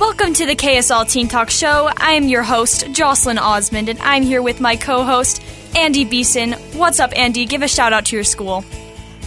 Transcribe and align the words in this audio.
Welcome 0.00 0.32
to 0.32 0.46
the 0.46 0.56
KSL 0.56 1.10
Teen 1.10 1.28
Talk 1.28 1.50
Show. 1.50 1.90
I 1.94 2.12
am 2.12 2.26
your 2.26 2.42
host, 2.42 2.90
Jocelyn 2.90 3.36
Osmond, 3.36 3.90
and 3.90 3.98
I'm 3.98 4.22
here 4.22 4.40
with 4.40 4.58
my 4.58 4.74
co 4.74 5.04
host, 5.04 5.42
Andy 5.76 6.06
Beeson. 6.06 6.52
What's 6.72 7.00
up, 7.00 7.12
Andy? 7.14 7.44
Give 7.44 7.60
a 7.60 7.68
shout 7.68 7.92
out 7.92 8.06
to 8.06 8.16
your 8.16 8.24
school. 8.24 8.62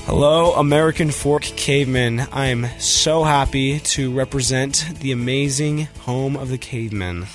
Hello, 0.07 0.53
American 0.53 1.11
Fork 1.11 1.43
Cavemen. 1.43 2.25
I'm 2.31 2.65
so 2.79 3.23
happy 3.23 3.81
to 3.81 4.11
represent 4.11 4.87
the 4.99 5.11
amazing 5.11 5.89
home 5.99 6.35
of 6.35 6.49
the 6.49 6.57
cavemen. 6.57 7.27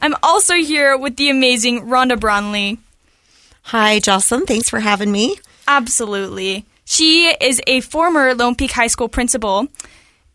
I'm 0.00 0.14
also 0.22 0.54
here 0.54 0.96
with 0.96 1.16
the 1.16 1.30
amazing 1.30 1.88
Rhonda 1.88 2.18
Bromley. 2.18 2.78
Hi, 3.62 3.98
Jocelyn. 3.98 4.46
Thanks 4.46 4.70
for 4.70 4.78
having 4.78 5.10
me. 5.10 5.34
Absolutely. 5.66 6.64
She 6.84 7.26
is 7.26 7.60
a 7.66 7.80
former 7.80 8.36
Lone 8.36 8.54
Peak 8.54 8.70
High 8.70 8.86
School 8.86 9.08
principal. 9.08 9.66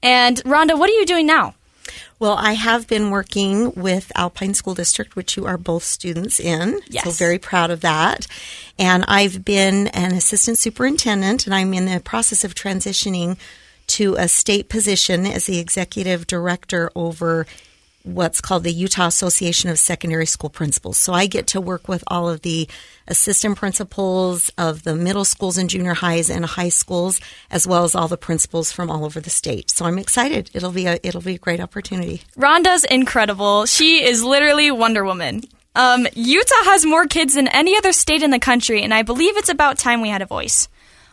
And 0.02 0.44
Rhonda, 0.44 0.78
what 0.78 0.90
are 0.90 0.94
you 0.94 1.06
doing 1.06 1.26
now? 1.26 1.56
Well, 2.24 2.38
I 2.38 2.54
have 2.54 2.88
been 2.88 3.10
working 3.10 3.74
with 3.74 4.10
Alpine 4.16 4.54
School 4.54 4.76
District, 4.76 5.14
which 5.14 5.36
you 5.36 5.46
are 5.46 5.58
both 5.58 5.84
students 5.84 6.40
in. 6.40 6.80
Yes. 6.88 7.04
So 7.04 7.12
very 7.12 7.38
proud 7.38 7.70
of 7.70 7.82
that. 7.82 8.28
And 8.80 9.04
I've 9.10 9.44
been 9.44 9.88
an 9.88 10.14
assistant 10.14 10.58
superintendent, 10.58 11.46
and 11.46 11.54
I'm 11.54 11.74
in 11.74 11.84
the 11.84 12.00
process 12.00 12.46
of 12.46 12.56
transitioning 12.56 13.38
to 13.88 14.16
a 14.16 14.30
state 14.30 14.70
position 14.70 15.26
as 15.26 15.48
the 15.48 15.60
executive 15.60 16.26
director 16.26 16.90
over 16.96 17.46
what's 18.04 18.42
called 18.42 18.64
the 18.64 18.72
Utah 18.72 19.08
Association 19.08 19.70
of 19.70 19.80
Secondary 19.80 20.26
School 20.26 20.50
Principals. 20.50 20.98
So 20.98 21.14
I 21.14 21.26
get 21.26 21.48
to 21.48 21.62
work 21.62 21.88
with 21.88 22.04
all 22.08 22.30
of 22.30 22.42
the 22.42 22.68
assistant 23.08 23.58
principals 23.58 24.52
of 24.58 24.84
the 24.84 24.96
middle 24.96 25.26
schools 25.26 25.58
and 25.58 25.70
junior 25.70 25.94
highs 25.94 26.30
and 26.30 26.46
high 26.46 26.70
schools, 26.70 27.22
as 27.50 27.66
well 27.66 27.84
as 27.84 27.96
all 27.96 28.08
the 28.08 28.18
principals 28.18 28.72
from 28.72 28.92
all 28.92 29.06
over 29.06 29.20
the 29.20 29.30
state. 29.30 29.72
So 29.72 29.86
I'm 29.86 29.98
excited. 29.98 30.52
It'll 30.54 30.72
be 30.72 30.86
a 30.86 31.00
it'll 31.04 31.22
be 31.22 31.36
a 31.36 31.40
great 31.40 31.62
opportunity. 31.62 32.22
Rhonda's 32.38 32.84
incredible. 32.84 33.66
She 33.66 34.04
is 34.04 34.24
literally 34.24 34.70
Wonder 34.70 35.06
Woman. 35.06 35.44
Um, 35.76 36.06
Utah 36.14 36.64
has 36.66 36.86
more 36.86 37.08
kids 37.08 37.34
than 37.34 37.48
any 37.48 37.76
other 37.76 37.94
state 37.94 38.22
in 38.22 38.30
the 38.30 38.40
country, 38.40 38.84
and 38.84 38.94
I 38.94 39.02
believe 39.02 39.38
it's 39.38 39.50
about 39.50 39.80
time 39.80 40.02
we 40.02 40.10
had 40.10 40.22
a 40.22 40.28
voice. 40.28 40.68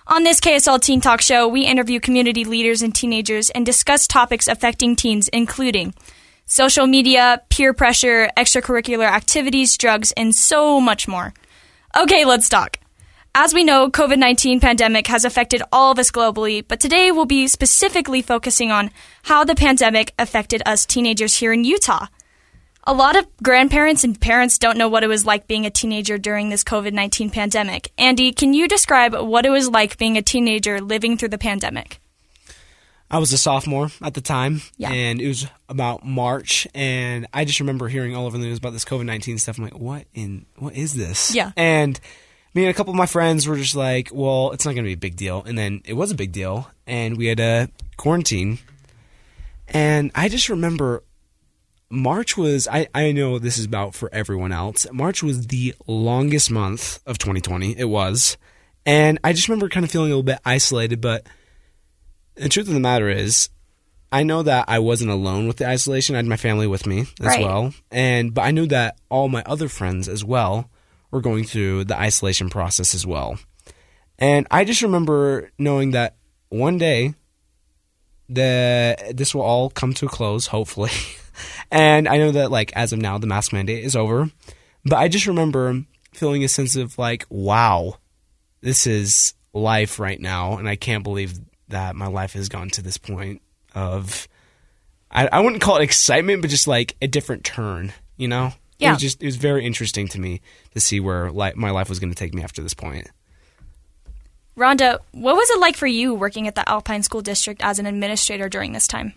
On 0.06 0.25
this 0.25 0.41
KSL 0.41 0.80
Teen 0.80 1.00
Talk 1.00 1.20
show, 1.20 1.47
we 1.47 1.62
interview 1.62 2.00
community 2.00 2.44
leaders 2.44 2.82
and 2.82 2.94
teenagers 2.94 3.48
and 3.50 3.64
discuss 3.64 4.06
topics 4.06 4.48
affecting 4.48 4.97
teens, 4.97 5.28
including 5.28 5.94
social 6.51 6.89
media, 6.89 7.41
peer 7.48 7.73
pressure, 7.73 8.29
extracurricular 8.37 9.09
activities, 9.09 9.79
drugs, 9.79 10.11
and 10.17 10.34
so 10.34 10.81
much 10.81 11.06
more. 11.06 11.33
Okay, 11.97 12.25
let's 12.25 12.48
talk. 12.48 12.79
As 13.37 13.55
we 13.55 13.62
know, 13.62 13.89
COVID-19 13.89 14.61
pandemic 14.61 15.06
has 15.06 15.25
affected 15.25 15.62
all 15.71 15.93
of 15.93 15.98
us 16.01 16.11
globally, 16.11 16.65
but 16.67 16.81
today 16.81 17.12
we'll 17.12 17.25
be 17.25 17.47
specifically 17.47 18.21
focusing 18.21 18.73
on 18.73 18.91
how 19.23 19.45
the 19.45 19.55
pandemic 19.55 20.12
affected 20.19 20.61
us 20.67 20.84
teenagers 20.84 21.37
here 21.37 21.53
in 21.53 21.62
Utah. 21.62 22.06
A 22.83 22.95
lot 22.95 23.15
of 23.15 23.28
grandparents 23.41 24.03
and 24.03 24.21
parents 24.21 24.59
don't 24.59 24.77
know 24.77 24.89
what 24.89 25.05
it 25.05 25.09
was 25.09 25.25
like 25.25 25.47
being 25.47 25.67
a 25.67 25.71
teenager 25.71 26.19
during 26.19 26.48
this 26.48 26.65
COVID 26.65 26.93
19 26.93 27.31
pandemic. 27.31 27.93
Andy, 27.97 28.33
can 28.33 28.55
you 28.55 28.67
describe 28.67 29.15
what 29.15 29.47
it 29.47 29.51
was 29.51 29.71
like 29.71 29.98
being 29.98 30.17
a 30.17 30.23
teenager 30.23 30.81
living 30.81 31.17
through 31.17 31.28
the 31.28 31.39
pandemic? 31.39 32.00
I 33.10 33.19
was 33.19 33.32
a 33.32 33.38
sophomore 33.38 33.91
at 34.03 34.15
the 34.15 34.21
time, 34.21 34.62
Yeah. 34.76 34.91
and 34.93 35.21
it 35.21 35.26
was 35.26 35.47
about 35.69 36.04
March, 36.06 36.66
and 36.75 37.26
I 37.34 37.44
just 37.44 37.59
remember 37.60 37.88
hearing 37.88 38.15
all 38.15 38.26
over 38.26 38.38
the 38.38 38.44
news 38.44 38.59
about 38.59 38.72
this 38.72 38.84
COVID 38.84 39.04
nineteen 39.04 39.38
stuff. 39.38 39.59
I'm 39.59 39.65
like, 39.65 39.78
what 39.78 40.06
in 40.15 40.47
what 40.59 40.75
is 40.76 40.94
this? 40.94 41.34
Yeah. 41.34 41.50
And 41.56 41.98
me 42.54 42.62
and 42.65 42.71
a 42.71 42.75
couple 42.75 42.93
of 42.93 42.97
my 42.97 43.06
friends 43.06 43.47
were 43.48 43.56
just 43.56 43.75
like, 43.76 44.10
well, 44.12 44.53
it's 44.53 44.65
not 44.65 44.72
going 44.72 44.84
to 44.84 44.88
be 44.88 44.93
a 44.94 44.97
big 44.97 45.16
deal, 45.16 45.43
and 45.44 45.56
then 45.59 45.81
it 45.84 45.94
was 45.94 46.10
a 46.10 46.15
big 46.15 46.32
deal, 46.32 46.71
and 46.87 47.16
we 47.16 47.26
had 47.26 47.41
a 47.41 47.69
quarantine, 47.97 48.59
and 49.69 50.10
I 50.15 50.28
just 50.28 50.48
remember 50.48 51.03
March 51.91 52.37
was 52.37 52.69
I, 52.69 52.87
I 52.94 53.12
know 53.12 53.38
this 53.38 53.59
is 53.59 53.65
about 53.65 53.94
for 53.94 54.09
everyone 54.12 54.53
else. 54.53 54.87
March 54.92 55.22
was 55.22 55.48
the 55.48 55.75
longest 55.87 56.50
month 56.50 57.00
of 57.06 57.19
2020. 57.19 57.77
It 57.78 57.84
was. 57.87 58.37
And 58.87 59.19
I 59.25 59.32
just 59.32 59.48
remember 59.48 59.69
kind 59.69 59.84
of 59.84 59.91
feeling 59.91 60.06
a 60.06 60.15
little 60.15 60.22
bit 60.22 60.38
isolated, 60.44 61.00
but 61.00 61.27
the 62.34 62.48
truth 62.48 62.68
of 62.68 62.74
the 62.74 62.80
matter 62.80 63.08
is 63.08 63.48
I 64.12 64.22
know 64.24 64.42
that 64.42 64.64
I 64.68 64.78
wasn't 64.80 65.10
alone 65.10 65.46
with 65.46 65.58
the 65.58 65.66
isolation. 65.68 66.14
I 66.14 66.18
had 66.18 66.26
my 66.26 66.36
family 66.36 66.66
with 66.66 66.86
me 66.86 67.00
as 67.20 67.26
Right. 67.26 67.41
well. 67.44 67.74
And 67.91 68.34
but 68.34 68.42
I 68.42 68.50
knew 68.50 68.66
that 68.66 68.96
all 69.08 69.28
my 69.28 69.42
other 69.46 69.68
friends 69.68 70.08
as 70.08 70.24
well 70.24 70.68
were 71.10 71.20
going 71.20 71.44
through 71.44 71.84
the 71.84 71.98
isolation 71.98 72.50
process 72.50 72.94
as 72.94 73.06
well. 73.06 73.38
And 74.18 74.46
I 74.50 74.64
just 74.64 74.82
remember 74.82 75.50
knowing 75.58 75.92
that 75.92 76.16
one 76.48 76.76
day 76.78 77.14
that 78.28 79.16
this 79.16 79.34
will 79.34 79.42
all 79.42 79.70
come 79.70 79.92
to 79.94 80.06
a 80.06 80.08
close, 80.08 80.47
hopefully. 80.47 80.91
and 81.70 82.08
I 82.08 82.18
know 82.18 82.32
that 82.32 82.50
like 82.50 82.72
as 82.74 82.92
of 82.92 83.00
now 83.00 83.18
the 83.18 83.26
mask 83.26 83.52
mandate 83.52 83.84
is 83.84 83.97
over. 83.97 84.30
But 84.84 84.97
I 84.98 85.08
just 85.08 85.26
remember 85.26 85.84
feeling 86.12 86.44
a 86.44 86.48
sense 86.48 86.76
of 86.76 86.98
like, 86.98 87.26
wow, 87.28 87.97
this 88.60 88.86
is 88.86 89.34
life 89.52 89.98
right 89.98 90.20
now, 90.20 90.58
and 90.58 90.68
I 90.68 90.76
can't 90.76 91.02
believe 91.04 91.38
that 91.70 91.97
my 91.97 92.06
life 92.06 92.34
has 92.34 92.48
gone 92.48 92.70
to 92.70 92.82
this 92.82 92.98
point 92.98 93.42
of 93.75 94.28
I, 95.10 95.26
I 95.26 95.41
wouldn't 95.41 95.60
call 95.62 95.76
it 95.76 95.82
excitement, 95.82 96.41
but 96.41 96.50
just 96.50 96.69
like 96.69 96.94
a 97.03 97.08
different 97.08 97.42
turn, 97.44 97.92
you 98.16 98.28
know? 98.28 98.47
It 98.47 98.53
Yeah. 98.84 98.92
was 98.92 99.00
just 99.00 99.22
it 99.22 99.26
was 99.26 99.36
very 99.36 99.64
interesting 99.66 100.06
to 100.09 100.20
me 100.20 100.41
to 100.75 100.80
see 100.80 101.00
where 101.00 101.30
li- 101.32 101.53
my 101.56 101.70
life 101.70 101.88
was 101.88 101.98
going 101.98 102.10
to 102.12 102.16
take 102.16 102.32
me 102.34 102.42
after 102.42 102.62
this 102.62 102.75
point. 102.75 103.09
Rhonda, 104.56 104.98
what 105.12 105.36
was 105.36 105.48
it 105.50 105.60
like 105.60 105.76
for 105.76 105.86
you 105.86 106.14
working 106.14 106.47
at 106.47 106.54
the 106.54 106.69
Alpine 106.69 107.03
School 107.03 107.22
District 107.22 107.60
as 107.62 107.78
an 107.78 107.86
administrator 107.86 108.48
during 108.48 108.72
this 108.72 108.86
time? 108.86 109.14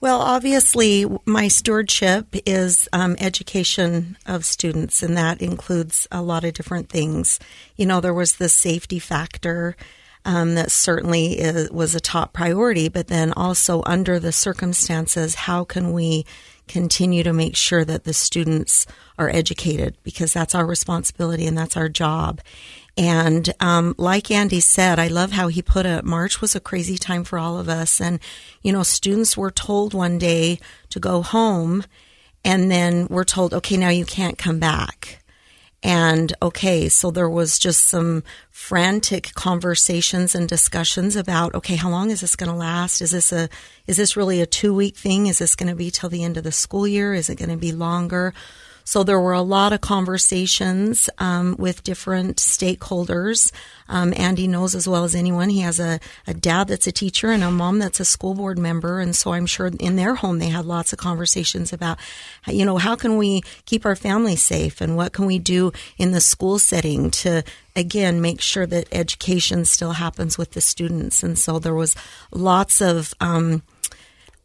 Well, 0.00 0.20
obviously, 0.20 1.06
my 1.26 1.48
stewardship 1.48 2.28
is 2.46 2.88
um, 2.92 3.16
education 3.18 4.16
of 4.26 4.44
students, 4.44 5.02
and 5.02 5.16
that 5.16 5.42
includes 5.42 6.06
a 6.12 6.22
lot 6.22 6.44
of 6.44 6.54
different 6.54 6.88
things. 6.88 7.40
You 7.76 7.84
know, 7.86 8.00
there 8.00 8.14
was 8.14 8.36
the 8.36 8.48
safety 8.48 9.00
factor 9.00 9.76
um, 10.28 10.56
that 10.56 10.70
certainly 10.70 11.38
is, 11.40 11.70
was 11.70 11.94
a 11.94 12.00
top 12.00 12.34
priority, 12.34 12.90
but 12.90 13.06
then 13.06 13.32
also 13.32 13.82
under 13.86 14.20
the 14.20 14.30
circumstances, 14.30 15.34
how 15.34 15.64
can 15.64 15.94
we 15.94 16.26
continue 16.68 17.22
to 17.22 17.32
make 17.32 17.56
sure 17.56 17.82
that 17.82 18.04
the 18.04 18.12
students 18.12 18.86
are 19.18 19.30
educated? 19.30 19.96
Because 20.02 20.34
that's 20.34 20.54
our 20.54 20.66
responsibility 20.66 21.46
and 21.46 21.56
that's 21.56 21.78
our 21.78 21.88
job. 21.88 22.42
And 22.94 23.54
um, 23.58 23.94
like 23.96 24.30
Andy 24.30 24.60
said, 24.60 24.98
I 24.98 25.08
love 25.08 25.32
how 25.32 25.48
he 25.48 25.62
put 25.62 25.86
it. 25.86 26.04
March 26.04 26.42
was 26.42 26.54
a 26.54 26.60
crazy 26.60 26.98
time 26.98 27.24
for 27.24 27.38
all 27.38 27.58
of 27.58 27.70
us. 27.70 27.98
And, 27.98 28.20
you 28.60 28.70
know, 28.70 28.82
students 28.82 29.34
were 29.34 29.50
told 29.50 29.94
one 29.94 30.18
day 30.18 30.58
to 30.90 31.00
go 31.00 31.22
home, 31.22 31.84
and 32.44 32.70
then 32.70 33.06
we're 33.08 33.24
told, 33.24 33.54
okay, 33.54 33.78
now 33.78 33.88
you 33.88 34.04
can't 34.04 34.36
come 34.36 34.58
back. 34.58 35.17
And 35.82 36.34
okay, 36.42 36.88
so 36.88 37.10
there 37.10 37.30
was 37.30 37.58
just 37.58 37.86
some 37.86 38.24
frantic 38.50 39.32
conversations 39.34 40.34
and 40.34 40.48
discussions 40.48 41.14
about, 41.14 41.54
okay, 41.54 41.76
how 41.76 41.88
long 41.88 42.10
is 42.10 42.20
this 42.20 42.34
going 42.34 42.50
to 42.50 42.56
last? 42.56 43.00
Is 43.00 43.12
this 43.12 43.32
a, 43.32 43.48
is 43.86 43.96
this 43.96 44.16
really 44.16 44.40
a 44.40 44.46
two 44.46 44.74
week 44.74 44.96
thing? 44.96 45.28
Is 45.28 45.38
this 45.38 45.54
going 45.54 45.68
to 45.68 45.76
be 45.76 45.90
till 45.90 46.08
the 46.08 46.24
end 46.24 46.36
of 46.36 46.42
the 46.42 46.50
school 46.50 46.86
year? 46.86 47.14
Is 47.14 47.30
it 47.30 47.36
going 47.36 47.50
to 47.50 47.56
be 47.56 47.70
longer? 47.70 48.34
So 48.88 49.02
there 49.02 49.20
were 49.20 49.34
a 49.34 49.42
lot 49.42 49.74
of 49.74 49.82
conversations 49.82 51.10
um, 51.18 51.56
with 51.58 51.82
different 51.82 52.36
stakeholders. 52.36 53.52
Um, 53.86 54.14
Andy 54.16 54.48
knows 54.48 54.74
as 54.74 54.88
well 54.88 55.04
as 55.04 55.14
anyone. 55.14 55.50
He 55.50 55.60
has 55.60 55.78
a, 55.78 56.00
a 56.26 56.32
dad 56.32 56.68
that's 56.68 56.86
a 56.86 56.92
teacher 56.92 57.28
and 57.28 57.44
a 57.44 57.50
mom 57.50 57.80
that's 57.80 58.00
a 58.00 58.06
school 58.06 58.32
board 58.32 58.58
member, 58.58 58.98
and 58.98 59.14
so 59.14 59.34
I'm 59.34 59.44
sure 59.44 59.66
in 59.78 59.96
their 59.96 60.14
home 60.14 60.38
they 60.38 60.48
had 60.48 60.64
lots 60.64 60.94
of 60.94 60.98
conversations 60.98 61.70
about, 61.70 61.98
you 62.46 62.64
know, 62.64 62.78
how 62.78 62.96
can 62.96 63.18
we 63.18 63.42
keep 63.66 63.84
our 63.84 63.94
family 63.94 64.36
safe 64.36 64.80
and 64.80 64.96
what 64.96 65.12
can 65.12 65.26
we 65.26 65.38
do 65.38 65.70
in 65.98 66.12
the 66.12 66.20
school 66.22 66.58
setting 66.58 67.10
to 67.10 67.42
again 67.76 68.22
make 68.22 68.40
sure 68.40 68.64
that 68.64 68.88
education 68.90 69.66
still 69.66 69.92
happens 69.92 70.38
with 70.38 70.52
the 70.52 70.62
students. 70.62 71.22
And 71.22 71.38
so 71.38 71.58
there 71.58 71.74
was 71.74 71.94
lots 72.32 72.80
of. 72.80 73.12
Um, 73.20 73.62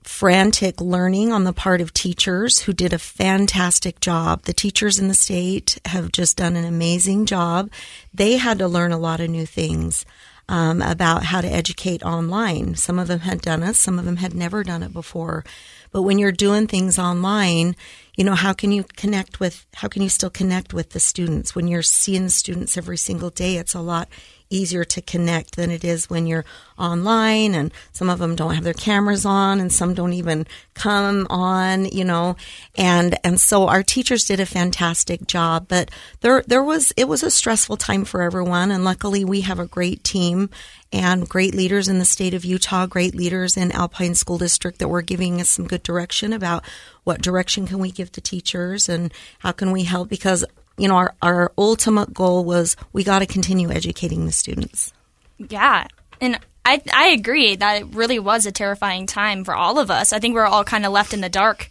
frantic 0.03 0.79
learning 0.81 1.31
on 1.31 1.44
the 1.44 1.53
part 1.53 1.81
of 1.81 1.94
teachers 1.94 2.59
who 2.59 2.73
did 2.73 2.94
a 2.94 3.00
fantastic 3.00 4.00
job. 4.00 4.44
The 4.44 4.53
teachers 4.53 5.00
in 5.00 5.07
the 5.07 5.13
state 5.13 5.79
have 5.85 6.11
just 6.11 6.38
done 6.38 6.55
an 6.55 6.65
amazing 6.65 7.25
job. 7.25 7.71
They 8.13 8.38
had 8.38 8.59
to 8.59 8.67
learn 8.67 8.91
a 8.91 8.97
lot 8.97 9.19
of 9.19 9.29
new 9.29 9.45
things 9.45 10.05
um, 10.50 10.81
about 10.81 11.23
how 11.23 11.41
to 11.41 11.47
educate 11.47 12.03
online. 12.03 12.75
Some 12.75 13.00
of 13.00 13.07
them 13.07 13.21
had 13.21 13.41
done 13.41 13.63
it, 13.63 13.75
some 13.75 13.97
of 13.97 14.05
them 14.05 14.17
had 14.17 14.33
never 14.33 14.63
done 14.63 14.83
it 14.83 14.94
before. 14.94 15.44
But 15.91 16.01
when 16.01 16.19
you're 16.19 16.31
doing 16.31 16.67
things 16.67 17.00
online, 17.00 17.75
you 18.15 18.23
know, 18.23 18.35
how 18.35 18.53
can 18.53 18.71
you 18.71 18.83
connect 18.95 19.39
with, 19.39 19.65
how 19.75 19.88
can 19.88 20.01
you 20.01 20.09
still 20.09 20.29
connect 20.29 20.73
with 20.73 20.89
the 20.89 21.00
students? 21.00 21.55
When 21.55 21.67
you're 21.67 21.81
seeing 21.81 22.29
students 22.29 22.77
every 22.77 22.97
single 22.97 23.29
day, 23.29 23.57
it's 23.57 23.73
a 23.73 23.81
lot 23.81 24.09
easier 24.53 24.83
to 24.83 25.01
connect 25.01 25.55
than 25.55 25.71
it 25.71 25.83
is 25.83 26.09
when 26.09 26.27
you're 26.27 26.45
online 26.77 27.55
and 27.55 27.71
some 27.91 28.09
of 28.09 28.19
them 28.19 28.35
don't 28.35 28.55
have 28.55 28.63
their 28.63 28.73
cameras 28.73 29.25
on 29.25 29.59
and 29.59 29.71
some 29.71 29.94
don't 29.94 30.13
even 30.13 30.45
come 30.73 31.27
on, 31.29 31.85
you 31.85 32.03
know. 32.03 32.35
And 32.75 33.17
and 33.23 33.39
so 33.39 33.67
our 33.67 33.83
teachers 33.83 34.25
did 34.25 34.39
a 34.39 34.45
fantastic 34.45 35.27
job, 35.27 35.67
but 35.67 35.91
there 36.21 36.44
there 36.47 36.63
was 36.63 36.94
it 36.97 37.07
was 37.07 37.23
a 37.23 37.31
stressful 37.31 37.77
time 37.77 38.05
for 38.05 38.21
everyone 38.21 38.71
and 38.71 38.83
luckily 38.83 39.25
we 39.25 39.41
have 39.41 39.59
a 39.59 39.65
great 39.65 40.03
team 40.03 40.50
and 40.91 41.27
great 41.27 41.55
leaders 41.55 41.88
in 41.88 41.97
the 41.97 42.05
state 42.05 42.35
of 42.35 42.45
Utah, 42.45 42.85
great 42.85 43.15
leaders 43.15 43.57
in 43.57 43.71
Alpine 43.71 44.13
School 44.13 44.38
District 44.38 44.77
that 44.77 44.88
were 44.88 45.01
giving 45.01 45.41
us 45.41 45.50
some 45.50 45.67
good 45.67 45.81
direction 45.81 46.31
about 46.31 46.63
what 47.03 47.21
direction 47.21 47.65
can 47.65 47.79
we 47.79 47.91
give 47.91 48.11
to 48.11 48.21
teachers 48.21 48.88
and 48.88 49.11
how 49.39 49.51
can 49.51 49.71
we 49.71 49.83
help 49.83 50.07
because 50.07 50.45
you 50.77 50.87
know, 50.87 50.95
our, 50.95 51.15
our 51.21 51.51
ultimate 51.57 52.13
goal 52.13 52.43
was 52.43 52.75
we 52.91 53.03
got 53.03 53.19
to 53.19 53.25
continue 53.25 53.71
educating 53.71 54.25
the 54.25 54.31
students. 54.31 54.91
Yeah. 55.37 55.87
And 56.19 56.39
I, 56.65 56.81
I 56.93 57.07
agree 57.09 57.55
that 57.55 57.81
it 57.81 57.87
really 57.93 58.19
was 58.19 58.45
a 58.45 58.51
terrifying 58.51 59.05
time 59.05 59.43
for 59.43 59.55
all 59.55 59.79
of 59.79 59.91
us. 59.91 60.13
I 60.13 60.19
think 60.19 60.33
we 60.33 60.41
are 60.41 60.45
all 60.45 60.63
kind 60.63 60.85
of 60.85 60.91
left 60.91 61.13
in 61.13 61.21
the 61.21 61.29
dark. 61.29 61.69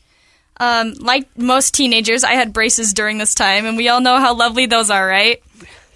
Um, 0.58 0.92
like 1.00 1.36
most 1.36 1.74
teenagers, 1.74 2.24
I 2.24 2.34
had 2.34 2.52
braces 2.52 2.92
during 2.92 3.18
this 3.18 3.34
time, 3.34 3.66
and 3.66 3.76
we 3.76 3.88
all 3.88 4.00
know 4.00 4.18
how 4.18 4.34
lovely 4.34 4.66
those 4.66 4.90
are, 4.90 5.06
right? 5.06 5.42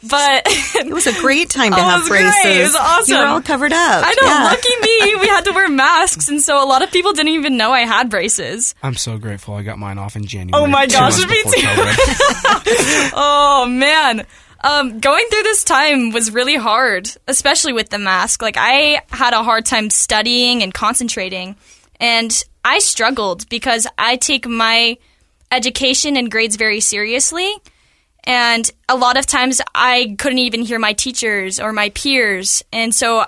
But 0.08 0.42
it 0.46 0.92
was 0.92 1.06
a 1.06 1.12
great 1.20 1.50
time 1.50 1.72
to 1.72 1.78
oh, 1.80 1.82
have 1.82 2.08
braces. 2.08 2.42
Great. 2.42 2.60
It 2.60 2.62
was 2.64 2.76
awesome. 2.76 3.14
You 3.14 3.20
were 3.20 3.26
all 3.26 3.42
covered 3.42 3.72
up. 3.72 4.04
I 4.04 4.14
know. 4.20 4.26
Yeah. 4.26 4.44
Lucky 4.44 4.80
me. 4.80 5.14
We 5.26 5.28
had 5.28 5.44
to 5.44 5.52
wear 5.52 5.68
masks, 5.68 6.28
and 6.28 6.40
so 6.42 6.62
a 6.62 6.66
lot 6.66 6.82
of 6.82 6.92
people 6.92 7.12
didn't 7.12 7.32
even 7.32 7.56
know 7.56 7.72
I 7.72 7.80
had 7.80 8.10
braces. 8.10 8.74
I'm 8.82 8.94
so 8.94 9.18
grateful 9.18 9.54
I 9.54 9.62
got 9.62 9.78
mine 9.78 9.98
off 9.98 10.14
in 10.14 10.26
January. 10.26 10.62
Oh 10.62 10.66
my 10.66 10.86
gosh, 10.86 11.18
me 11.18 11.42
too. 11.42 11.50
oh 13.14 13.66
man. 13.68 14.26
Um, 14.62 15.00
going 15.00 15.26
through 15.30 15.42
this 15.42 15.64
time 15.64 16.12
was 16.12 16.32
really 16.32 16.56
hard, 16.56 17.10
especially 17.28 17.72
with 17.72 17.88
the 17.88 17.98
mask. 17.98 18.42
Like 18.42 18.56
I 18.58 19.02
had 19.10 19.32
a 19.32 19.42
hard 19.42 19.66
time 19.66 19.90
studying 19.90 20.62
and 20.62 20.72
concentrating, 20.72 21.56
and 21.98 22.44
I 22.64 22.78
struggled 22.78 23.48
because 23.48 23.86
I 23.98 24.16
take 24.16 24.46
my 24.46 24.98
education 25.50 26.16
and 26.16 26.30
grades 26.30 26.56
very 26.56 26.80
seriously. 26.80 27.50
And 28.26 28.68
a 28.88 28.96
lot 28.96 29.16
of 29.16 29.26
times 29.26 29.60
I 29.74 30.16
couldn't 30.18 30.38
even 30.40 30.62
hear 30.62 30.78
my 30.78 30.92
teachers 30.92 31.60
or 31.60 31.72
my 31.72 31.90
peers. 31.90 32.64
And 32.72 32.94
so 32.94 33.24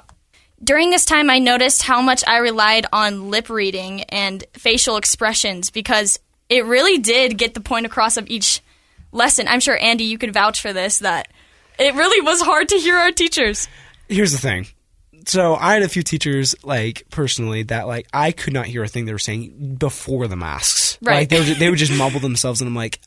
during 0.62 0.90
this 0.90 1.04
time, 1.04 1.30
I 1.30 1.38
noticed 1.38 1.82
how 1.82 2.02
much 2.02 2.24
I 2.26 2.38
relied 2.38 2.86
on 2.92 3.30
lip 3.30 3.48
reading 3.48 4.02
and 4.04 4.44
facial 4.54 4.96
expressions 4.96 5.70
because 5.70 6.18
it 6.48 6.64
really 6.64 6.98
did 6.98 7.38
get 7.38 7.54
the 7.54 7.60
point 7.60 7.86
across 7.86 8.16
of 8.16 8.28
each 8.28 8.60
lesson. 9.12 9.46
I'm 9.46 9.60
sure, 9.60 9.78
Andy, 9.80 10.04
you 10.04 10.18
could 10.18 10.32
vouch 10.32 10.60
for 10.60 10.72
this 10.72 10.98
that 10.98 11.28
it 11.78 11.94
really 11.94 12.20
was 12.20 12.40
hard 12.40 12.68
to 12.70 12.76
hear 12.76 12.96
our 12.96 13.12
teachers. 13.12 13.68
Here's 14.08 14.32
the 14.32 14.38
thing. 14.38 14.66
So 15.26 15.54
I 15.54 15.74
had 15.74 15.82
a 15.82 15.88
few 15.88 16.02
teachers, 16.02 16.56
like 16.64 17.04
personally, 17.10 17.64
that 17.64 17.86
like 17.86 18.08
I 18.12 18.32
could 18.32 18.52
not 18.52 18.66
hear 18.66 18.82
a 18.82 18.88
thing 18.88 19.04
they 19.04 19.12
were 19.12 19.18
saying 19.18 19.76
before 19.78 20.26
the 20.26 20.36
masks. 20.36 20.98
Right. 21.02 21.18
Like 21.18 21.28
they 21.28 21.40
would, 21.40 21.58
they 21.58 21.70
would 21.70 21.78
just 21.78 21.92
mumble 21.92 22.20
themselves, 22.20 22.60
and 22.60 22.68
I'm 22.68 22.74
like, 22.74 22.98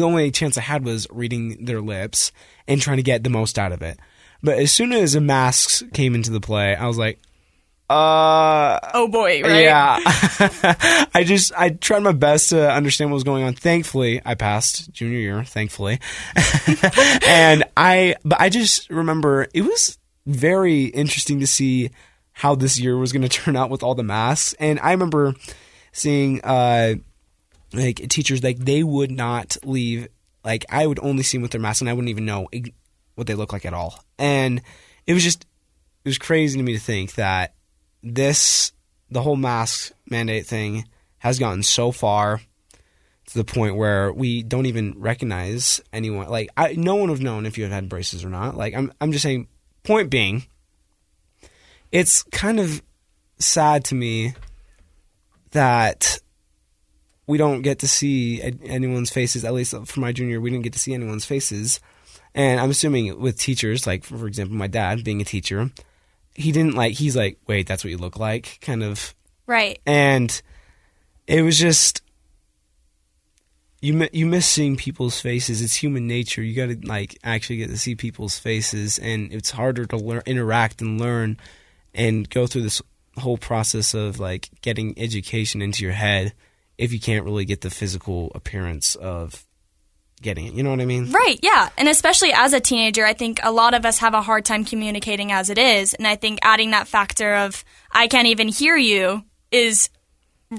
the 0.00 0.06
only 0.06 0.30
chance 0.30 0.58
I 0.58 0.62
had 0.62 0.84
was 0.84 1.06
reading 1.10 1.64
their 1.64 1.80
lips 1.80 2.32
and 2.68 2.80
trying 2.80 2.98
to 2.98 3.02
get 3.02 3.24
the 3.24 3.30
most 3.30 3.58
out 3.58 3.72
of 3.72 3.82
it. 3.82 3.98
But 4.42 4.58
as 4.58 4.70
soon 4.72 4.92
as 4.92 5.14
the 5.14 5.20
masks 5.20 5.82
came 5.92 6.14
into 6.14 6.30
the 6.30 6.40
play, 6.40 6.76
I 6.76 6.86
was 6.86 6.98
like, 6.98 7.18
uh 7.88 8.80
oh 8.94 9.06
boy 9.06 9.42
right? 9.42 9.62
Yeah. 9.62 10.00
I 11.14 11.22
just 11.24 11.52
i 11.56 11.68
tried 11.68 12.02
my 12.02 12.10
best 12.10 12.50
to 12.50 12.68
understand 12.68 13.12
what 13.12 13.14
was 13.14 13.22
going 13.22 13.44
on. 13.44 13.54
Thankfully 13.54 14.20
i 14.24 14.34
passed 14.34 14.90
junior 14.90 15.18
year 15.20 15.44
thankfully. 15.44 16.00
And 17.28 17.62
i 17.76 18.16
but 18.24 18.40
i 18.40 18.48
just 18.48 18.90
remember 18.90 19.46
it 19.54 19.62
was 19.62 19.98
very 20.26 20.86
interesting 20.86 21.38
to 21.38 21.46
see 21.46 21.90
how 22.32 22.56
this 22.56 22.76
year 22.76 22.96
was 22.96 23.12
going 23.12 23.22
to 23.28 23.28
turn 23.28 23.54
out 23.54 23.70
with 23.70 23.84
all 23.84 23.94
the 23.94 24.02
masks. 24.02 24.52
And 24.58 24.80
i 24.80 24.90
remember 24.90 25.36
seeing 25.92 26.40
uh 26.42 26.96
like 27.72 28.08
teachers 28.08 28.42
like 28.42 28.58
they 28.58 28.82
would 28.82 29.10
not 29.10 29.56
leave 29.64 30.08
like 30.44 30.64
i 30.70 30.86
would 30.86 31.00
only 31.00 31.22
see 31.22 31.36
them 31.36 31.42
with 31.42 31.50
their 31.50 31.60
masks 31.60 31.80
and 31.80 31.90
i 31.90 31.92
wouldn't 31.92 32.10
even 32.10 32.24
know 32.24 32.48
what 33.14 33.26
they 33.26 33.34
look 33.34 33.52
like 33.52 33.66
at 33.66 33.74
all 33.74 34.04
and 34.18 34.62
it 35.06 35.14
was 35.14 35.22
just 35.22 35.46
it 36.04 36.08
was 36.08 36.18
crazy 36.18 36.58
to 36.58 36.62
me 36.62 36.74
to 36.74 36.80
think 36.80 37.14
that 37.14 37.54
this 38.02 38.72
the 39.10 39.22
whole 39.22 39.36
mask 39.36 39.92
mandate 40.08 40.46
thing 40.46 40.84
has 41.18 41.38
gotten 41.38 41.62
so 41.62 41.92
far 41.92 42.40
to 43.26 43.34
the 43.34 43.44
point 43.44 43.76
where 43.76 44.12
we 44.12 44.42
don't 44.42 44.66
even 44.66 44.94
recognize 44.96 45.80
anyone. 45.92 46.28
Like, 46.28 46.48
I, 46.56 46.74
no 46.74 46.94
one 46.94 47.10
would 47.10 47.18
have 47.18 47.24
known 47.24 47.46
if 47.46 47.58
you 47.58 47.64
had 47.64 47.72
had 47.72 47.88
braces 47.88 48.24
or 48.24 48.28
not. 48.28 48.56
Like, 48.56 48.74
I'm, 48.74 48.92
I'm 49.00 49.12
just 49.12 49.22
saying. 49.22 49.48
Point 49.82 50.10
being, 50.10 50.44
it's 51.92 52.24
kind 52.24 52.58
of 52.58 52.82
sad 53.38 53.84
to 53.84 53.94
me 53.94 54.34
that 55.52 56.18
we 57.26 57.38
don't 57.38 57.62
get 57.62 57.80
to 57.80 57.88
see 57.88 58.42
anyone's 58.64 59.10
faces. 59.10 59.44
At 59.44 59.54
least 59.54 59.74
for 59.86 60.00
my 60.00 60.12
junior, 60.12 60.40
we 60.40 60.50
didn't 60.50 60.64
get 60.64 60.72
to 60.74 60.78
see 60.78 60.94
anyone's 60.94 61.24
faces. 61.24 61.80
And 62.34 62.60
I'm 62.60 62.70
assuming 62.70 63.18
with 63.20 63.38
teachers, 63.38 63.86
like 63.86 64.04
for 64.04 64.26
example, 64.26 64.56
my 64.56 64.66
dad 64.66 65.02
being 65.02 65.20
a 65.20 65.24
teacher, 65.24 65.70
he 66.36 66.52
didn't 66.52 66.74
like 66.74 66.92
he's 66.94 67.16
like 67.16 67.38
wait 67.46 67.66
that's 67.66 67.82
what 67.82 67.90
you 67.90 67.96
look 67.96 68.18
like 68.18 68.58
kind 68.60 68.82
of 68.82 69.14
right 69.46 69.80
and 69.86 70.42
it 71.26 71.42
was 71.42 71.58
just 71.58 72.02
you 73.80 74.06
you 74.12 74.26
miss 74.26 74.46
seeing 74.46 74.76
people's 74.76 75.18
faces 75.18 75.62
it's 75.62 75.74
human 75.74 76.06
nature 76.06 76.42
you 76.42 76.54
got 76.54 76.66
to 76.66 76.86
like 76.86 77.18
actually 77.24 77.56
get 77.56 77.70
to 77.70 77.78
see 77.78 77.94
people's 77.94 78.38
faces 78.38 78.98
and 78.98 79.32
it's 79.32 79.50
harder 79.50 79.86
to 79.86 79.96
learn 79.96 80.22
interact 80.26 80.82
and 80.82 81.00
learn 81.00 81.36
and 81.94 82.28
go 82.28 82.46
through 82.46 82.62
this 82.62 82.82
whole 83.16 83.38
process 83.38 83.94
of 83.94 84.20
like 84.20 84.50
getting 84.60 84.98
education 84.98 85.62
into 85.62 85.82
your 85.82 85.94
head 85.94 86.34
if 86.78 86.92
you 86.92 87.00
can't 87.00 87.24
really 87.24 87.44
get 87.44 87.60
the 87.62 87.70
physical 87.70 88.30
appearance 88.34 88.94
of 88.94 89.46
getting 90.22 90.46
it. 90.46 90.54
You 90.54 90.62
know 90.62 90.70
what 90.70 90.80
I 90.80 90.86
mean? 90.86 91.10
Right, 91.10 91.38
yeah. 91.42 91.68
And 91.76 91.88
especially 91.88 92.32
as 92.32 92.52
a 92.52 92.60
teenager, 92.60 93.04
I 93.04 93.12
think 93.12 93.40
a 93.42 93.52
lot 93.52 93.74
of 93.74 93.84
us 93.84 93.98
have 93.98 94.14
a 94.14 94.22
hard 94.22 94.44
time 94.44 94.64
communicating 94.64 95.30
as 95.32 95.50
it 95.50 95.58
is. 95.58 95.94
And 95.94 96.06
I 96.06 96.16
think 96.16 96.38
adding 96.42 96.70
that 96.70 96.88
factor 96.88 97.34
of, 97.34 97.64
I 97.92 98.08
can't 98.08 98.28
even 98.28 98.48
hear 98.48 98.76
you 98.76 99.24
is 99.50 99.90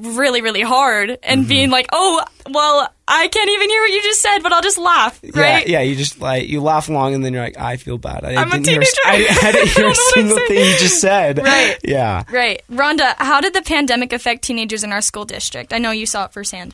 really, 0.01 0.41
really 0.41 0.61
hard. 0.61 1.17
And 1.23 1.41
mm-hmm. 1.41 1.49
being 1.49 1.69
like, 1.69 1.87
oh, 1.91 2.23
well, 2.49 2.93
I 3.07 3.27
can't 3.27 3.49
even 3.49 3.69
hear 3.69 3.81
what 3.81 3.91
you 3.91 4.01
just 4.01 4.21
said, 4.21 4.39
but 4.39 4.51
I'll 4.53 4.61
just 4.61 4.77
laugh, 4.77 5.19
right? 5.33 5.67
Yeah, 5.67 5.79
yeah 5.79 5.81
you 5.81 5.95
just 5.95 6.19
like, 6.19 6.47
you 6.47 6.61
laugh 6.61 6.89
along 6.89 7.13
and 7.13 7.23
then 7.23 7.33
you're 7.33 7.43
like, 7.43 7.57
I 7.57 7.77
feel 7.77 7.97
bad. 7.97 8.23
I 8.23 8.35
I'm 8.35 8.49
didn't 8.49 8.67
a 8.67 8.71
teenager. 8.71 8.91
Hear, 9.05 9.27
I, 9.29 9.47
I 9.47 9.51
didn't 9.51 9.69
hear 9.69 9.87
a 9.91 9.95
single 9.95 10.37
thing 10.47 10.57
you 10.57 10.77
just 10.77 11.01
said. 11.01 11.39
Right. 11.47 11.77
Yeah. 11.83 12.23
Right. 12.29 12.61
Rhonda, 12.69 13.15
how 13.17 13.39
did 13.39 13.53
the 13.53 13.61
pandemic 13.61 14.11
affect 14.11 14.43
teenagers 14.43 14.83
in 14.83 14.91
our 14.91 15.01
school 15.01 15.23
district? 15.23 15.71
I 15.71 15.77
know 15.77 15.91
you 15.91 16.05
saw 16.05 16.25
it 16.25 16.33
firsthand. 16.33 16.73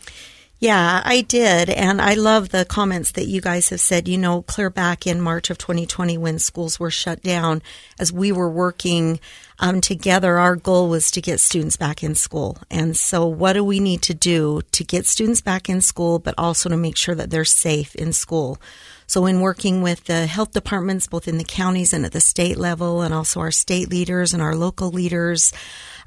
Yeah, 0.63 1.01
I 1.03 1.22
did. 1.22 1.70
And 1.70 2.01
I 2.01 2.13
love 2.13 2.50
the 2.50 2.63
comments 2.63 3.12
that 3.12 3.27
you 3.27 3.42
guys 3.42 3.68
have 3.70 3.82
said, 3.82 4.08
you 4.08 4.18
know, 4.18 4.44
clear 4.44 4.70
back 4.70 5.06
in 5.06 5.20
March 5.20 5.50
of 5.50 5.58
2020 5.58 6.18
when 6.18 6.39
schools 6.39 6.80
were 6.80 6.89
shut 6.89 7.22
down, 7.22 7.62
as 8.00 8.13
we 8.13 8.32
were 8.32 8.50
working 8.50 9.20
um, 9.63 9.79
together, 9.79 10.39
our 10.39 10.58
goal 10.58 10.89
was 10.89 11.10
to 11.12 11.22
get 11.22 11.39
students 11.39 11.77
back 11.77 12.03
in 12.03 12.15
school. 12.15 12.58
And 12.70 12.98
so, 12.98 13.25
what 13.25 13.53
do 13.53 13.63
we 13.63 13.79
need 13.79 14.01
to 14.01 14.13
do 14.13 14.62
to 14.74 14.84
get 14.84 15.05
students 15.05 15.39
back 15.39 15.70
in 15.70 15.79
school, 15.79 16.20
but 16.20 16.36
also 16.38 16.67
to 16.67 16.75
make 16.75 16.98
sure 16.98 17.15
that 17.15 17.29
they're 17.29 17.46
safe 17.46 17.96
in 17.96 18.12
school? 18.12 18.60
So, 19.08 19.25
in 19.25 19.39
working 19.39 19.82
with 19.82 20.03
the 20.03 20.27
health 20.27 20.51
departments, 20.51 21.08
both 21.08 21.29
in 21.29 21.38
the 21.38 21.46
counties 21.46 21.93
and 21.93 22.05
at 22.05 22.12
the 22.12 22.20
state 22.20 22.58
level, 22.58 23.01
and 23.01 23.13
also 23.13 23.39
our 23.39 23.51
state 23.51 23.89
leaders 23.89 24.34
and 24.34 24.43
our 24.43 24.53
local 24.53 24.89
leaders, 24.89 25.53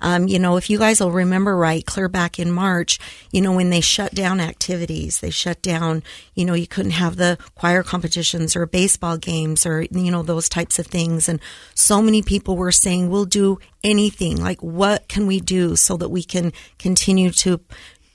um, 0.00 0.28
you 0.28 0.38
know, 0.38 0.56
if 0.56 0.70
you 0.70 0.78
guys 0.78 1.00
will 1.00 1.10
remember 1.10 1.56
right, 1.56 1.84
clear 1.84 2.08
back 2.08 2.38
in 2.38 2.50
March, 2.50 2.98
you 3.30 3.40
know, 3.40 3.52
when 3.52 3.70
they 3.70 3.80
shut 3.80 4.14
down 4.14 4.40
activities, 4.40 5.20
they 5.20 5.30
shut 5.30 5.62
down, 5.62 6.02
you 6.34 6.44
know, 6.44 6.54
you 6.54 6.66
couldn't 6.66 6.92
have 6.92 7.16
the 7.16 7.38
choir 7.54 7.82
competitions 7.82 8.56
or 8.56 8.66
baseball 8.66 9.16
games 9.16 9.66
or, 9.66 9.82
you 9.82 10.10
know, 10.10 10.22
those 10.22 10.48
types 10.48 10.78
of 10.78 10.86
things. 10.86 11.28
And 11.28 11.40
so 11.74 12.02
many 12.02 12.22
people 12.22 12.56
were 12.56 12.72
saying, 12.72 13.08
we'll 13.08 13.24
do 13.24 13.58
anything. 13.82 14.40
Like, 14.40 14.62
what 14.62 15.08
can 15.08 15.26
we 15.26 15.40
do 15.40 15.76
so 15.76 15.96
that 15.96 16.08
we 16.08 16.22
can 16.22 16.52
continue 16.78 17.30
to 17.30 17.60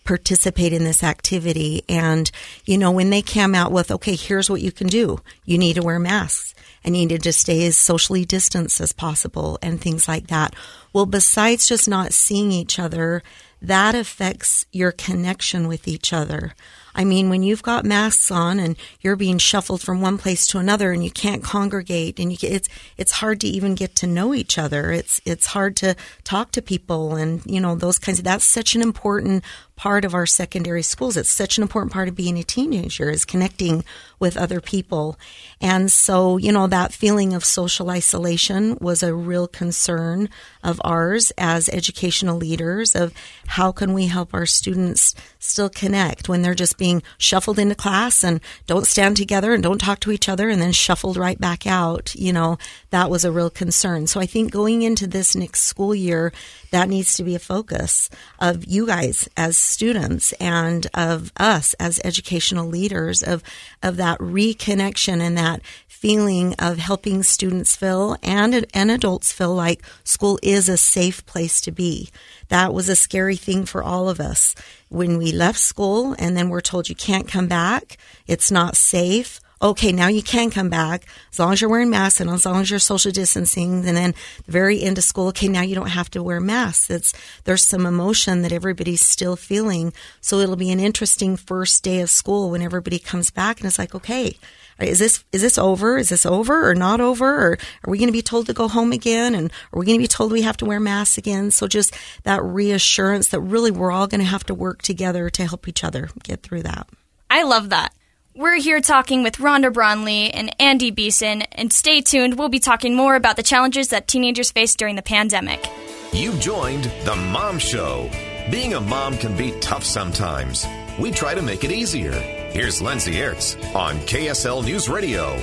participate 0.04 0.74
in 0.74 0.84
this 0.84 1.04
activity. 1.04 1.84
And, 1.88 2.30
you 2.66 2.78
know, 2.78 2.92
when 2.92 3.12
they 3.12 3.22
came 3.22 3.54
out 3.54 3.72
with, 3.72 3.92
okay, 3.92 4.16
here's 4.16 4.50
what 4.50 4.62
you 4.62 4.72
can 4.72 4.88
do. 4.88 5.20
You 5.46 5.60
need 5.60 5.76
to 5.76 5.84
wear 5.84 6.00
masks 6.00 6.56
and 6.84 6.94
needed 6.94 7.24
to 7.24 7.34
stay 7.34 7.66
as 7.66 7.78
socially 7.78 8.26
distanced 8.26 8.82
as 8.82 8.92
possible 8.92 9.58
and 9.62 9.80
things 9.80 10.08
like 10.08 10.28
that. 10.28 10.56
Well, 10.94 11.06
besides 11.06 11.68
just 11.68 11.88
not 11.88 12.14
seeing 12.14 12.52
each 12.52 12.80
other, 12.80 13.24
that 13.62 13.94
affects 13.94 14.66
your 14.72 14.92
connection 14.92 15.68
with 15.68 15.88
each 15.88 16.12
other. 16.12 16.54
I 16.94 17.06
mean, 17.06 17.30
when 17.30 17.44
you've 17.44 17.64
got 17.64 17.86
masks 17.86 18.32
on 18.32 18.60
and 18.60 18.76
you're 19.00 19.16
being 19.16 19.38
shuffled 19.38 19.82
from 19.82 20.02
one 20.02 20.18
place 20.18 20.46
to 20.48 20.58
another 20.58 20.92
and 20.92 21.04
you 21.04 21.12
can't 21.12 21.44
congregate 21.44 22.20
and 22.20 22.32
it's 22.44 22.68
it's 22.98 23.12
hard 23.14 23.40
to 23.42 23.48
even 23.48 23.76
get 23.76 23.96
to 23.98 24.08
know 24.08 24.34
each 24.34 24.58
other. 24.58 24.92
It's 24.92 25.22
it's 25.24 25.46
hard 25.46 25.78
to 25.78 25.96
talk 26.24 26.52
to 26.52 26.62
people 26.62 27.16
and 27.16 27.46
you 27.46 27.62
know 27.62 27.76
those 27.76 27.98
kinds 27.98 28.20
of 28.20 28.26
that's 28.26 28.44
such 28.44 28.76
an 28.76 28.82
important 28.82 29.44
part 29.82 30.06
of 30.06 30.14
our 30.14 30.28
secondary 30.28 30.84
schools. 30.84 31.18
It's 31.18 31.32
such 31.32 31.58
an 31.58 31.64
important 31.64 31.92
part 31.92 32.08
of 32.08 32.14
being 32.14 32.38
a 32.38 32.44
teenager 32.44 33.10
is 33.10 33.26
connecting 33.26 33.84
with 34.20 34.38
other 34.38 34.62
people. 34.62 35.18
And 35.60 35.92
so, 35.92 36.38
you 36.38 36.52
know, 36.52 36.68
that 36.68 36.94
feeling 36.94 37.34
of 37.34 37.44
social 37.44 37.90
isolation 37.90 38.78
was 38.80 39.02
a 39.02 39.16
real 39.16 39.48
concern 39.48 40.30
of 40.64 40.80
ours 40.84 41.32
as 41.36 41.68
educational 41.70 42.38
leaders 42.38 42.96
of 42.96 43.12
how 43.48 43.72
can 43.72 43.94
we 43.94 44.06
help 44.06 44.36
our 44.36 44.46
students 44.46 45.16
still 45.40 45.68
connect 45.70 46.30
when 46.30 46.44
they're 46.44 46.54
just 46.54 46.78
being 46.78 47.02
shuffled 47.18 47.58
into 47.58 47.74
class 47.74 48.24
and 48.24 48.40
don't 48.68 48.86
stand 48.86 49.18
together 49.18 49.52
and 49.52 49.64
don't 49.64 49.82
talk 49.82 50.00
to 50.02 50.12
each 50.12 50.30
other 50.30 50.48
and 50.50 50.62
then 50.62 50.72
shuffled 50.72 51.18
right 51.18 51.42
back 51.42 51.66
out. 51.66 52.14
You 52.14 52.34
know, 52.34 52.60
that 52.92 53.10
was 53.10 53.26
a 53.26 53.32
real 53.32 53.50
concern. 53.50 54.06
So 54.06 54.20
I 54.20 54.28
think 54.28 54.52
going 54.52 54.84
into 54.84 55.08
this 55.08 55.36
next 55.36 55.62
school 55.64 55.96
year, 55.96 56.32
that 56.70 56.88
needs 56.88 57.16
to 57.16 57.24
be 57.24 57.34
a 57.34 57.40
focus 57.40 58.12
of 58.40 58.66
you 58.66 58.86
guys 58.86 59.28
as 59.36 59.71
students 59.72 60.34
and 60.34 60.88
of 60.94 61.32
us 61.38 61.74
as 61.76 62.00
educational 62.04 62.68
leaders 62.68 63.24
of, 63.24 63.44
of 63.82 63.98
that 63.98 64.20
reconnection 64.20 65.20
and 65.20 65.38
that 65.38 65.62
feeling 65.88 66.56
of 66.58 66.78
helping 66.78 67.22
students 67.22 67.76
feel 67.76 68.18
and, 68.24 68.66
and 68.74 68.90
adults 68.90 69.32
feel 69.32 69.54
like 69.54 69.84
school 70.04 70.40
is 70.42 70.68
a 70.68 70.76
safe 70.76 71.26
place 71.26 71.62
to 71.62 71.72
be. 71.72 72.10
That 72.50 72.74
was 72.74 72.90
a 72.90 72.96
scary 72.96 73.36
thing 73.36 73.66
for 73.66 73.84
all 73.84 74.10
of 74.10 74.20
us 74.20 74.56
when 74.90 75.18
we 75.18 75.32
left 75.32 75.60
school 75.60 76.16
and 76.18 76.36
then 76.36 76.50
we're 76.50 76.62
told 76.62 76.90
you 76.90 76.96
can't 76.96 77.28
come 77.28 77.48
back. 77.48 77.98
It's 78.28 78.52
not 78.52 78.76
safe 78.76 79.40
okay, 79.62 79.92
now 79.92 80.08
you 80.08 80.24
can 80.24 80.50
come 80.50 80.70
back 80.70 81.06
as 81.32 81.40
long 81.40 81.54
as 81.54 81.62
you're 81.62 81.70
wearing 81.70 81.90
masks 81.90 82.20
and 82.20 82.30
as 82.30 82.46
long 82.46 82.62
as 82.62 82.70
you're 82.70 82.80
social 82.80 83.12
distancing. 83.12 83.86
And 83.86 83.98
then 83.98 84.16
the 84.46 84.52
very 84.52 84.82
end 84.82 84.98
of 84.98 85.04
school, 85.04 85.28
okay, 85.28 85.48
now 85.48 85.62
you 85.62 85.76
don't 85.76 85.88
have 85.88 86.10
to 86.12 86.24
wear 86.24 86.40
masks. 86.40 86.90
It's, 86.90 87.14
there's 87.44 87.64
some 87.64 87.86
emotion 87.86 88.42
that 88.42 88.52
everybody's 88.52 89.02
still 89.02 89.36
feeling. 89.36 89.94
So 90.20 90.40
it'll 90.40 90.56
be 90.56 90.72
an 90.72 90.80
interesting 90.80 91.38
first 91.38 91.84
day 91.84 92.02
of 92.02 92.10
school 92.10 92.52
when 92.52 92.62
everybody 92.62 93.00
comes 93.00 93.30
back 93.30 93.60
and 93.60 93.68
it's 93.68 93.80
like, 93.80 93.94
okay, 93.94 94.38
is 94.80 95.00
this 95.00 95.24
is 95.32 95.42
this 95.42 95.58
over? 95.58 95.98
Is 95.98 96.10
this 96.10 96.26
over 96.26 96.68
or 96.68 96.76
not 96.76 97.02
over? 97.02 97.26
Or 97.26 97.58
are 97.84 97.92
we 97.92 97.98
going 97.98 98.08
to 98.08 98.14
be 98.14 98.22
told 98.22 98.48
to 98.48 98.54
go 98.54 98.68
home 98.68 98.92
again? 98.92 99.36
And 99.36 99.52
are 99.72 99.80
we 99.80 99.86
going 99.86 99.98
to 99.98 100.04
be 100.04 100.08
told 100.08 100.32
we 100.32 100.42
have 100.42 100.58
to 100.58 100.66
wear 100.66 100.80
masks 100.80 101.18
again? 101.18 101.52
So 101.52 101.68
just 101.68 101.96
that 102.24 102.44
reassurance 102.44 103.28
that 103.30 103.42
really 103.42 103.72
we're 103.72 103.92
all 103.92 104.08
going 104.08 104.22
to 104.22 104.26
have 104.26 104.46
to 104.46 104.54
work 104.54 104.82
together 104.82 105.30
to 105.30 105.46
help 105.46 105.68
each 105.68 105.84
other 105.84 106.10
get 106.24 106.42
through 106.42 106.64
that. 106.64 106.90
I 107.30 107.44
love 107.44 107.70
that. 107.70 107.94
We're 108.34 108.62
here 108.62 108.80
talking 108.80 109.24
with 109.24 109.40
Rhonda 109.40 109.74
Bromley 109.74 110.34
and 110.34 110.56
Andy 110.58 110.90
Beeson, 110.90 111.42
and 111.52 111.72
stay 111.74 112.00
tuned. 112.00 112.40
We'll 112.40 112.48
be 112.48 112.60
talking 112.60 112.96
more 112.96 113.16
about 113.16 113.36
the 113.36 113.44
challenges 113.44 113.90
that 113.90 114.08
teenagers 114.08 114.52
face 114.52 114.74
during 114.74 114.96
the 114.96 115.02
pandemic. 115.02 115.68
You've 116.14 116.40
joined 116.40 116.86
The 117.04 117.18
Mom 117.18 117.60
Show. 117.60 118.10
Being 118.50 118.74
a 118.74 118.80
mom 118.80 119.18
can 119.18 119.36
be 119.36 119.52
tough 119.60 119.84
sometimes. 119.84 120.66
We 120.98 121.12
try 121.12 121.36
to 121.36 121.42
make 121.42 121.66
it 121.66 121.74
easier. 121.74 122.14
Here's 122.14 122.82
Lindsay 122.82 123.16
Aerts 123.16 123.58
on 123.76 123.98
KSL 123.98 124.64
News 124.64 124.88
Radio. 124.88 125.36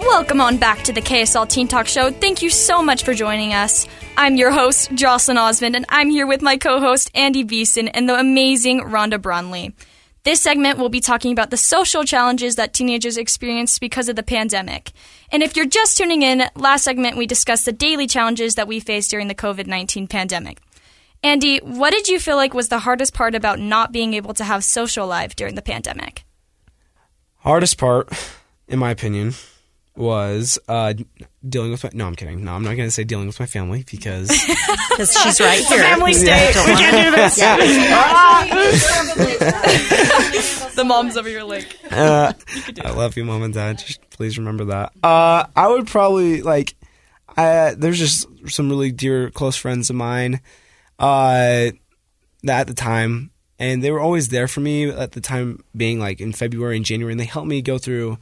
Welcome 0.00 0.42
on 0.42 0.58
back 0.58 0.82
to 0.84 0.92
the 0.92 1.00
KSL 1.00 1.48
Teen 1.48 1.68
Talk 1.68 1.86
Show. 1.86 2.10
Thank 2.10 2.42
you 2.42 2.50
so 2.50 2.82
much 2.82 3.02
for 3.02 3.14
joining 3.14 3.54
us. 3.54 3.86
I'm 4.18 4.36
your 4.36 4.50
host, 4.50 4.92
Jocelyn 4.92 5.38
Osmond, 5.38 5.74
and 5.74 5.86
I'm 5.88 6.10
here 6.10 6.26
with 6.26 6.42
my 6.42 6.58
co 6.58 6.80
host, 6.80 7.10
Andy 7.14 7.44
Beeson, 7.44 7.88
and 7.88 8.06
the 8.06 8.18
amazing 8.20 8.80
Rhonda 8.82 9.20
Bromley. 9.20 9.74
This 10.22 10.42
segment 10.42 10.78
will 10.78 10.90
be 10.90 11.00
talking 11.00 11.32
about 11.32 11.50
the 11.50 11.56
social 11.56 12.04
challenges 12.04 12.56
that 12.56 12.74
teenagers 12.74 13.16
experience 13.16 13.78
because 13.78 14.10
of 14.10 14.16
the 14.16 14.22
pandemic. 14.22 14.92
And 15.32 15.42
if 15.42 15.56
you're 15.56 15.64
just 15.64 15.96
tuning 15.96 16.20
in, 16.20 16.42
last 16.54 16.84
segment 16.84 17.16
we 17.16 17.26
discussed 17.26 17.64
the 17.64 17.72
daily 17.72 18.06
challenges 18.06 18.56
that 18.56 18.68
we 18.68 18.80
face 18.80 19.08
during 19.08 19.28
the 19.28 19.34
COVID 19.34 19.66
19 19.66 20.08
pandemic. 20.08 20.60
Andy, 21.22 21.58
what 21.58 21.92
did 21.92 22.08
you 22.08 22.18
feel 22.18 22.36
like 22.36 22.52
was 22.52 22.68
the 22.68 22.80
hardest 22.80 23.14
part 23.14 23.34
about 23.34 23.58
not 23.58 23.92
being 23.92 24.12
able 24.12 24.34
to 24.34 24.44
have 24.44 24.62
social 24.62 25.06
life 25.06 25.36
during 25.36 25.54
the 25.54 25.62
pandemic? 25.62 26.24
Hardest 27.36 27.78
part, 27.78 28.10
in 28.68 28.78
my 28.78 28.90
opinion, 28.90 29.34
was 29.96 30.58
uh, 30.68 30.94
dealing 31.46 31.70
with 31.70 31.84
my. 31.84 31.90
No, 31.92 32.06
I'm 32.06 32.14
kidding. 32.14 32.44
No, 32.44 32.52
I'm 32.52 32.62
not 32.62 32.76
going 32.76 32.88
to 32.88 32.90
say 32.90 33.04
dealing 33.04 33.26
with 33.26 33.40
my 33.40 33.46
family 33.46 33.84
because 33.90 34.28
because 34.90 35.16
she's 35.22 35.40
right 35.40 35.64
here. 35.64 35.82
Family 35.82 36.14
state. 36.14 36.54
we 36.66 36.74
can't 36.74 37.06
do 37.06 37.16
this. 37.16 37.36
the 40.74 40.84
mom's 40.84 41.16
over 41.16 41.28
your 41.28 41.44
like. 41.44 41.76
uh, 41.90 42.32
I 42.84 42.90
love 42.90 43.16
you, 43.16 43.24
mom 43.24 43.42
and 43.42 43.54
dad. 43.54 43.78
Just 43.78 44.08
please 44.10 44.38
remember 44.38 44.66
that. 44.66 44.92
Uh, 45.02 45.46
I 45.54 45.68
would 45.68 45.86
probably 45.86 46.42
like. 46.42 46.74
I, 47.36 47.74
there's 47.76 47.98
just 47.98 48.26
some 48.48 48.68
really 48.68 48.90
dear 48.90 49.30
close 49.30 49.56
friends 49.56 49.88
of 49.88 49.96
mine 49.96 50.40
uh, 50.98 51.70
that 52.42 52.60
at 52.60 52.66
the 52.66 52.74
time, 52.74 53.30
and 53.58 53.82
they 53.82 53.90
were 53.90 54.00
always 54.00 54.28
there 54.28 54.48
for 54.48 54.60
me 54.60 54.90
at 54.90 55.12
the 55.12 55.20
time, 55.20 55.64
being 55.76 56.00
like 56.00 56.20
in 56.20 56.32
February 56.32 56.76
and 56.76 56.84
January, 56.84 57.12
and 57.12 57.20
they 57.20 57.24
helped 57.24 57.48
me 57.48 57.62
go 57.62 57.78
through 57.78 58.18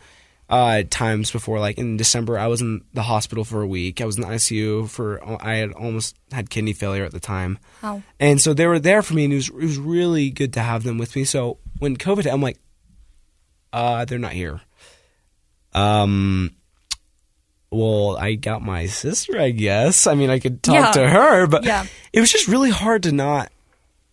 uh, 0.50 0.82
times 0.88 1.30
before. 1.30 1.60
Like 1.60 1.78
in 1.78 1.96
December, 1.96 2.38
I 2.38 2.46
was 2.46 2.60
in 2.60 2.82
the 2.94 3.02
hospital 3.02 3.44
for 3.44 3.62
a 3.62 3.66
week. 3.66 4.00
I 4.00 4.04
was 4.06 4.16
in 4.16 4.22
the 4.22 4.28
ICU 4.28 4.88
for. 4.88 5.20
I 5.44 5.56
had 5.56 5.72
almost 5.72 6.16
had 6.32 6.50
kidney 6.50 6.72
failure 6.72 7.04
at 7.04 7.12
the 7.12 7.20
time, 7.20 7.58
Oh. 7.82 8.02
and 8.18 8.40
so 8.40 8.54
they 8.54 8.66
were 8.66 8.78
there 8.78 9.02
for 9.02 9.14
me, 9.14 9.24
and 9.24 9.32
it 9.32 9.36
was 9.36 9.48
it 9.48 9.54
was 9.54 9.78
really 9.78 10.30
good 10.30 10.52
to 10.54 10.60
have 10.60 10.84
them 10.84 10.98
with 10.98 11.14
me. 11.16 11.24
So 11.24 11.58
when 11.78 11.96
COVID, 11.96 12.30
I'm 12.32 12.40
like, 12.42 12.58
uh, 13.72 14.04
they're 14.04 14.18
not 14.18 14.32
here. 14.32 14.60
Um. 15.74 16.52
Well, 17.70 18.16
I 18.16 18.32
got 18.34 18.62
my 18.62 18.86
sister, 18.86 19.38
I 19.38 19.50
guess. 19.50 20.06
I 20.06 20.14
mean, 20.14 20.30
I 20.30 20.38
could 20.38 20.62
talk 20.62 20.74
Yeah. 20.74 20.90
to 20.92 21.08
her, 21.10 21.46
but 21.46 21.64
Yeah. 21.64 21.84
it 22.14 22.20
was 22.20 22.32
just 22.32 22.48
really 22.48 22.70
hard 22.70 23.02
to 23.02 23.12
not 23.12 23.52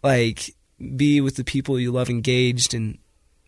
like 0.03 0.53
be 0.97 1.21
with 1.21 1.37
the 1.37 1.45
people 1.45 1.79
you 1.79 1.93
love 1.93 2.09
engaged 2.09 2.73
and 2.73 2.97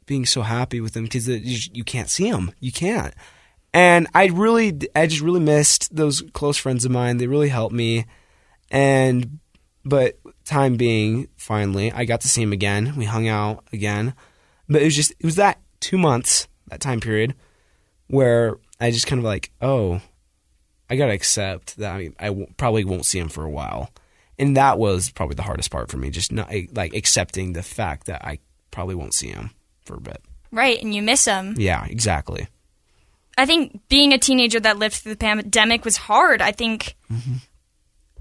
being 0.07 0.25
so 0.25 0.41
happy 0.41 0.81
with 0.81 0.93
them 0.93 1.03
because 1.03 1.27
you, 1.27 1.83
can't 1.83 2.09
see 2.09 2.31
them. 2.31 2.51
You 2.59 2.71
can't. 2.71 3.13
And 3.73 4.07
I 4.15 4.27
really, 4.27 4.79
I 4.95 5.05
just 5.05 5.21
really 5.21 5.41
missed 5.41 5.95
those 5.95 6.23
close 6.33 6.57
friends 6.57 6.85
of 6.85 6.91
mine. 6.91 7.17
They 7.17 7.27
really 7.27 7.49
helped 7.49 7.75
me. 7.75 8.05
And, 8.71 9.39
but 9.85 10.17
time 10.45 10.75
being, 10.77 11.27
finally, 11.35 11.91
I 11.91 12.05
got 12.05 12.21
to 12.21 12.27
see 12.27 12.41
him 12.41 12.53
again. 12.53 12.95
We 12.95 13.05
hung 13.05 13.27
out 13.27 13.67
again. 13.71 14.15
But 14.67 14.81
it 14.81 14.85
was 14.85 14.95
just, 14.95 15.11
it 15.11 15.25
was 15.25 15.35
that 15.35 15.59
two 15.79 15.97
months, 15.97 16.47
that 16.67 16.81
time 16.81 16.99
period, 16.99 17.35
where 18.07 18.57
I 18.79 18.89
just 18.91 19.07
kind 19.07 19.19
of 19.19 19.25
like, 19.25 19.51
oh, 19.61 20.01
I 20.89 20.95
got 20.95 21.07
to 21.07 21.13
accept 21.13 21.77
that 21.77 21.93
I, 21.93 22.09
I 22.17 22.27
w- 22.27 22.47
probably 22.57 22.85
won't 22.85 23.05
see 23.05 23.19
him 23.19 23.29
for 23.29 23.43
a 23.43 23.49
while. 23.49 23.91
And 24.39 24.55
that 24.55 24.79
was 24.79 25.11
probably 25.11 25.35
the 25.35 25.43
hardest 25.43 25.71
part 25.71 25.89
for 25.89 25.97
me, 25.97 26.09
just 26.09 26.31
not 26.31 26.51
like 26.73 26.95
accepting 26.95 27.53
the 27.53 27.63
fact 27.63 28.07
that 28.07 28.23
I 28.23 28.39
probably 28.71 28.95
won't 28.95 29.13
see 29.13 29.29
him 29.29 29.51
for 29.87 29.95
a 29.95 30.01
bit. 30.01 30.21
Right, 30.51 30.81
and 30.81 30.93
you 30.93 31.01
miss 31.01 31.25
them. 31.25 31.55
Yeah, 31.57 31.85
exactly. 31.85 32.47
I 33.37 33.45
think 33.45 33.81
being 33.89 34.13
a 34.13 34.17
teenager 34.17 34.59
that 34.59 34.79
lived 34.79 34.95
through 34.95 35.13
the 35.13 35.17
pandemic 35.17 35.85
was 35.85 35.97
hard. 35.97 36.41
I 36.41 36.51
think 36.51 36.95
mm-hmm. 37.11 37.35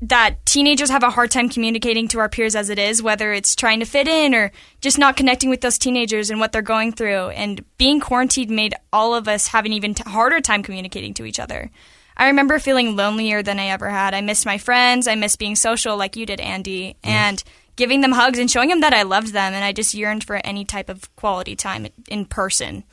that 0.02 0.44
teenagers 0.44 0.90
have 0.90 1.02
a 1.02 1.10
hard 1.10 1.30
time 1.30 1.48
communicating 1.48 2.06
to 2.08 2.18
our 2.18 2.28
peers 2.28 2.54
as 2.54 2.68
it 2.68 2.78
is, 2.78 3.02
whether 3.02 3.32
it's 3.32 3.56
trying 3.56 3.80
to 3.80 3.86
fit 3.86 4.08
in 4.08 4.34
or 4.34 4.52
just 4.80 4.98
not 4.98 5.16
connecting 5.16 5.48
with 5.48 5.62
those 5.62 5.78
teenagers 5.78 6.28
and 6.28 6.38
what 6.38 6.52
they're 6.52 6.62
going 6.62 6.92
through. 6.92 7.28
And 7.30 7.64
being 7.78 8.00
quarantined 8.00 8.50
made 8.50 8.74
all 8.92 9.14
of 9.14 9.26
us 9.26 9.48
have 9.48 9.64
an 9.64 9.72
even 9.72 9.94
t- 9.94 10.02
harder 10.06 10.40
time 10.40 10.62
communicating 10.62 11.14
to 11.14 11.24
each 11.24 11.40
other. 11.40 11.70
I 12.18 12.26
remember 12.26 12.58
feeling 12.58 12.96
lonelier 12.96 13.42
than 13.42 13.58
I 13.58 13.66
ever 13.68 13.90
had. 13.90 14.14
I 14.14 14.20
missed 14.20 14.46
my 14.46 14.58
friends. 14.58 15.06
I 15.06 15.14
missed 15.14 15.38
being 15.38 15.56
social 15.56 15.96
like 15.96 16.16
you 16.16 16.26
did, 16.26 16.40
Andy, 16.40 16.96
and 17.02 17.42
giving 17.76 18.00
them 18.00 18.12
hugs 18.12 18.38
and 18.38 18.50
showing 18.50 18.70
them 18.70 18.80
that 18.80 18.94
I 18.94 19.02
loved 19.02 19.32
them. 19.32 19.52
And 19.52 19.64
I 19.64 19.72
just 19.72 19.94
yearned 19.94 20.24
for 20.24 20.36
any 20.36 20.64
type 20.64 20.88
of 20.88 21.14
quality 21.16 21.54
time 21.54 21.86
in 22.08 22.24
person. 22.24 22.84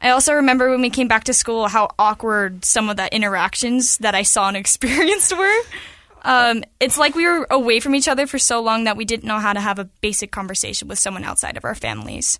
I 0.00 0.10
also 0.10 0.34
remember 0.34 0.70
when 0.70 0.80
we 0.80 0.90
came 0.90 1.08
back 1.08 1.24
to 1.24 1.32
school 1.32 1.68
how 1.68 1.90
awkward 1.98 2.64
some 2.64 2.88
of 2.88 2.96
the 2.96 3.12
interactions 3.14 3.98
that 3.98 4.14
I 4.14 4.22
saw 4.22 4.48
and 4.48 4.56
experienced 4.56 5.36
were. 5.36 5.60
Um, 6.22 6.64
it's 6.80 6.98
like 6.98 7.14
we 7.14 7.26
were 7.26 7.46
away 7.50 7.80
from 7.80 7.94
each 7.94 8.08
other 8.08 8.26
for 8.26 8.38
so 8.38 8.60
long 8.60 8.84
that 8.84 8.96
we 8.96 9.04
didn't 9.04 9.26
know 9.26 9.38
how 9.38 9.52
to 9.52 9.60
have 9.60 9.78
a 9.78 9.84
basic 9.84 10.30
conversation 10.30 10.88
with 10.88 10.98
someone 10.98 11.24
outside 11.24 11.56
of 11.56 11.64
our 11.64 11.74
families. 11.74 12.38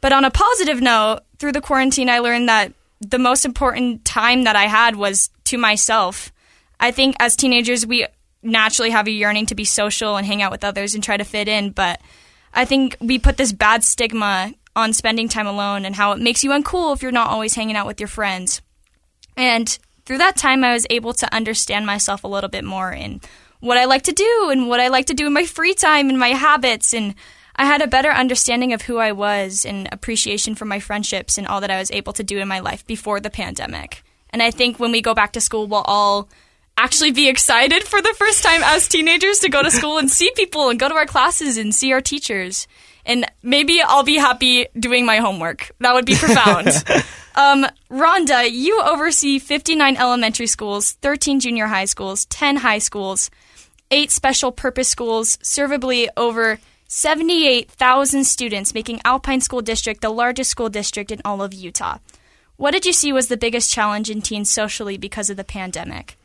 But 0.00 0.12
on 0.12 0.24
a 0.24 0.30
positive 0.30 0.80
note, 0.80 1.20
through 1.38 1.52
the 1.52 1.60
quarantine, 1.60 2.08
I 2.08 2.18
learned 2.18 2.48
that 2.48 2.72
the 3.00 3.18
most 3.18 3.44
important 3.44 4.04
time 4.04 4.44
that 4.44 4.56
I 4.56 4.64
had 4.64 4.96
was 4.96 5.30
to 5.44 5.58
myself. 5.58 6.32
I 6.78 6.90
think 6.90 7.16
as 7.20 7.36
teenagers, 7.36 7.86
we 7.86 8.06
naturally 8.42 8.90
have 8.90 9.06
a 9.06 9.10
yearning 9.10 9.46
to 9.46 9.54
be 9.54 9.64
social 9.64 10.16
and 10.16 10.26
hang 10.26 10.42
out 10.42 10.50
with 10.50 10.64
others 10.64 10.94
and 10.94 11.04
try 11.04 11.16
to 11.16 11.24
fit 11.24 11.48
in, 11.48 11.70
but 11.70 12.00
I 12.52 12.64
think 12.64 12.96
we 13.00 13.18
put 13.18 13.36
this 13.36 13.52
bad 13.52 13.84
stigma 13.84 14.52
on 14.74 14.92
spending 14.92 15.28
time 15.28 15.46
alone 15.46 15.84
and 15.84 15.94
how 15.94 16.12
it 16.12 16.20
makes 16.20 16.42
you 16.42 16.50
uncool 16.50 16.94
if 16.94 17.02
you're 17.02 17.12
not 17.12 17.30
always 17.30 17.54
hanging 17.54 17.76
out 17.76 17.86
with 17.86 18.00
your 18.00 18.08
friends. 18.08 18.62
And 19.36 19.68
through 20.04 20.18
that 20.18 20.36
time, 20.36 20.64
I 20.64 20.72
was 20.72 20.86
able 20.90 21.12
to 21.14 21.34
understand 21.34 21.86
myself 21.86 22.24
a 22.24 22.28
little 22.28 22.50
bit 22.50 22.64
more 22.64 22.92
in 22.92 23.20
what 23.60 23.78
I 23.78 23.84
like 23.84 24.02
to 24.04 24.12
do 24.12 24.48
and 24.50 24.68
what 24.68 24.80
I 24.80 24.88
like 24.88 25.06
to 25.06 25.14
do 25.14 25.26
in 25.26 25.32
my 25.32 25.44
free 25.44 25.74
time 25.74 26.08
and 26.08 26.18
my 26.18 26.28
habits. 26.28 26.94
And 26.94 27.14
I 27.56 27.66
had 27.66 27.82
a 27.82 27.86
better 27.86 28.10
understanding 28.10 28.72
of 28.72 28.82
who 28.82 28.98
I 28.98 29.12
was 29.12 29.64
and 29.64 29.88
appreciation 29.92 30.54
for 30.54 30.64
my 30.64 30.80
friendships 30.80 31.36
and 31.36 31.46
all 31.46 31.60
that 31.60 31.70
I 31.70 31.78
was 31.78 31.90
able 31.90 32.12
to 32.14 32.24
do 32.24 32.38
in 32.38 32.48
my 32.48 32.60
life 32.60 32.86
before 32.86 33.20
the 33.20 33.30
pandemic. 33.30 34.02
And 34.30 34.42
I 34.42 34.50
think 34.50 34.78
when 34.78 34.92
we 34.92 35.02
go 35.02 35.14
back 35.14 35.32
to 35.32 35.40
school, 35.40 35.66
we'll 35.66 35.82
all 35.82 36.28
actually 36.82 37.12
be 37.12 37.28
excited 37.28 37.84
for 37.84 38.00
the 38.00 38.14
first 38.16 38.42
time 38.42 38.62
as 38.64 38.88
teenagers 38.88 39.40
to 39.40 39.50
go 39.50 39.62
to 39.62 39.70
school 39.70 39.98
and 39.98 40.10
see 40.10 40.30
people 40.34 40.70
and 40.70 40.80
go 40.80 40.88
to 40.88 40.94
our 40.94 41.04
classes 41.04 41.58
and 41.58 41.74
see 41.74 41.92
our 41.92 42.00
teachers. 42.00 42.66
And 43.04 43.30
maybe 43.42 43.82
I'll 43.82 44.02
be 44.02 44.16
happy 44.16 44.66
doing 44.78 45.04
my 45.04 45.18
homework. 45.18 45.72
That 45.80 45.92
would 45.92 46.06
be 46.06 46.14
profound. 46.14 46.68
um, 47.34 47.66
Rhonda, 47.90 48.50
you 48.50 48.80
oversee 48.80 49.38
59 49.38 49.96
elementary 49.96 50.46
schools, 50.46 50.92
13 51.02 51.40
junior 51.40 51.66
high 51.66 51.84
schools, 51.84 52.24
10 52.26 52.56
high 52.56 52.78
schools, 52.78 53.30
8 53.90 54.10
special 54.10 54.50
purpose 54.50 54.88
schools, 54.88 55.38
servably 55.42 56.08
over 56.16 56.60
78,000 56.88 58.24
students, 58.24 58.72
making 58.72 59.00
Alpine 59.04 59.42
School 59.42 59.60
District 59.60 60.00
the 60.00 60.08
largest 60.08 60.50
school 60.50 60.70
district 60.70 61.12
in 61.12 61.20
all 61.26 61.42
of 61.42 61.52
Utah. 61.52 61.98
What 62.56 62.72
did 62.72 62.86
you 62.86 62.94
see 62.94 63.12
was 63.12 63.28
the 63.28 63.36
biggest 63.36 63.70
challenge 63.70 64.08
in 64.08 64.22
teens 64.22 64.50
socially 64.50 64.96
because 64.96 65.28
of 65.28 65.36
the 65.36 65.44
pandemic? 65.44 66.16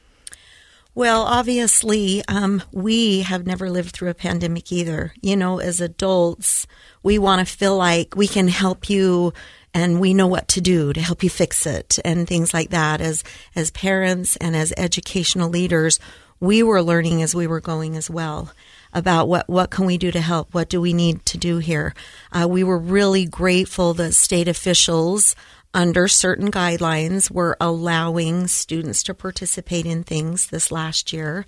Well, 0.96 1.24
obviously, 1.24 2.24
um, 2.30 2.64
we 2.72 3.24
have 3.24 3.46
never 3.46 3.70
lived 3.70 3.92
through 3.92 4.12
a 4.12 4.14
pandemic 4.14 4.72
either. 4.72 5.14
You 5.22 5.36
know, 5.36 5.60
as 5.60 5.82
adults, 5.82 6.66
we 7.04 7.20
want 7.20 7.46
to 7.46 7.54
feel 7.54 7.76
like 7.76 8.16
we 8.16 8.30
can 8.30 8.48
help 8.48 8.90
you 8.90 9.34
and 9.74 10.00
we 10.00 10.14
know 10.14 10.28
what 10.28 10.48
to 10.48 10.62
do 10.62 10.94
to 10.94 11.02
help 11.02 11.22
you 11.22 11.30
fix 11.30 11.66
it 11.66 12.00
and 12.06 12.26
things 12.26 12.54
like 12.54 12.70
that. 12.70 13.02
As, 13.02 13.26
as 13.58 13.72
parents 13.72 14.38
and 14.38 14.56
as 14.56 14.74
educational 14.78 15.50
leaders, 15.50 16.00
we 16.40 16.64
were 16.64 16.82
learning 16.82 17.22
as 17.22 17.36
we 17.36 17.46
were 17.46 17.60
going 17.60 17.98
as 17.98 18.10
well 18.10 18.54
about 18.94 19.28
what, 19.28 19.50
what 19.50 19.72
can 19.72 19.86
we 19.86 19.98
do 19.98 20.12
to 20.12 20.22
help? 20.22 20.54
What 20.54 20.70
do 20.70 20.80
we 20.80 20.94
need 20.94 21.26
to 21.26 21.38
do 21.38 21.58
here? 21.58 21.94
Uh, 22.32 22.48
we 22.48 22.64
were 22.64 22.78
really 22.78 23.26
grateful 23.26 23.94
that 23.96 24.14
state 24.14 24.48
officials 24.48 25.36
under 25.76 26.08
certain 26.08 26.50
guidelines, 26.50 27.30
we're 27.30 27.58
allowing 27.60 28.48
students 28.48 29.04
to 29.04 29.14
participate 29.14 29.86
in 29.86 30.04
things 30.04 30.48
this 30.48 30.72
last 30.72 31.12
year. 31.12 31.46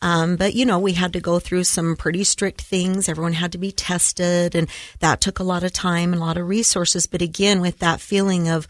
Um, 0.00 0.36
but 0.36 0.54
you 0.54 0.64
know, 0.64 0.78
we 0.78 0.94
had 0.94 1.12
to 1.12 1.20
go 1.20 1.38
through 1.38 1.64
some 1.64 1.94
pretty 1.94 2.24
strict 2.24 2.62
things. 2.62 3.08
Everyone 3.08 3.34
had 3.34 3.52
to 3.52 3.58
be 3.58 3.72
tested, 3.72 4.54
and 4.54 4.68
that 5.00 5.20
took 5.20 5.38
a 5.38 5.44
lot 5.44 5.62
of 5.62 5.72
time 5.72 6.12
and 6.12 6.20
a 6.20 6.24
lot 6.24 6.38
of 6.38 6.48
resources. 6.48 7.06
But 7.06 7.22
again, 7.22 7.60
with 7.60 7.78
that 7.80 8.00
feeling 8.00 8.48
of 8.48 8.66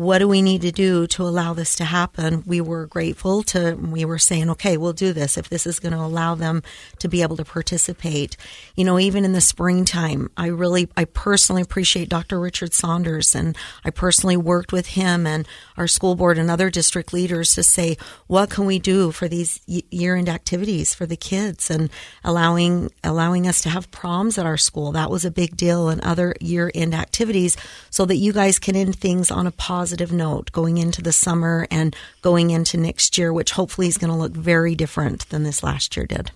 what 0.00 0.16
do 0.16 0.26
we 0.26 0.40
need 0.40 0.62
to 0.62 0.72
do 0.72 1.06
to 1.06 1.22
allow 1.22 1.52
this 1.52 1.76
to 1.76 1.84
happen? 1.84 2.42
We 2.46 2.62
were 2.62 2.86
grateful 2.86 3.42
to, 3.42 3.74
we 3.74 4.06
were 4.06 4.16
saying, 4.16 4.48
okay, 4.48 4.78
we'll 4.78 4.94
do 4.94 5.12
this 5.12 5.36
if 5.36 5.50
this 5.50 5.66
is 5.66 5.78
going 5.78 5.92
to 5.92 5.98
allow 5.98 6.34
them 6.34 6.62
to 7.00 7.08
be 7.08 7.20
able 7.20 7.36
to 7.36 7.44
participate. 7.44 8.34
You 8.76 8.86
know, 8.86 8.98
even 8.98 9.26
in 9.26 9.34
the 9.34 9.42
springtime, 9.42 10.30
I 10.38 10.46
really, 10.46 10.88
I 10.96 11.04
personally 11.04 11.60
appreciate 11.60 12.08
Dr. 12.08 12.40
Richard 12.40 12.72
Saunders 12.72 13.34
and 13.34 13.54
I 13.84 13.90
personally 13.90 14.38
worked 14.38 14.72
with 14.72 14.86
him 14.86 15.26
and 15.26 15.46
our 15.76 15.86
school 15.86 16.14
board 16.14 16.38
and 16.38 16.50
other 16.50 16.70
district 16.70 17.12
leaders 17.12 17.54
to 17.56 17.62
say, 17.62 17.98
what 18.26 18.48
can 18.48 18.64
we 18.64 18.78
do 18.78 19.12
for 19.12 19.28
these 19.28 19.60
year 19.66 20.16
end 20.16 20.30
activities 20.30 20.94
for 20.94 21.04
the 21.04 21.14
kids 21.14 21.70
and 21.70 21.90
allowing, 22.24 22.90
allowing 23.04 23.46
us 23.46 23.60
to 23.60 23.68
have 23.68 23.90
proms 23.90 24.38
at 24.38 24.46
our 24.46 24.56
school. 24.56 24.92
That 24.92 25.10
was 25.10 25.26
a 25.26 25.30
big 25.30 25.58
deal 25.58 25.90
and 25.90 26.00
other 26.00 26.34
year 26.40 26.72
end 26.74 26.94
activities 26.94 27.58
so 27.90 28.06
that 28.06 28.16
you 28.16 28.32
guys 28.32 28.58
can 28.58 28.74
end 28.74 28.96
things 28.96 29.30
on 29.30 29.46
a 29.46 29.50
positive 29.50 29.89
positive 29.90 30.12
note 30.12 30.52
going 30.52 30.78
into 30.78 31.02
the 31.02 31.10
summer 31.10 31.66
and 31.68 31.96
going 32.22 32.50
into 32.50 32.76
next 32.76 33.18
year, 33.18 33.32
which 33.32 33.50
hopefully 33.50 33.88
is 33.88 33.98
going 33.98 34.12
to 34.12 34.16
look 34.16 34.30
very 34.30 34.76
different 34.76 35.28
than 35.30 35.42
this 35.42 35.64
last 35.64 35.96
year 35.96 36.06
did. 36.06 36.30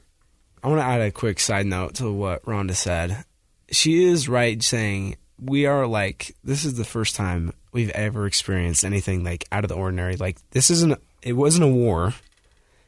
I 0.61 0.67
want 0.67 0.81
to 0.81 0.85
add 0.85 1.01
a 1.01 1.13
quick 1.13 1.39
side 1.39 1.67
note 1.67 1.95
to 1.97 2.11
what 2.13 2.45
Rhonda 2.45 2.75
said. 2.75 3.25
She 3.71 4.03
is 4.03 4.29
right 4.29 4.61
saying 4.61 5.19
we 5.41 5.67
are 5.67 5.87
like 5.87 6.35
this 6.43 6.65
is 6.65 6.75
the 6.75 6.85
first 6.85 7.15
time 7.15 7.53
we've 7.71 7.91
ever 7.91 8.27
experienced 8.27 8.85
anything 8.85 9.23
like 9.23 9.47
out 9.53 9.63
of 9.63 9.69
the 9.69 9.77
ordinary. 9.77 10.17
Like 10.17 10.39
this 10.51 10.69
isn't 10.71 11.01
it 11.23 11.35
wasn't 11.35 11.63
a 11.63 11.69
war. 11.69 12.13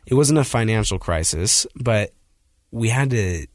It 0.04 0.14
wasn't 0.14 0.40
a 0.40 0.44
financial 0.44 0.98
crisis, 0.98 1.64
but 1.76 2.12
we 2.72 2.88
had 2.88 3.10
to 3.10 3.46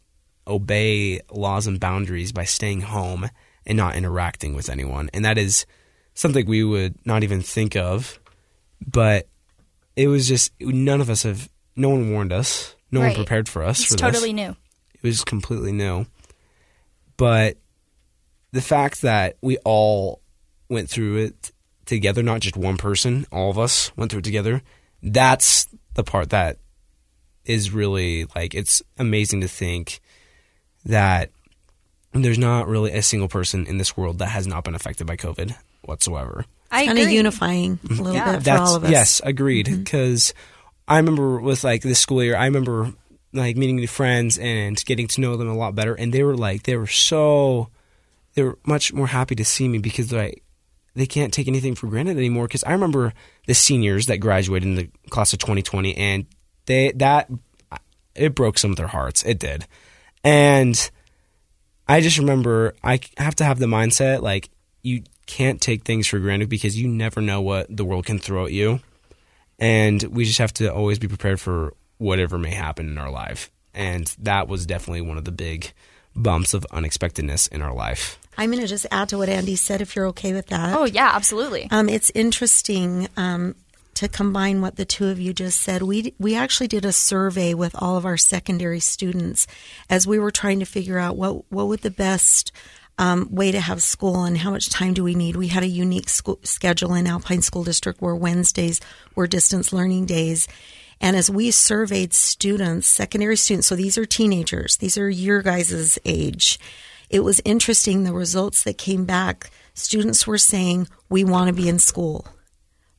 obey 0.47 1.19
laws 1.29 1.67
and 1.67 1.77
boundaries 1.77 2.31
by 2.31 2.45
staying 2.45 2.81
home 2.81 3.29
and 3.65 3.75
not 3.75 3.97
interacting 3.97 4.55
with 4.55 4.69
anyone. 4.69 5.09
And 5.13 5.25
that 5.25 5.37
is 5.37 5.65
something 6.13 6.45
we 6.45 6.63
would 6.63 6.95
not 7.05 7.23
even 7.23 7.41
think 7.41 7.75
of. 7.75 8.19
But 8.85 9.27
it 9.95 10.07
was 10.07 10.27
just 10.27 10.51
none 10.59 11.01
of 11.01 11.09
us 11.09 11.23
have. 11.23 11.49
No 11.75 11.89
one 11.89 12.11
warned 12.11 12.33
us. 12.33 12.75
No 12.91 12.99
Right. 12.99 13.07
one 13.07 13.15
prepared 13.15 13.47
for 13.47 13.63
us. 13.63 13.79
It's 13.81 13.91
for 13.91 13.97
totally 13.97 14.33
this. 14.33 14.47
new. 14.47 14.55
It 14.95 15.03
was 15.03 15.23
completely 15.23 15.71
new. 15.71 16.05
But 17.17 17.57
the 18.51 18.61
fact 18.61 19.01
that 19.03 19.37
we 19.41 19.57
all 19.59 20.21
went 20.69 20.89
through 20.89 21.17
it 21.17 21.51
together, 21.85 22.21
not 22.23 22.41
just 22.41 22.57
one 22.57 22.77
person, 22.77 23.25
all 23.31 23.49
of 23.49 23.57
us 23.57 23.95
went 23.95 24.11
through 24.11 24.19
it 24.19 24.23
together, 24.25 24.61
that's 25.01 25.67
the 25.93 26.03
part 26.03 26.29
that 26.31 26.57
is 27.45 27.71
really 27.71 28.25
like 28.35 28.53
it's 28.53 28.81
amazing 28.97 29.41
to 29.41 29.47
think 29.47 29.99
that 30.85 31.31
there's 32.13 32.37
not 32.37 32.67
really 32.67 32.91
a 32.91 33.01
single 33.01 33.27
person 33.29 33.65
in 33.65 33.77
this 33.77 33.95
world 33.97 34.19
that 34.19 34.27
has 34.27 34.45
not 34.45 34.63
been 34.63 34.75
affected 34.75 35.07
by 35.07 35.15
COVID 35.15 35.55
whatsoever. 35.83 36.45
I 36.71 36.85
Kind 36.85 36.99
of 36.99 37.09
unifying 37.11 37.79
a 37.89 37.93
little 37.93 38.13
Yeah. 38.13 38.31
bit 38.31 38.37
for 38.39 38.43
That's 38.43 38.61
all 38.69 38.75
of 38.77 38.83
us. 38.85 38.91
yes, 38.91 39.21
agreed. 39.23 39.65
Mm-hmm. 39.67 39.83
Because 39.83 40.33
I 40.87 40.97
remember 40.97 41.39
with 41.41 41.63
like 41.63 41.81
this 41.81 41.99
school 41.99 42.23
year, 42.23 42.35
I 42.37 42.45
remember 42.45 42.93
like 43.33 43.57
meeting 43.57 43.75
new 43.77 43.87
friends 43.87 44.37
and 44.37 44.83
getting 44.85 45.07
to 45.07 45.21
know 45.21 45.35
them 45.37 45.49
a 45.49 45.55
lot 45.55 45.75
better, 45.75 45.93
and 45.93 46.13
they 46.13 46.23
were 46.23 46.35
like 46.37 46.63
they 46.63 46.75
were 46.77 46.87
so 46.87 47.69
they 48.35 48.43
were 48.43 48.57
much 48.65 48.93
more 48.93 49.07
happy 49.07 49.35
to 49.35 49.43
see 49.45 49.67
me 49.67 49.79
because 49.79 50.11
like 50.13 50.43
they 50.95 51.05
can't 51.05 51.33
take 51.33 51.47
anything 51.47 51.75
for 51.75 51.87
granted 51.87 52.17
anymore. 52.17 52.45
Because 52.47 52.63
I 52.63 52.71
remember 52.71 53.13
the 53.47 53.53
seniors 53.53 54.05
that 54.07 54.17
graduated 54.17 54.67
in 54.69 54.75
the 54.75 54.89
class 55.09 55.33
of 55.33 55.39
2020, 55.39 55.95
and 55.97 56.25
they 56.67 56.91
that 56.93 57.29
it 58.15 58.35
broke 58.35 58.57
some 58.57 58.71
of 58.71 58.77
their 58.77 58.87
hearts. 58.87 59.23
It 59.23 59.39
did, 59.39 59.65
and 60.23 60.89
I 61.87 61.99
just 62.01 62.17
remember 62.17 62.75
I 62.83 62.99
have 63.17 63.35
to 63.35 63.43
have 63.43 63.59
the 63.59 63.65
mindset 63.65 64.21
like 64.21 64.49
you 64.83 65.03
can't 65.25 65.61
take 65.61 65.83
things 65.83 66.07
for 66.07 66.19
granted 66.19 66.49
because 66.49 66.79
you 66.79 66.87
never 66.87 67.21
know 67.21 67.41
what 67.41 67.75
the 67.75 67.85
world 67.85 68.05
can 68.05 68.19
throw 68.19 68.45
at 68.45 68.51
you. 68.51 68.79
And 69.59 70.01
we 70.03 70.25
just 70.25 70.39
have 70.39 70.53
to 70.55 70.73
always 70.73 70.99
be 70.99 71.07
prepared 71.07 71.39
for 71.39 71.73
whatever 71.97 72.37
may 72.37 72.51
happen 72.51 72.89
in 72.89 72.97
our 72.97 73.11
life. 73.11 73.51
And 73.73 74.13
that 74.19 74.47
was 74.47 74.65
definitely 74.65 75.01
one 75.01 75.17
of 75.17 75.25
the 75.25 75.31
big 75.31 75.71
bumps 76.15 76.53
of 76.53 76.65
unexpectedness 76.71 77.47
in 77.47 77.61
our 77.61 77.73
life. 77.73 78.17
I'm 78.37 78.49
going 78.49 78.61
to 78.61 78.67
just 78.67 78.87
add 78.91 79.09
to 79.09 79.17
what 79.17 79.29
Andy 79.29 79.55
said, 79.55 79.81
if 79.81 79.95
you're 79.95 80.07
okay 80.07 80.33
with 80.33 80.47
that. 80.47 80.75
Oh 80.75 80.85
yeah, 80.85 81.11
absolutely. 81.13 81.67
Um, 81.69 81.89
it's 81.89 82.11
interesting 82.15 83.07
um, 83.17 83.55
to 83.95 84.07
combine 84.07 84.61
what 84.61 84.77
the 84.77 84.85
two 84.85 85.07
of 85.07 85.19
you 85.19 85.33
just 85.33 85.61
said. 85.61 85.83
We 85.83 86.13
we 86.17 86.35
actually 86.35 86.67
did 86.67 86.85
a 86.85 86.91
survey 86.91 87.53
with 87.53 87.75
all 87.77 87.97
of 87.97 88.05
our 88.05 88.17
secondary 88.17 88.79
students 88.79 89.47
as 89.89 90.07
we 90.07 90.17
were 90.17 90.31
trying 90.31 90.59
to 90.59 90.65
figure 90.65 90.97
out 90.97 91.17
what 91.17 91.51
what 91.51 91.67
would 91.67 91.81
the 91.81 91.91
best 91.91 92.51
um, 92.97 93.27
way 93.31 93.51
to 93.51 93.59
have 93.59 93.81
school 93.81 94.23
and 94.23 94.37
how 94.37 94.51
much 94.51 94.69
time 94.69 94.93
do 94.93 95.03
we 95.03 95.15
need. 95.15 95.35
We 95.35 95.47
had 95.47 95.63
a 95.63 95.67
unique 95.67 96.09
school 96.09 96.39
schedule 96.43 96.93
in 96.93 97.07
Alpine 97.07 97.41
School 97.41 97.63
District 97.63 98.01
where 98.01 98.15
Wednesdays 98.15 98.79
were 99.15 99.27
distance 99.27 99.73
learning 99.73 100.05
days. 100.05 100.47
And 100.99 101.15
as 101.15 101.29
we 101.31 101.49
surveyed 101.49 102.13
students, 102.13 102.87
secondary 102.87 103.35
students, 103.35 103.67
so 103.67 103.75
these 103.75 103.97
are 103.97 104.05
teenagers, 104.05 104.77
these 104.77 104.97
are 104.97 105.09
your 105.09 105.41
guys' 105.41 105.97
age, 106.05 106.59
it 107.09 107.25
was 107.25 107.41
interesting 107.43 108.03
the 108.03 108.13
results 108.13 108.63
that 108.63 108.77
came 108.77 109.05
back. 109.05 109.49
Students 109.73 110.25
were 110.25 110.37
saying, 110.37 110.87
We 111.09 111.23
want 111.25 111.47
to 111.47 111.53
be 111.53 111.67
in 111.67 111.79
school. 111.79 112.25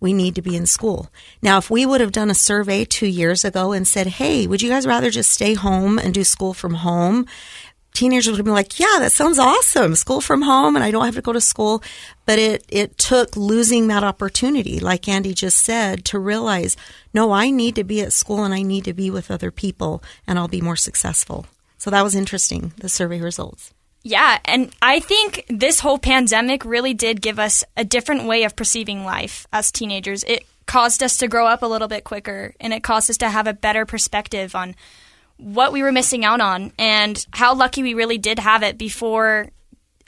We 0.01 0.13
need 0.13 0.35
to 0.35 0.43
be 0.43 0.57
in 0.57 0.67
school. 0.67 1.11
Now, 1.41 1.59
if 1.59 1.71
we 1.71 1.87
would 1.87 2.01
have 2.01 2.13
done 2.13 2.29
a 2.29 2.35
survey 2.35 2.85
two 2.85 3.07
years 3.07 3.45
ago 3.45 3.73
and 3.73 3.87
said, 3.87 4.09
Hey, 4.09 4.47
would 4.47 4.61
you 4.61 4.69
guys 4.69 4.87
rather 4.87 5.11
just 5.11 5.31
stay 5.31 5.55
home 5.55 5.99
and 5.99 6.13
do 6.13 6.25
school 6.25 6.53
from 6.53 6.75
home? 6.75 7.27
Teenagers 7.93 8.37
would 8.37 8.45
been 8.45 8.55
like, 8.55 8.79
Yeah, 8.79 8.99
that 8.99 9.13
sounds 9.13 9.39
awesome. 9.39 9.95
School 9.95 10.21
from 10.21 10.43
home 10.43 10.77
and 10.77 10.85
I 10.85 10.91
don't 10.91 11.05
have 11.05 11.15
to 11.17 11.23
go 11.23 11.33
to 11.33 11.41
school. 11.41 11.83
But 12.25 12.39
it, 12.39 12.65
it 12.69 12.99
took 12.99 13.37
losing 13.37 13.89
that 13.89 14.05
opportunity, 14.05 14.81
like 14.81 15.09
Andy 15.09 15.35
just 15.35 15.59
said, 15.59 16.05
to 16.07 16.19
realize, 16.19 16.77
no, 17.13 17.33
I 17.33 17.51
need 17.51 17.75
to 17.77 17.85
be 17.85 18.01
at 18.01 18.13
school 18.13 18.45
and 18.45 18.55
I 18.55 18.63
need 18.63 18.85
to 18.85 18.95
be 18.95 19.11
with 19.11 19.31
other 19.31 19.51
people 19.51 20.03
and 20.27 20.39
I'll 20.39 20.49
be 20.49 20.61
more 20.61 20.77
successful. 20.77 21.47
So 21.79 21.91
that 21.91 22.03
was 22.03 22.15
interesting, 22.15 22.73
the 22.79 22.89
survey 22.89 23.21
results. 23.21 23.75
Yeah, 24.05 24.39
and 24.45 24.75
I 24.83 24.99
think 25.01 25.45
this 25.49 25.81
whole 25.81 25.99
pandemic 25.99 26.65
really 26.65 26.93
did 26.95 27.23
give 27.23 27.39
us 27.39 27.63
a 27.77 27.85
different 27.85 28.25
way 28.25 28.43
of 28.45 28.57
perceiving 28.57 29.05
life 29.05 29.47
as 29.53 29.71
teenagers. 29.71 30.25
It 30.25 30.45
caused 30.67 31.03
us 31.03 31.17
to 31.19 31.29
grow 31.29 31.47
up 31.47 31.63
a 31.63 31.67
little 31.67 31.89
bit 31.89 32.03
quicker, 32.03 32.55
and 32.61 32.73
it 32.73 32.83
caused 32.83 33.11
us 33.11 33.17
to 33.19 33.29
have 33.29 33.47
a 33.47 33.53
better 33.53 33.87
perspective 33.87 34.57
on 34.57 34.75
what 35.43 35.73
we 35.73 35.83
were 35.83 35.93
missing 35.93 36.25
out 36.25 36.41
on 36.41 36.73
and 36.79 37.27
how 37.33 37.55
lucky 37.55 37.83
we 37.83 37.95
really 37.95 38.19
did 38.19 38.39
have 38.39 38.63
it 38.63 38.79
before 38.79 39.49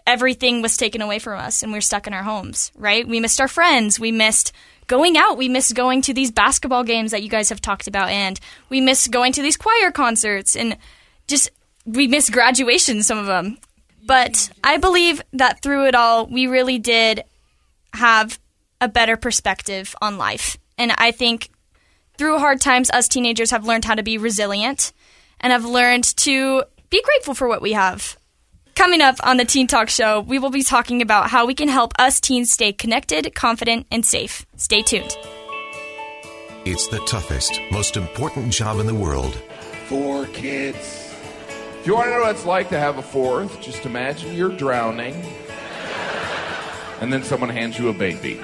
everything 0.06 0.62
was 0.62 0.76
taken 0.76 1.00
away 1.00 1.18
from 1.18 1.38
us 1.38 1.62
and 1.62 1.72
we 1.72 1.78
were 1.78 1.82
stuck 1.82 2.06
in 2.06 2.14
our 2.14 2.22
homes, 2.22 2.70
right? 2.76 3.06
We 3.06 3.20
missed 3.20 3.40
our 3.40 3.48
friends. 3.48 3.98
We 3.98 4.12
missed 4.12 4.52
going 4.86 5.16
out. 5.16 5.38
We 5.38 5.48
missed 5.48 5.74
going 5.74 6.02
to 6.02 6.14
these 6.14 6.30
basketball 6.30 6.84
games 6.84 7.10
that 7.10 7.22
you 7.22 7.28
guys 7.28 7.48
have 7.48 7.60
talked 7.60 7.86
about. 7.86 8.10
And 8.10 8.38
we 8.68 8.80
missed 8.80 9.10
going 9.10 9.32
to 9.32 9.42
these 9.42 9.56
choir 9.56 9.90
concerts 9.90 10.56
and 10.56 10.76
just 11.26 11.50
we 11.86 12.06
missed 12.06 12.32
graduation, 12.32 13.02
some 13.02 13.18
of 13.18 13.26
them. 13.26 13.58
But 14.06 14.50
I 14.62 14.76
believe 14.76 15.22
that 15.32 15.62
through 15.62 15.86
it 15.86 15.94
all, 15.94 16.26
we 16.26 16.46
really 16.46 16.78
did 16.78 17.24
have 17.94 18.38
a 18.80 18.88
better 18.88 19.16
perspective 19.16 19.94
on 20.02 20.18
life. 20.18 20.58
And 20.76 20.92
I 20.98 21.10
think 21.10 21.50
through 22.18 22.38
hard 22.38 22.60
times, 22.60 22.90
us 22.90 23.08
teenagers 23.08 23.50
have 23.50 23.66
learned 23.66 23.86
how 23.86 23.94
to 23.94 24.02
be 24.02 24.18
resilient 24.18 24.92
and 25.44 25.52
have 25.52 25.66
learned 25.66 26.04
to 26.16 26.64
be 26.88 27.02
grateful 27.02 27.34
for 27.34 27.46
what 27.46 27.60
we 27.60 27.74
have. 27.74 28.16
Coming 28.74 29.02
up 29.02 29.16
on 29.22 29.36
the 29.36 29.44
Teen 29.44 29.66
Talk 29.66 29.90
Show, 29.90 30.20
we 30.20 30.38
will 30.38 30.50
be 30.50 30.64
talking 30.64 31.02
about 31.02 31.28
how 31.28 31.46
we 31.46 31.54
can 31.54 31.68
help 31.68 31.92
us 31.98 32.18
teens 32.18 32.50
stay 32.50 32.72
connected, 32.72 33.32
confident, 33.34 33.86
and 33.92 34.04
safe. 34.04 34.46
Stay 34.56 34.82
tuned. 34.82 35.16
It's 36.64 36.88
the 36.88 36.98
toughest, 37.00 37.60
most 37.70 37.96
important 37.98 38.52
job 38.52 38.80
in 38.80 38.86
the 38.86 38.94
world. 38.94 39.34
Four 39.86 40.26
kids. 40.28 41.12
If 41.80 41.86
you 41.86 41.94
want 41.94 42.06
to 42.06 42.12
know 42.12 42.20
what 42.22 42.34
it's 42.34 42.46
like 42.46 42.70
to 42.70 42.78
have 42.78 42.96
a 42.96 43.02
fourth, 43.02 43.60
just 43.60 43.84
imagine 43.84 44.34
you're 44.34 44.56
drowning, 44.56 45.14
and 47.02 47.12
then 47.12 47.22
someone 47.22 47.50
hands 47.50 47.78
you 47.78 47.90
a 47.90 47.92
baby. 47.92 48.40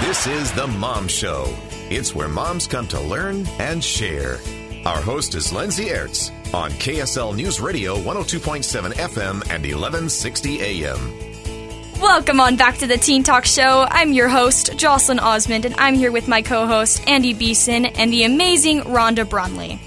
This 0.00 0.28
is 0.28 0.52
The 0.52 0.68
Mom 0.78 1.08
Show. 1.08 1.52
It's 1.90 2.14
where 2.14 2.28
moms 2.28 2.68
come 2.68 2.86
to 2.88 3.00
learn 3.00 3.46
and 3.58 3.82
share. 3.82 4.38
Our 4.86 5.00
host 5.00 5.34
is 5.34 5.50
Lindsay 5.50 5.86
Aerts 5.86 6.30
on 6.52 6.70
KSL 6.72 7.34
News 7.34 7.58
Radio 7.58 7.96
102.7 7.96 8.92
FM 8.92 9.40
and 9.48 9.64
1160 9.64 10.60
AM. 10.60 11.98
Welcome 11.98 12.38
on 12.38 12.56
back 12.56 12.76
to 12.76 12.86
the 12.86 12.98
Teen 12.98 13.22
Talk 13.22 13.46
Show. 13.46 13.86
I'm 13.88 14.12
your 14.12 14.28
host, 14.28 14.76
Jocelyn 14.76 15.20
Osmond, 15.20 15.64
and 15.64 15.74
I'm 15.78 15.94
here 15.94 16.12
with 16.12 16.28
my 16.28 16.42
co 16.42 16.66
host, 16.66 17.02
Andy 17.08 17.32
Beeson, 17.32 17.86
and 17.86 18.12
the 18.12 18.24
amazing 18.24 18.80
Rhonda 18.80 19.26
Bromley. 19.26 19.80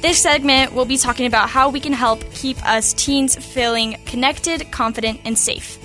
This 0.00 0.22
segment, 0.22 0.72
we'll 0.72 0.84
be 0.84 0.96
talking 0.96 1.26
about 1.26 1.50
how 1.50 1.68
we 1.68 1.80
can 1.80 1.92
help 1.92 2.20
keep 2.32 2.64
us 2.64 2.92
teens 2.92 3.34
feeling 3.34 3.96
connected, 4.06 4.70
confident, 4.70 5.22
and 5.24 5.36
safe. 5.36 5.76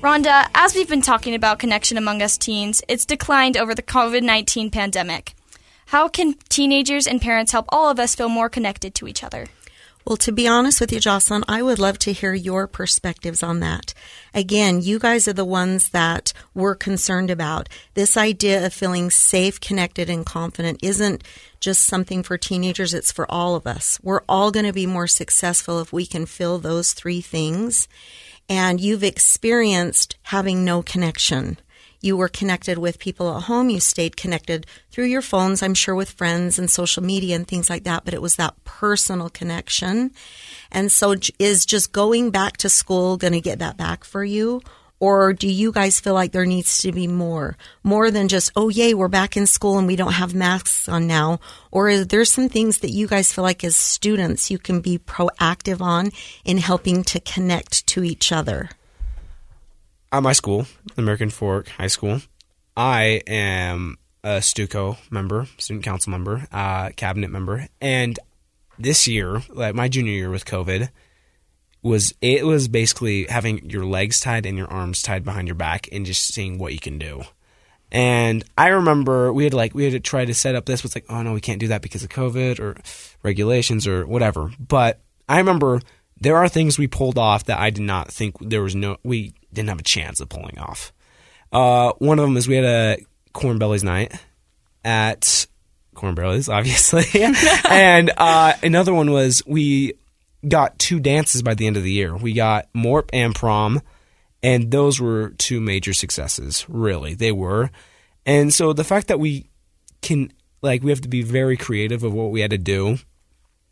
Rhonda, 0.00 0.48
as 0.54 0.74
we've 0.74 0.88
been 0.88 1.02
talking 1.02 1.34
about 1.34 1.58
connection 1.58 1.98
among 1.98 2.22
us 2.22 2.38
teens, 2.38 2.80
it's 2.88 3.04
declined 3.04 3.58
over 3.58 3.74
the 3.74 3.82
COVID 3.82 4.22
19 4.22 4.70
pandemic. 4.70 5.34
How 5.88 6.06
can 6.06 6.34
teenagers 6.50 7.06
and 7.06 7.18
parents 7.18 7.52
help 7.52 7.64
all 7.70 7.88
of 7.88 7.98
us 7.98 8.14
feel 8.14 8.28
more 8.28 8.50
connected 8.50 8.94
to 8.96 9.08
each 9.08 9.24
other? 9.24 9.46
Well, 10.04 10.18
to 10.18 10.32
be 10.32 10.46
honest 10.46 10.82
with 10.82 10.92
you, 10.92 11.00
Jocelyn, 11.00 11.44
I 11.48 11.62
would 11.62 11.78
love 11.78 11.98
to 12.00 12.12
hear 12.12 12.34
your 12.34 12.66
perspectives 12.66 13.42
on 13.42 13.60
that. 13.60 13.94
Again, 14.34 14.82
you 14.82 14.98
guys 14.98 15.26
are 15.28 15.32
the 15.32 15.46
ones 15.46 15.88
that 15.90 16.34
we're 16.52 16.74
concerned 16.74 17.30
about. 17.30 17.70
This 17.94 18.18
idea 18.18 18.66
of 18.66 18.74
feeling 18.74 19.08
safe, 19.08 19.60
connected, 19.60 20.10
and 20.10 20.26
confident 20.26 20.80
isn't 20.82 21.24
just 21.58 21.84
something 21.84 22.22
for 22.22 22.36
teenagers, 22.36 22.92
it's 22.92 23.10
for 23.10 23.30
all 23.30 23.54
of 23.54 23.66
us. 23.66 23.98
We're 24.02 24.24
all 24.28 24.50
going 24.50 24.66
to 24.66 24.74
be 24.74 24.86
more 24.86 25.06
successful 25.06 25.80
if 25.80 25.90
we 25.90 26.04
can 26.04 26.26
feel 26.26 26.58
those 26.58 26.92
three 26.92 27.22
things. 27.22 27.88
And 28.46 28.78
you've 28.78 29.04
experienced 29.04 30.16
having 30.24 30.66
no 30.66 30.82
connection 30.82 31.56
you 32.00 32.16
were 32.16 32.28
connected 32.28 32.78
with 32.78 32.98
people 32.98 33.36
at 33.36 33.44
home. 33.44 33.70
You 33.70 33.80
stayed 33.80 34.16
connected 34.16 34.66
through 34.90 35.06
your 35.06 35.22
phones, 35.22 35.62
I'm 35.62 35.74
sure, 35.74 35.94
with 35.94 36.10
friends 36.10 36.58
and 36.58 36.70
social 36.70 37.02
media 37.02 37.34
and 37.36 37.46
things 37.46 37.68
like 37.68 37.84
that. 37.84 38.04
But 38.04 38.14
it 38.14 38.22
was 38.22 38.36
that 38.36 38.62
personal 38.64 39.28
connection. 39.30 40.12
And 40.70 40.92
so, 40.92 41.14
is 41.38 41.66
just 41.66 41.92
going 41.92 42.30
back 42.30 42.56
to 42.58 42.68
school 42.68 43.16
going 43.16 43.32
to 43.32 43.40
get 43.40 43.58
that 43.58 43.76
back 43.76 44.04
for 44.04 44.24
you? 44.24 44.62
Or 45.00 45.32
do 45.32 45.46
you 45.46 45.70
guys 45.70 46.00
feel 46.00 46.14
like 46.14 46.32
there 46.32 46.46
needs 46.46 46.78
to 46.78 46.90
be 46.90 47.06
more? 47.06 47.56
More 47.84 48.10
than 48.10 48.26
just, 48.26 48.50
oh, 48.56 48.68
yay, 48.68 48.94
we're 48.94 49.08
back 49.08 49.36
in 49.36 49.46
school 49.46 49.78
and 49.78 49.86
we 49.86 49.94
don't 49.94 50.12
have 50.12 50.34
masks 50.34 50.88
on 50.88 51.06
now? 51.06 51.38
Or 51.70 51.88
is 51.88 52.08
there 52.08 52.24
some 52.24 52.48
things 52.48 52.78
that 52.78 52.90
you 52.90 53.06
guys 53.06 53.32
feel 53.32 53.44
like 53.44 53.62
as 53.62 53.76
students 53.76 54.50
you 54.50 54.58
can 54.58 54.80
be 54.80 54.98
proactive 54.98 55.80
on 55.80 56.10
in 56.44 56.58
helping 56.58 57.04
to 57.04 57.20
connect 57.20 57.86
to 57.88 58.02
each 58.02 58.32
other? 58.32 58.70
At 60.12 60.22
my 60.22 60.32
school, 60.32 60.66
American 60.96 61.30
Fork 61.30 61.68
High 61.68 61.88
School, 61.88 62.20
I 62.76 63.22
am 63.26 63.98
a 64.24 64.40
STUCO 64.40 64.96
member, 65.10 65.46
student 65.58 65.84
council 65.84 66.10
member, 66.10 66.46
uh, 66.52 66.90
cabinet 66.90 67.30
member, 67.30 67.68
and 67.80 68.18
this 68.78 69.08
year, 69.08 69.42
like 69.50 69.74
my 69.74 69.88
junior 69.88 70.12
year 70.12 70.30
with 70.30 70.44
COVID, 70.44 70.88
was 71.82 72.14
it 72.20 72.44
was 72.44 72.68
basically 72.68 73.24
having 73.24 73.68
your 73.70 73.84
legs 73.84 74.20
tied 74.20 74.46
and 74.46 74.56
your 74.56 74.68
arms 74.68 75.02
tied 75.02 75.24
behind 75.24 75.48
your 75.48 75.54
back 75.54 75.88
and 75.92 76.06
just 76.06 76.34
seeing 76.34 76.58
what 76.58 76.72
you 76.72 76.78
can 76.78 76.98
do. 76.98 77.22
And 77.90 78.44
I 78.56 78.68
remember 78.68 79.32
we 79.32 79.44
had 79.44 79.54
like 79.54 79.74
we 79.74 79.84
had 79.84 79.92
to 79.92 80.00
try 80.00 80.24
to 80.24 80.34
set 80.34 80.54
up 80.54 80.66
this. 80.66 80.82
Was 80.82 80.94
like, 80.94 81.06
oh 81.08 81.22
no, 81.22 81.32
we 81.32 81.40
can't 81.40 81.60
do 81.60 81.68
that 81.68 81.82
because 81.82 82.02
of 82.02 82.10
COVID 82.10 82.60
or 82.60 82.76
regulations 83.22 83.86
or 83.86 84.06
whatever. 84.06 84.50
But 84.58 85.00
I 85.28 85.38
remember 85.38 85.80
there 86.20 86.36
are 86.36 86.48
things 86.48 86.78
we 86.78 86.86
pulled 86.86 87.18
off 87.18 87.44
that 87.44 87.58
I 87.58 87.70
did 87.70 87.82
not 87.82 88.12
think 88.12 88.36
there 88.40 88.62
was 88.62 88.74
no 88.74 88.98
we 89.02 89.32
didn't 89.58 89.68
have 89.70 89.80
a 89.80 89.84
chance 89.84 90.20
of 90.20 90.28
pulling 90.28 90.58
off. 90.58 90.92
Uh, 91.52 91.92
one 91.98 92.18
of 92.18 92.24
them 92.24 92.36
is 92.36 92.46
we 92.46 92.56
had 92.56 92.64
a 92.64 92.98
Cornbellies 93.34 93.82
night 93.82 94.12
at 94.84 95.46
Cornbellies, 95.94 96.48
obviously, 96.52 97.04
and 97.68 98.10
uh, 98.16 98.54
another 98.62 98.94
one 98.94 99.10
was 99.10 99.42
we 99.46 99.94
got 100.46 100.78
two 100.78 101.00
dances 101.00 101.42
by 101.42 101.54
the 101.54 101.66
end 101.66 101.76
of 101.76 101.82
the 101.82 101.90
year. 101.90 102.16
We 102.16 102.32
got 102.32 102.72
Morp 102.72 103.10
and 103.12 103.34
prom, 103.34 103.82
and 104.42 104.70
those 104.70 105.00
were 105.00 105.30
two 105.30 105.60
major 105.60 105.92
successes. 105.92 106.64
Really, 106.68 107.14
they 107.14 107.32
were. 107.32 107.70
And 108.24 108.54
so 108.54 108.72
the 108.72 108.84
fact 108.84 109.08
that 109.08 109.18
we 109.18 109.50
can 110.02 110.32
like 110.62 110.82
we 110.82 110.90
have 110.90 111.00
to 111.00 111.08
be 111.08 111.22
very 111.22 111.56
creative 111.56 112.04
of 112.04 112.12
what 112.12 112.30
we 112.30 112.40
had 112.40 112.50
to 112.50 112.58
do 112.58 112.98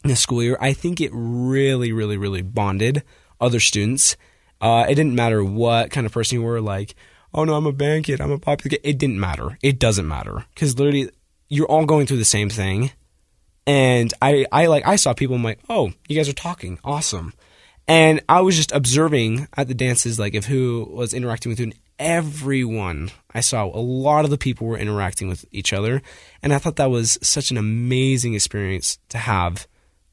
in 0.03 0.11
the 0.11 0.17
school 0.17 0.43
year, 0.43 0.57
I 0.61 0.73
think 0.73 1.01
it 1.01 1.11
really, 1.13 1.93
really, 1.93 2.17
really 2.17 2.43
bonded 2.43 3.05
other 3.41 3.61
students 3.61 4.17
uh, 4.61 4.87
it 4.89 4.95
didn't 4.95 5.15
matter 5.15 5.45
what 5.45 5.91
kind 5.91 6.07
of 6.07 6.13
person 6.13 6.39
you 6.39 6.45
were, 6.45 6.61
like, 6.61 6.95
oh 7.35 7.45
no, 7.45 7.55
I'm 7.55 7.67
a 7.67 7.73
band 7.73 8.05
kid, 8.05 8.21
I'm 8.21 8.33
a 8.33 8.39
popular 8.39 8.77
kid. 8.77 8.81
It 8.89 8.99
didn't 8.99 9.21
matter. 9.21 9.59
It 9.63 9.79
doesn't 9.79 10.09
matter 10.09 10.45
because 10.55 10.79
literally 10.79 11.11
you're 11.49 11.67
all 11.67 11.87
going 11.87 12.07
through 12.07 12.19
the 12.19 12.25
same 12.25 12.49
thing. 12.49 12.93
And 13.67 14.15
I, 14.23 14.47
I 14.53 14.67
like, 14.67 14.87
I 14.87 14.97
saw 14.97 15.13
people. 15.13 15.37
I'm 15.37 15.43
like, 15.43 15.59
oh, 15.69 15.93
you 16.09 16.17
guys 16.17 16.29
are 16.29 16.33
talking, 16.33 16.79
awesome. 16.85 17.35
And 17.89 18.21
I 18.29 18.41
was 18.41 18.57
just 18.57 18.73
observing 18.73 19.49
at 19.57 19.69
the 19.69 19.75
dances, 19.75 20.19
like, 20.19 20.35
of 20.35 20.47
who 20.47 20.89
was 20.91 21.15
interacting 21.15 21.51
with 21.51 21.59
who. 21.59 21.65
And 21.65 21.75
everyone 21.99 23.11
I 23.33 23.41
saw, 23.41 23.65
a 23.65 23.81
lot 23.81 24.25
of 24.25 24.31
the 24.31 24.39
people 24.39 24.67
were 24.67 24.79
interacting 24.79 25.29
with 25.29 25.45
each 25.51 25.73
other, 25.73 26.03
and 26.43 26.53
I 26.53 26.59
thought 26.59 26.77
that 26.77 26.91
was 26.91 27.19
such 27.23 27.51
an 27.51 27.57
amazing 27.57 28.35
experience 28.35 28.99
to 29.11 29.19
have 29.19 29.67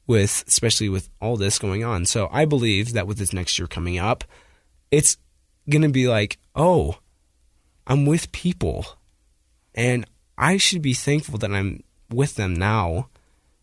with 0.06 0.44
especially 0.46 0.88
with 0.88 1.08
all 1.20 1.36
this 1.36 1.58
going 1.58 1.84
on. 1.84 2.06
So 2.06 2.28
I 2.30 2.44
believe 2.44 2.92
that 2.92 3.06
with 3.06 3.18
this 3.18 3.32
next 3.32 3.58
year 3.58 3.68
coming 3.68 3.98
up, 3.98 4.24
it's 4.90 5.16
going 5.68 5.82
to 5.82 5.88
be 5.88 6.08
like, 6.08 6.38
"Oh, 6.54 6.98
I'm 7.86 8.06
with 8.06 8.32
people." 8.32 8.86
And 9.74 10.06
I 10.38 10.56
should 10.56 10.82
be 10.82 10.94
thankful 10.94 11.38
that 11.38 11.52
I'm 11.52 11.82
with 12.10 12.36
them 12.36 12.54
now 12.54 13.08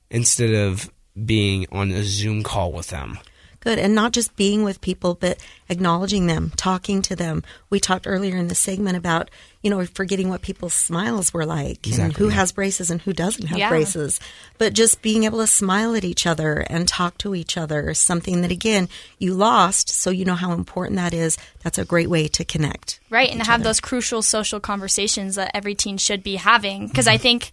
instead 0.10 0.54
of 0.54 0.92
being 1.26 1.66
on 1.72 1.92
a 1.92 2.04
Zoom 2.04 2.44
call 2.44 2.72
with 2.72 2.88
them. 2.88 3.20
Good. 3.62 3.78
And 3.78 3.94
not 3.94 4.12
just 4.12 4.36
being 4.36 4.64
with 4.64 4.82
people, 4.82 5.14
but 5.14 5.38
acknowledging 5.70 6.26
them, 6.26 6.52
talking 6.58 7.04
to 7.04 7.16
them. 7.16 7.44
We 7.70 7.80
talked 7.80 8.08
earlier 8.08 8.36
in 8.36 8.48
the 8.48 8.56
segment 8.56 8.98
about, 8.98 9.30
you 9.62 9.70
know, 9.70 9.86
forgetting 9.86 10.30
what 10.30 10.42
people's 10.42 10.74
smiles 10.74 11.32
were 11.32 11.46
like 11.46 11.86
exactly. 11.86 12.04
and 12.04 12.14
who 12.18 12.30
has 12.30 12.52
braces 12.52 12.90
and 12.90 13.00
who 13.02 13.14
doesn't 13.14 13.46
have 13.48 13.60
yeah. 13.60 13.70
braces. 13.70 14.20
But 14.58 14.74
just 14.74 15.04
being 15.04 15.26
able 15.26 15.38
to 15.40 15.48
smile 15.48 15.96
at 15.96 16.04
each 16.04 16.26
other 16.26 16.66
and 16.72 16.88
talk 16.88 17.20
to 17.20 17.36
each 17.36 17.56
other 17.56 17.92
is 17.92 18.00
something 18.00 18.42
that, 18.42 18.52
again, 18.52 18.90
you 19.20 19.36
lost. 19.36 19.90
So 19.90 20.10
you 20.10 20.26
know 20.26 20.34
how 20.34 20.54
important 20.54 20.98
that 20.98 21.14
is. 21.14 21.38
That's 21.64 21.78
a 21.78 21.86
great 21.86 22.10
way 22.10 22.28
to 22.30 22.44
connect. 22.44 23.00
Right. 23.12 23.30
And 23.30 23.46
have 23.46 23.62
other. 23.62 23.66
those 23.66 23.80
crucial 23.80 24.24
social 24.24 24.60
conversations 24.60 25.36
that 25.36 25.52
every 25.54 25.76
teen 25.76 25.98
should 25.98 26.24
be 26.24 26.38
having. 26.38 26.88
Because 26.88 27.06
mm-hmm. 27.06 27.14
I 27.14 27.18
think 27.20 27.52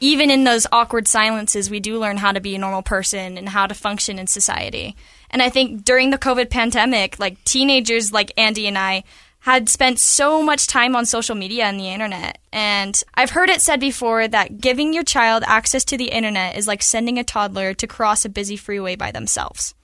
even 0.00 0.30
in 0.30 0.44
those 0.44 0.66
awkward 0.70 1.08
silences, 1.08 1.70
we 1.70 1.80
do 1.80 1.98
learn 1.98 2.18
how 2.18 2.32
to 2.32 2.40
be 2.40 2.54
a 2.54 2.58
normal 2.58 2.82
person 2.82 3.38
and 3.38 3.48
how 3.48 3.66
to 3.66 3.74
function 3.74 4.18
in 4.18 4.26
society. 4.26 4.96
And 5.30 5.42
I 5.42 5.48
think 5.48 5.84
during 5.84 6.10
the 6.10 6.18
COVID 6.18 6.50
pandemic, 6.50 7.18
like 7.18 7.42
teenagers 7.44 8.12
like 8.12 8.32
Andy 8.36 8.66
and 8.66 8.76
I 8.76 9.04
had 9.40 9.68
spent 9.68 9.98
so 9.98 10.42
much 10.42 10.66
time 10.66 10.94
on 10.94 11.06
social 11.06 11.34
media 11.34 11.64
and 11.64 11.80
the 11.80 11.88
internet. 11.88 12.38
And 12.52 13.00
I've 13.14 13.30
heard 13.30 13.48
it 13.48 13.62
said 13.62 13.80
before 13.80 14.28
that 14.28 14.60
giving 14.60 14.92
your 14.92 15.02
child 15.02 15.44
access 15.46 15.84
to 15.86 15.96
the 15.96 16.10
internet 16.10 16.56
is 16.56 16.66
like 16.66 16.82
sending 16.82 17.18
a 17.18 17.24
toddler 17.24 17.72
to 17.74 17.86
cross 17.86 18.24
a 18.24 18.28
busy 18.28 18.56
freeway 18.56 18.96
by 18.96 19.12
themselves. 19.12 19.74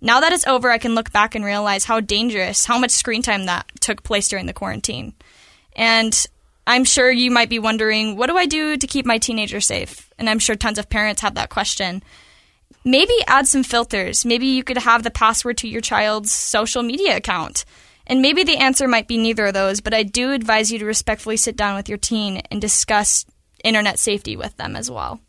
Now 0.00 0.20
that 0.20 0.32
it's 0.32 0.46
over, 0.46 0.70
I 0.70 0.78
can 0.78 0.94
look 0.94 1.10
back 1.12 1.34
and 1.34 1.44
realize 1.44 1.86
how 1.86 1.98
dangerous, 1.98 2.66
how 2.66 2.78
much 2.78 2.90
screen 2.92 3.22
time 3.22 3.46
that 3.46 3.66
took 3.80 4.02
place 4.02 4.28
during 4.28 4.46
the 4.46 4.52
quarantine. 4.52 5.14
And 5.74 6.26
I'm 6.66 6.84
sure 6.84 7.10
you 7.10 7.30
might 7.30 7.48
be 7.48 7.58
wondering, 7.58 8.16
what 8.16 8.28
do 8.28 8.36
I 8.36 8.46
do 8.46 8.76
to 8.76 8.86
keep 8.86 9.06
my 9.06 9.18
teenager 9.18 9.60
safe? 9.60 10.12
And 10.18 10.30
I'm 10.30 10.38
sure 10.38 10.56
tons 10.56 10.78
of 10.78 10.88
parents 10.88 11.22
have 11.22 11.34
that 11.34 11.50
question 11.50 12.02
maybe 12.84 13.14
add 13.26 13.48
some 13.48 13.62
filters. 13.62 14.24
Maybe 14.24 14.46
you 14.46 14.62
could 14.62 14.78
have 14.78 15.02
the 15.02 15.10
password 15.10 15.58
to 15.58 15.68
your 15.68 15.80
child's 15.80 16.32
social 16.32 16.82
media 16.82 17.16
account. 17.16 17.64
And 18.06 18.20
maybe 18.20 18.44
the 18.44 18.58
answer 18.58 18.86
might 18.86 19.08
be 19.08 19.16
neither 19.16 19.46
of 19.46 19.54
those, 19.54 19.80
but 19.80 19.94
I 19.94 20.02
do 20.02 20.32
advise 20.32 20.70
you 20.70 20.78
to 20.78 20.84
respectfully 20.84 21.38
sit 21.38 21.56
down 21.56 21.76
with 21.76 21.88
your 21.88 21.98
teen 21.98 22.42
and 22.50 22.60
discuss 22.60 23.24
internet 23.62 23.98
safety 23.98 24.36
with 24.36 24.56
them 24.58 24.76
as 24.76 24.90
well. 24.90 25.20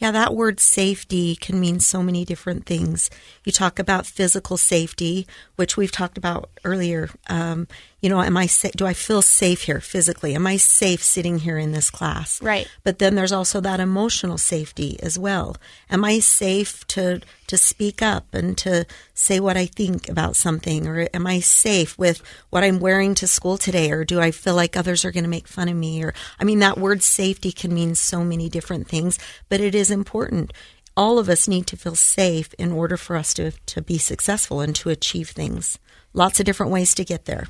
Yeah, 0.00 0.12
that 0.12 0.34
word 0.34 0.60
safety 0.60 1.36
can 1.36 1.60
mean 1.60 1.78
so 1.78 2.02
many 2.02 2.24
different 2.24 2.64
things. 2.64 3.10
You 3.44 3.52
talk 3.52 3.78
about 3.78 4.06
physical 4.06 4.56
safety, 4.56 5.26
which 5.56 5.76
we've 5.76 5.92
talked 5.92 6.16
about 6.16 6.48
earlier. 6.64 7.10
Um, 7.28 7.68
you 8.00 8.08
know, 8.08 8.22
am 8.22 8.36
I 8.38 8.46
sa- 8.46 8.70
do 8.74 8.86
I 8.86 8.94
feel 8.94 9.20
safe 9.20 9.64
here 9.64 9.80
physically? 9.80 10.34
Am 10.34 10.46
I 10.46 10.56
safe 10.56 11.02
sitting 11.02 11.40
here 11.40 11.58
in 11.58 11.72
this 11.72 11.90
class? 11.90 12.40
Right. 12.40 12.66
But 12.82 12.98
then 12.98 13.14
there's 13.14 13.30
also 13.30 13.60
that 13.60 13.78
emotional 13.78 14.38
safety 14.38 14.98
as 15.02 15.18
well. 15.18 15.58
Am 15.90 16.02
I 16.02 16.18
safe 16.20 16.86
to 16.88 17.20
to 17.50 17.58
speak 17.58 18.00
up 18.00 18.32
and 18.32 18.56
to 18.58 18.86
say 19.12 19.40
what 19.40 19.56
I 19.56 19.66
think 19.66 20.08
about 20.08 20.36
something, 20.36 20.86
or 20.86 21.08
am 21.12 21.26
I 21.26 21.40
safe 21.40 21.98
with 21.98 22.22
what 22.50 22.62
I'm 22.62 22.78
wearing 22.78 23.16
to 23.16 23.26
school 23.26 23.58
today, 23.58 23.90
or 23.90 24.04
do 24.04 24.20
I 24.20 24.30
feel 24.30 24.54
like 24.54 24.76
others 24.76 25.04
are 25.04 25.10
going 25.10 25.24
to 25.24 25.30
make 25.30 25.48
fun 25.48 25.68
of 25.68 25.76
me? 25.76 26.04
Or 26.04 26.14
I 26.38 26.44
mean, 26.44 26.60
that 26.60 26.78
word 26.78 27.02
safety 27.02 27.50
can 27.50 27.74
mean 27.74 27.96
so 27.96 28.22
many 28.22 28.48
different 28.48 28.86
things, 28.86 29.18
but 29.48 29.60
it 29.60 29.74
is 29.74 29.90
important. 29.90 30.52
All 30.96 31.18
of 31.18 31.28
us 31.28 31.48
need 31.48 31.66
to 31.68 31.76
feel 31.76 31.96
safe 31.96 32.54
in 32.54 32.70
order 32.70 32.96
for 32.96 33.16
us 33.16 33.34
to 33.34 33.50
to 33.50 33.82
be 33.82 33.98
successful 33.98 34.60
and 34.60 34.74
to 34.76 34.88
achieve 34.90 35.30
things. 35.30 35.78
Lots 36.14 36.38
of 36.38 36.46
different 36.46 36.70
ways 36.70 36.94
to 36.94 37.04
get 37.04 37.24
there. 37.24 37.48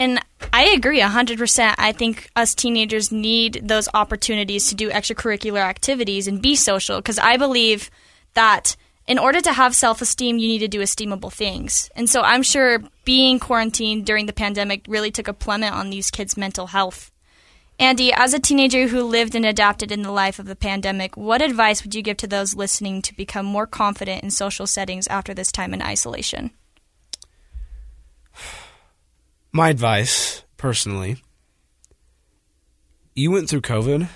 And 0.00 0.20
I 0.52 0.64
agree 0.64 1.00
100%. 1.00 1.74
I 1.78 1.92
think 1.92 2.28
us 2.34 2.54
teenagers 2.54 3.12
need 3.12 3.62
those 3.64 3.88
opportunities 3.94 4.68
to 4.68 4.74
do 4.74 4.90
extracurricular 4.90 5.60
activities 5.60 6.26
and 6.28 6.42
be 6.42 6.56
social 6.56 6.98
because 6.98 7.18
I 7.18 7.36
believe 7.36 7.90
that 8.34 8.76
in 9.06 9.18
order 9.18 9.40
to 9.40 9.52
have 9.52 9.74
self 9.74 10.02
esteem, 10.02 10.38
you 10.38 10.48
need 10.48 10.58
to 10.58 10.68
do 10.68 10.80
esteemable 10.80 11.32
things. 11.32 11.90
And 11.94 12.10
so 12.10 12.22
I'm 12.22 12.42
sure 12.42 12.82
being 13.04 13.38
quarantined 13.38 14.04
during 14.04 14.26
the 14.26 14.32
pandemic 14.32 14.84
really 14.88 15.10
took 15.10 15.28
a 15.28 15.32
plummet 15.32 15.72
on 15.72 15.90
these 15.90 16.10
kids' 16.10 16.36
mental 16.36 16.68
health. 16.68 17.12
Andy, 17.78 18.10
as 18.12 18.32
a 18.32 18.38
teenager 18.38 18.88
who 18.88 19.02
lived 19.02 19.34
and 19.34 19.44
adapted 19.44 19.92
in 19.92 20.02
the 20.02 20.10
life 20.10 20.38
of 20.38 20.46
the 20.46 20.56
pandemic, 20.56 21.14
what 21.16 21.42
advice 21.42 21.84
would 21.84 21.94
you 21.94 22.00
give 22.00 22.16
to 22.18 22.26
those 22.26 22.56
listening 22.56 23.02
to 23.02 23.14
become 23.14 23.44
more 23.44 23.66
confident 23.66 24.22
in 24.22 24.30
social 24.30 24.66
settings 24.66 25.06
after 25.08 25.34
this 25.34 25.52
time 25.52 25.74
in 25.74 25.82
isolation? 25.82 26.52
My 29.52 29.68
advice, 29.68 30.42
personally, 30.56 31.18
you 33.14 33.30
went 33.30 33.50
through 33.50 33.62
COVID, 33.62 34.08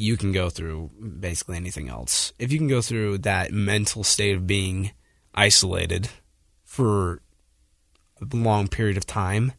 you 0.00 0.16
can 0.16 0.32
go 0.32 0.48
through 0.48 0.90
basically 1.20 1.58
anything 1.58 1.90
else. 1.90 2.32
If 2.38 2.50
you 2.50 2.58
can 2.58 2.68
go 2.68 2.80
through 2.80 3.18
that 3.18 3.52
mental 3.52 4.02
state 4.02 4.34
of 4.34 4.46
being 4.46 4.92
isolated 5.34 6.08
for 6.64 7.20
a 8.20 8.34
long 8.34 8.66
period 8.66 8.96
of 8.96 9.04
time, 9.04 9.52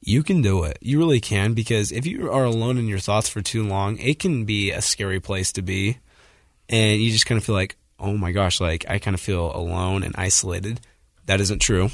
you 0.00 0.22
can 0.22 0.42
do 0.42 0.62
it. 0.62 0.78
You 0.80 0.98
really 0.98 1.20
can 1.20 1.54
because 1.54 1.90
if 1.90 2.06
you 2.06 2.30
are 2.30 2.44
alone 2.44 2.78
in 2.78 2.86
your 2.86 3.00
thoughts 3.00 3.28
for 3.28 3.42
too 3.42 3.66
long, 3.66 3.98
it 3.98 4.20
can 4.20 4.44
be 4.44 4.70
a 4.70 4.80
scary 4.80 5.18
place 5.18 5.50
to 5.52 5.62
be. 5.62 5.98
And 6.68 7.00
you 7.00 7.10
just 7.10 7.26
kind 7.26 7.36
of 7.36 7.44
feel 7.44 7.56
like, 7.56 7.76
oh 7.98 8.16
my 8.16 8.30
gosh, 8.30 8.60
like 8.60 8.84
I 8.88 9.00
kind 9.00 9.14
of 9.14 9.20
feel 9.20 9.54
alone 9.56 10.04
and 10.04 10.14
isolated. 10.16 10.80
That 11.26 11.40
isn't 11.40 11.60
true. 11.60 11.90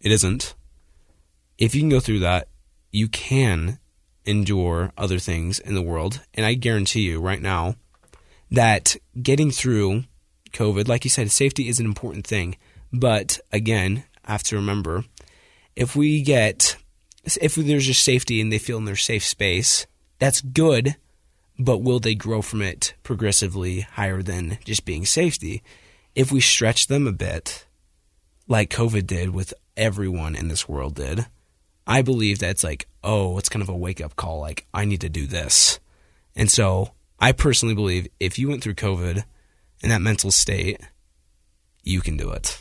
It 0.00 0.12
isn't. 0.12 0.54
If 1.58 1.74
you 1.74 1.80
can 1.80 1.90
go 1.90 2.00
through 2.00 2.20
that, 2.20 2.46
you 2.92 3.08
can 3.08 3.80
endure 4.26 4.92
other 4.96 5.18
things 5.18 5.58
in 5.58 5.74
the 5.74 5.82
world. 5.82 6.20
And 6.34 6.46
I 6.46 6.54
guarantee 6.54 7.02
you 7.02 7.20
right 7.20 7.42
now 7.42 7.76
that 8.50 8.96
getting 9.20 9.50
through 9.50 10.04
COVID, 10.52 10.88
like 10.88 11.04
you 11.04 11.10
said, 11.10 11.30
safety 11.30 11.68
is 11.68 11.80
an 11.80 11.86
important 11.86 12.26
thing. 12.26 12.56
But 12.92 13.38
again, 13.52 14.04
I 14.24 14.32
have 14.32 14.42
to 14.44 14.56
remember 14.56 15.04
if 15.76 15.96
we 15.96 16.22
get, 16.22 16.76
if 17.24 17.54
there's 17.56 17.86
just 17.86 18.04
safety 18.04 18.40
and 18.40 18.52
they 18.52 18.58
feel 18.58 18.78
in 18.78 18.84
their 18.84 18.96
safe 18.96 19.24
space, 19.24 19.86
that's 20.18 20.40
good. 20.40 20.96
But 21.58 21.78
will 21.78 22.00
they 22.00 22.14
grow 22.14 22.42
from 22.42 22.62
it 22.62 22.94
progressively 23.02 23.80
higher 23.80 24.22
than 24.22 24.58
just 24.64 24.84
being 24.84 25.06
safety? 25.06 25.62
If 26.14 26.32
we 26.32 26.40
stretch 26.40 26.86
them 26.86 27.06
a 27.06 27.12
bit, 27.12 27.66
like 28.48 28.70
COVID 28.70 29.06
did 29.06 29.30
with 29.30 29.54
everyone 29.76 30.34
in 30.34 30.48
this 30.48 30.68
world 30.68 30.94
did, 30.94 31.26
I 31.86 32.02
believe 32.02 32.38
that 32.38 32.50
it's 32.50 32.64
like, 32.64 32.88
oh, 33.04 33.38
it's 33.38 33.48
kind 33.48 33.62
of 33.62 33.68
a 33.68 33.76
wake 33.76 34.00
up 34.00 34.16
call. 34.16 34.40
Like, 34.40 34.66
I 34.74 34.84
need 34.84 35.02
to 35.02 35.08
do 35.08 35.26
this. 35.26 35.78
And 36.34 36.50
so 36.50 36.92
I 37.20 37.32
personally 37.32 37.74
believe 37.74 38.08
if 38.18 38.38
you 38.38 38.48
went 38.48 38.62
through 38.62 38.74
COVID 38.74 39.24
in 39.82 39.88
that 39.90 40.00
mental 40.00 40.30
state, 40.30 40.80
you 41.82 42.00
can 42.00 42.16
do 42.16 42.30
it. 42.30 42.58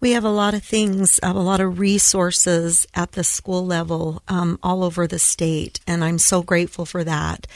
We 0.00 0.12
have 0.12 0.24
a 0.24 0.30
lot 0.30 0.54
of 0.54 0.62
things, 0.62 1.18
a 1.22 1.32
lot 1.32 1.60
of 1.60 1.78
resources 1.78 2.86
at 2.94 3.12
the 3.12 3.24
school 3.24 3.64
level 3.64 4.22
um, 4.28 4.58
all 4.62 4.84
over 4.84 5.06
the 5.06 5.18
state, 5.18 5.80
and 5.86 6.04
I'm 6.04 6.18
so 6.18 6.42
grateful 6.42 6.84
for 6.84 7.02
that. 7.04 7.46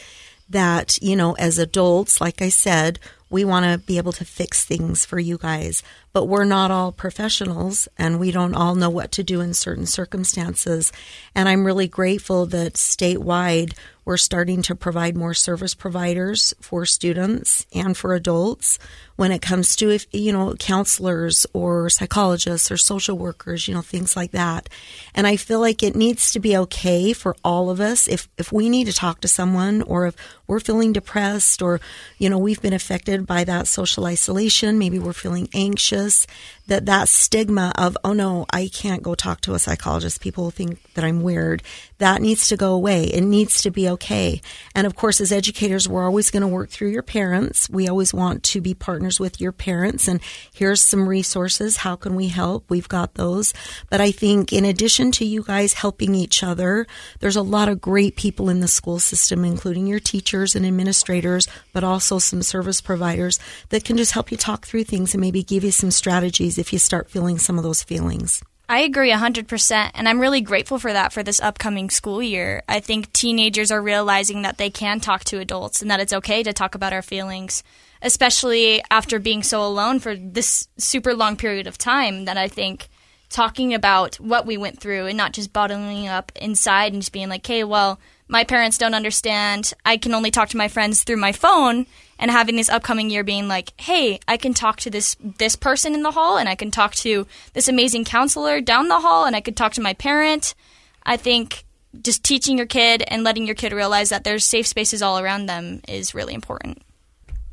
That, 0.48 0.98
you 1.02 1.16
know, 1.16 1.34
as 1.34 1.58
adults, 1.58 2.20
like 2.20 2.42
I 2.42 2.48
said, 2.48 2.98
we 3.30 3.44
want 3.44 3.64
to 3.64 3.78
be 3.78 3.96
able 3.96 4.12
to 4.12 4.24
fix 4.24 4.64
things 4.64 5.04
for 5.04 5.18
you 5.18 5.38
guys, 5.38 5.82
but 6.12 6.26
we're 6.26 6.44
not 6.44 6.72
all 6.72 6.90
professionals 6.90 7.88
and 7.96 8.18
we 8.18 8.32
don't 8.32 8.54
all 8.54 8.74
know 8.74 8.90
what 8.90 9.12
to 9.12 9.22
do 9.22 9.40
in 9.40 9.54
certain 9.54 9.86
circumstances. 9.86 10.92
And 11.34 11.48
I'm 11.48 11.64
really 11.64 11.88
grateful 11.88 12.44
that 12.46 12.74
statewide 12.74 13.74
we're 14.04 14.16
starting 14.16 14.62
to 14.62 14.74
provide 14.74 15.16
more 15.16 15.34
service 15.34 15.74
providers 15.74 16.54
for 16.60 16.86
students 16.86 17.66
and 17.74 17.96
for 17.96 18.14
adults 18.14 18.78
when 19.20 19.32
it 19.32 19.42
comes 19.42 19.76
to 19.76 19.90
if 19.90 20.06
you 20.12 20.32
know 20.32 20.54
counselors 20.58 21.46
or 21.52 21.90
psychologists 21.90 22.70
or 22.70 22.78
social 22.78 23.18
workers, 23.18 23.68
you 23.68 23.74
know 23.74 23.82
things 23.82 24.16
like 24.16 24.30
that. 24.30 24.70
And 25.14 25.26
I 25.26 25.36
feel 25.36 25.60
like 25.60 25.82
it 25.82 25.94
needs 25.94 26.32
to 26.32 26.40
be 26.40 26.56
okay 26.56 27.12
for 27.12 27.36
all 27.44 27.68
of 27.68 27.80
us 27.80 28.08
if 28.08 28.30
if 28.38 28.50
we 28.50 28.70
need 28.70 28.86
to 28.86 28.94
talk 28.94 29.20
to 29.20 29.28
someone 29.28 29.82
or 29.82 30.06
if 30.06 30.16
we're 30.46 30.58
feeling 30.58 30.94
depressed 30.94 31.60
or 31.60 31.82
you 32.16 32.30
know 32.30 32.38
we've 32.38 32.62
been 32.62 32.72
affected 32.72 33.26
by 33.26 33.44
that 33.44 33.68
social 33.68 34.06
isolation, 34.06 34.78
maybe 34.78 34.98
we're 34.98 35.12
feeling 35.12 35.50
anxious, 35.52 36.26
that 36.70 36.86
that 36.86 37.08
stigma 37.08 37.72
of 37.76 37.98
oh 38.04 38.12
no 38.12 38.46
i 38.50 38.68
can't 38.72 39.02
go 39.02 39.16
talk 39.16 39.40
to 39.40 39.54
a 39.54 39.58
psychologist. 39.58 40.20
People 40.20 40.50
think 40.50 40.80
that 40.94 41.04
i'm 41.04 41.20
weird. 41.20 41.62
That 41.98 42.22
needs 42.22 42.48
to 42.48 42.56
go 42.56 42.72
away. 42.72 43.04
It 43.04 43.22
needs 43.22 43.62
to 43.62 43.70
be 43.70 43.88
okay. 43.90 44.40
And 44.74 44.86
of 44.86 44.94
course 44.94 45.20
as 45.20 45.32
educators 45.32 45.88
we're 45.88 46.04
always 46.04 46.30
going 46.30 46.42
to 46.42 46.48
work 46.48 46.70
through 46.70 46.90
your 46.90 47.02
parents. 47.02 47.68
We 47.68 47.88
always 47.88 48.14
want 48.14 48.44
to 48.44 48.60
be 48.60 48.72
partners 48.72 49.18
with 49.18 49.40
your 49.40 49.50
parents. 49.50 50.06
And 50.06 50.20
here's 50.54 50.80
some 50.80 51.08
resources. 51.08 51.78
How 51.78 51.96
can 51.96 52.14
we 52.14 52.28
help? 52.28 52.70
We've 52.70 52.88
got 52.88 53.14
those. 53.14 53.52
But 53.90 54.00
i 54.00 54.12
think 54.12 54.52
in 54.52 54.64
addition 54.64 55.10
to 55.12 55.24
you 55.24 55.42
guys 55.42 55.72
helping 55.72 56.14
each 56.14 56.44
other 56.44 56.86
there's 57.18 57.36
a 57.36 57.42
lot 57.42 57.68
of 57.68 57.80
great 57.80 58.14
people 58.14 58.48
in 58.48 58.60
the 58.60 58.68
school 58.68 59.00
system 59.00 59.44
including 59.44 59.88
your 59.88 59.98
teachers 59.98 60.54
and 60.54 60.64
administrators 60.64 61.48
but 61.72 61.82
also 61.82 62.20
some 62.20 62.42
service 62.42 62.80
providers 62.80 63.40
that 63.70 63.82
can 63.84 63.96
just 63.96 64.12
help 64.12 64.30
you 64.30 64.36
talk 64.36 64.64
through 64.64 64.84
things 64.84 65.14
and 65.14 65.20
maybe 65.20 65.42
give 65.42 65.64
you 65.64 65.72
some 65.72 65.90
strategies 65.90 66.59
if 66.60 66.72
you 66.72 66.78
start 66.78 67.10
feeling 67.10 67.38
some 67.38 67.58
of 67.58 67.64
those 67.64 67.82
feelings. 67.82 68.42
I 68.70 68.82
agree 68.82 69.10
100%, 69.10 69.90
and 69.94 70.08
I'm 70.08 70.20
really 70.20 70.40
grateful 70.40 70.78
for 70.78 70.92
that 70.92 71.12
for 71.12 71.24
this 71.24 71.40
upcoming 71.40 71.90
school 71.90 72.22
year. 72.22 72.62
I 72.68 72.78
think 72.78 73.12
teenagers 73.12 73.72
are 73.72 73.82
realizing 73.82 74.42
that 74.42 74.58
they 74.58 74.70
can 74.70 75.00
talk 75.00 75.24
to 75.24 75.40
adults 75.40 75.82
and 75.82 75.90
that 75.90 75.98
it's 75.98 76.12
okay 76.12 76.44
to 76.44 76.52
talk 76.52 76.76
about 76.76 76.92
our 76.92 77.02
feelings, 77.02 77.64
especially 78.00 78.80
after 78.88 79.18
being 79.18 79.42
so 79.42 79.66
alone 79.66 79.98
for 79.98 80.14
this 80.14 80.68
super 80.78 81.14
long 81.14 81.36
period 81.36 81.66
of 81.66 81.78
time. 81.78 82.26
That 82.26 82.36
I 82.36 82.46
think 82.46 82.88
talking 83.28 83.74
about 83.74 84.20
what 84.20 84.46
we 84.46 84.56
went 84.56 84.78
through 84.78 85.06
and 85.06 85.16
not 85.16 85.32
just 85.32 85.52
bottling 85.52 86.06
up 86.06 86.30
inside 86.36 86.92
and 86.92 87.02
just 87.02 87.12
being 87.12 87.28
like, 87.28 87.44
hey, 87.44 87.64
well, 87.64 87.98
my 88.28 88.44
parents 88.44 88.78
don't 88.78 88.94
understand. 88.94 89.72
I 89.84 89.96
can 89.96 90.14
only 90.14 90.30
talk 90.30 90.50
to 90.50 90.56
my 90.56 90.68
friends 90.68 91.02
through 91.02 91.16
my 91.16 91.32
phone 91.32 91.86
and 92.20 92.30
having 92.30 92.54
this 92.54 92.68
upcoming 92.68 93.10
year 93.10 93.24
being 93.24 93.48
like, 93.48 93.72
hey, 93.80 94.20
I 94.28 94.36
can 94.36 94.54
talk 94.54 94.78
to 94.80 94.90
this 94.90 95.16
this 95.20 95.56
person 95.56 95.94
in 95.94 96.02
the 96.02 96.10
hall 96.12 96.36
and 96.36 96.48
I 96.48 96.54
can 96.54 96.70
talk 96.70 96.94
to 96.96 97.26
this 97.54 97.66
amazing 97.66 98.04
counselor 98.04 98.60
down 98.60 98.88
the 98.88 99.00
hall 99.00 99.24
and 99.24 99.34
I 99.34 99.40
could 99.40 99.56
talk 99.56 99.72
to 99.72 99.80
my 99.80 99.94
parent. 99.94 100.54
I 101.02 101.16
think 101.16 101.64
just 102.00 102.22
teaching 102.22 102.58
your 102.58 102.66
kid 102.66 103.02
and 103.08 103.24
letting 103.24 103.46
your 103.46 103.56
kid 103.56 103.72
realize 103.72 104.10
that 104.10 104.22
there's 104.22 104.44
safe 104.44 104.66
spaces 104.66 105.02
all 105.02 105.18
around 105.18 105.46
them 105.46 105.80
is 105.88 106.14
really 106.14 106.34
important. 106.34 106.82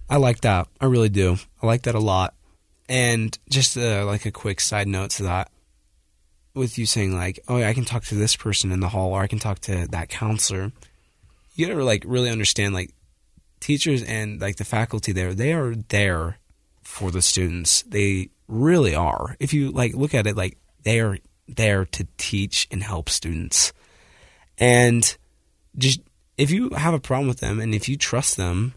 I 0.09 0.17
like 0.17 0.41
that. 0.41 0.67
I 0.79 0.85
really 0.85 1.09
do. 1.09 1.37
I 1.63 1.65
like 1.65 1.83
that 1.83 1.95
a 1.95 1.99
lot. 1.99 2.35
And 2.89 3.37
just 3.49 3.77
uh, 3.77 4.05
like 4.05 4.25
a 4.25 4.31
quick 4.31 4.59
side 4.59 4.87
note 4.87 5.11
to 5.11 5.23
that, 5.23 5.49
with 6.53 6.77
you 6.77 6.85
saying 6.85 7.13
like, 7.13 7.39
"Oh, 7.47 7.61
I 7.61 7.73
can 7.73 7.83
talk 7.83 8.05
to 8.05 8.15
this 8.15 8.35
person 8.35 8.71
in 8.71 8.79
the 8.79 8.87
hall, 8.87 9.11
or 9.11 9.21
I 9.21 9.27
can 9.27 9.39
talk 9.39 9.59
to 9.61 9.87
that 9.87 10.07
counselor," 10.07 10.71
you 11.55 11.67
gotta 11.67 11.83
like 11.83 12.03
really 12.07 12.29
understand 12.29 12.73
like 12.73 12.93
teachers 13.59 14.03
and 14.03 14.39
like 14.41 14.57
the 14.57 14.65
faculty 14.65 15.11
there, 15.11 15.33
they 15.33 15.53
are 15.53 15.75
there 15.75 16.37
for 16.83 17.11
the 17.11 17.21
students. 17.21 17.83
They 17.83 18.29
really 18.47 18.95
are. 18.95 19.35
If 19.39 19.53
you 19.53 19.71
like 19.71 19.93
look 19.93 20.13
at 20.13 20.27
it 20.27 20.35
like 20.35 20.57
they 20.83 20.99
are 20.99 21.17
there 21.47 21.85
to 21.85 22.07
teach 22.17 22.67
and 22.71 22.83
help 22.83 23.09
students. 23.09 23.73
And 24.57 25.17
just 25.77 26.01
if 26.37 26.51
you 26.51 26.69
have 26.71 26.93
a 26.93 26.99
problem 26.99 27.27
with 27.27 27.39
them 27.39 27.59
and 27.59 27.73
if 27.73 27.87
you 27.89 27.97
trust 27.97 28.37
them, 28.37 28.73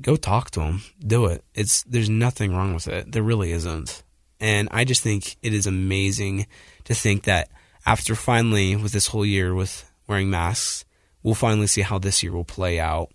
go 0.00 0.16
talk 0.16 0.50
to 0.52 0.60
them. 0.60 0.82
Do 1.04 1.26
it. 1.26 1.44
It's 1.54 1.82
there's 1.84 2.10
nothing 2.10 2.54
wrong 2.54 2.74
with 2.74 2.88
it. 2.88 3.12
There 3.12 3.22
really 3.22 3.52
isn't. 3.52 4.02
And 4.40 4.68
I 4.70 4.84
just 4.84 5.02
think 5.02 5.36
it 5.42 5.52
is 5.52 5.66
amazing 5.66 6.46
to 6.84 6.94
think 6.94 7.24
that 7.24 7.50
after 7.84 8.14
finally 8.14 8.76
with 8.76 8.92
this 8.92 9.08
whole 9.08 9.26
year 9.26 9.54
with 9.54 9.90
wearing 10.06 10.30
masks, 10.30 10.84
we'll 11.22 11.34
finally 11.34 11.66
see 11.66 11.82
how 11.82 11.98
this 11.98 12.22
year 12.22 12.32
will 12.32 12.44
play 12.44 12.78
out 12.78 13.10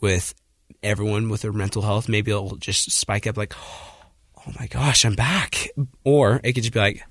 with 0.00 0.34
everyone 0.82 1.28
with 1.28 1.42
their 1.42 1.52
mental 1.52 1.82
health. 1.82 2.08
Maybe 2.08 2.30
it'll 2.30 2.56
just 2.56 2.90
spike 2.92 3.26
up 3.26 3.36
like, 3.36 3.54
oh 3.56 4.52
my 4.58 4.66
gosh, 4.66 5.04
I'm 5.04 5.14
back. 5.14 5.68
Or 6.04 6.40
it 6.44 6.52
could 6.52 6.62
just 6.62 6.74
be 6.74 6.80
like, 6.80 7.02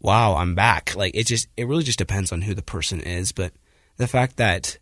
wow, 0.00 0.36
I'm 0.36 0.54
back. 0.54 0.94
Like 0.96 1.14
it 1.14 1.26
just, 1.26 1.48
it 1.56 1.66
really 1.66 1.84
just 1.84 1.98
depends 1.98 2.32
on 2.32 2.42
who 2.42 2.54
the 2.54 2.62
person 2.62 3.00
is. 3.00 3.32
But 3.32 3.52
the 3.96 4.08
fact 4.08 4.36
that 4.36 4.78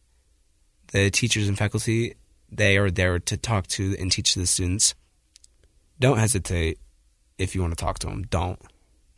the 0.92 1.10
teachers 1.10 1.48
and 1.48 1.58
faculty, 1.58 2.14
they 2.50 2.76
are 2.76 2.90
there 2.90 3.18
to 3.18 3.36
talk 3.36 3.66
to 3.68 3.96
and 3.98 4.10
teach 4.10 4.34
the 4.34 4.46
students, 4.46 4.94
don't 5.98 6.18
hesitate 6.18 6.78
if 7.38 7.54
you 7.54 7.60
want 7.60 7.76
to 7.76 7.84
talk 7.84 7.98
to 8.00 8.06
them. 8.06 8.24
Don't. 8.30 8.60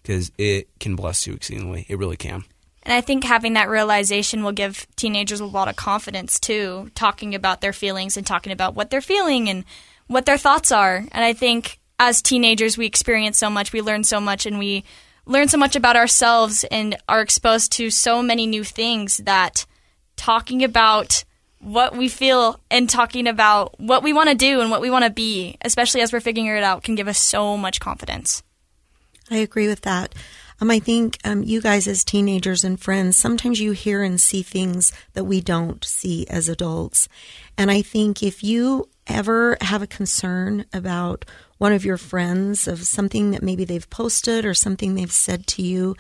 Because 0.03 0.33
it 0.39 0.69
can 0.81 0.97
bless 0.97 1.27
you 1.27 1.35
exceedingly. 1.35 1.85
It 1.89 1.99
really 1.99 2.17
can. 2.17 2.45
And 2.83 2.93
I 2.93 3.01
think 3.01 3.25
having 3.25 3.55
that 3.55 3.69
realization 3.69 4.43
will 4.43 4.53
give 4.53 4.87
teenagers 4.97 5.41
a 5.41 5.47
lot 5.47 5.69
of 5.69 5.77
confidence 5.77 6.41
too, 6.41 6.91
talking 6.95 7.35
about 7.35 7.61
their 7.61 7.73
feelings 7.73 8.17
and 8.17 8.27
talking 8.27 8.53
about 8.53 8.75
what 8.75 8.91
they're 8.91 9.01
feeling 9.01 9.49
and 9.49 9.64
what 10.07 10.27
their 10.27 10.38
thoughts 10.38 10.73
are. 10.73 10.97
And 10.97 11.25
I 11.25 11.33
think 11.33 11.79
as 11.99 12.23
teenagers, 12.23 12.79
we 12.79 12.87
experience 12.87 13.38
so 13.38 13.51
much, 13.51 13.73
we 13.73 13.83
learn 13.83 14.05
so 14.05 14.21
much, 14.21 14.47
and 14.47 14.59
we 14.59 14.85
learn 15.27 15.49
so 15.49 15.59
much 15.59 15.77
about 15.77 15.97
ourselves 15.97 16.64
and 16.64 16.97
are 17.09 17.21
exposed 17.21 17.73
to 17.73 17.91
so 17.91 18.23
many 18.23 18.47
new 18.47 18.64
things 18.64 19.19
that 19.19 19.67
talking 20.17 20.64
about 20.64 21.25
what 21.61 21.97
we 21.97 22.09
feel 22.09 22.61
and 22.71 22.88
talking 22.88 23.27
about 23.27 23.79
what 23.81 24.03
we 24.03 24.12
want 24.12 24.29
to 24.29 24.35
do 24.35 24.61
and 24.61 24.71
what 24.71 24.81
we 24.81 24.91
want 24.91 25.05
to 25.05 25.11
be, 25.11 25.57
especially 25.62 26.01
as 26.01 26.12
we're 26.12 26.21
figuring 26.21 26.49
it 26.49 26.62
out, 26.62 26.83
can 26.83 26.95
give 26.95 27.09
us 27.09 27.19
so 27.19 27.57
much 27.57 27.81
confidence. 27.81 28.43
I 29.31 29.38
agree 29.38 29.69
with 29.69 29.83
that. 29.83 30.14
Um, 30.61 30.71
I 30.71 30.79
think 30.81 31.18
um, 31.25 31.42
you 31.42 31.61
guys, 31.61 31.87
as 31.87 32.05
teenagers 32.05 32.64
and 32.64 32.81
friends, 32.81 33.16
sometimes 33.16 33.61
you 33.61 33.73
hear 33.73 34.03
and 34.03 34.21
see 34.21 34.42
things 34.42 34.92
that 35.12 35.25
we 35.25 35.40
don't 35.40 35.85
see 35.85 36.27
as 36.29 36.49
adults. 36.49 37.09
And 37.57 37.71
I 37.71 37.83
think 37.83 38.23
if 38.23 38.42
you 38.42 38.88
ever 39.07 39.57
have 39.61 39.83
a 39.83 39.87
concern 39.87 40.64
about 40.73 41.25
one 41.59 41.73
of 41.73 41.85
your 41.85 41.97
friends 41.97 42.68
of 42.68 42.87
something 42.87 43.31
that 43.31 43.42
maybe 43.42 43.64
they've 43.64 43.88
posted 43.90 44.44
or 44.44 44.55
something 44.55 44.94
they've 44.94 45.12
said 45.12 45.47
to 45.49 45.62
you, 45.62 45.97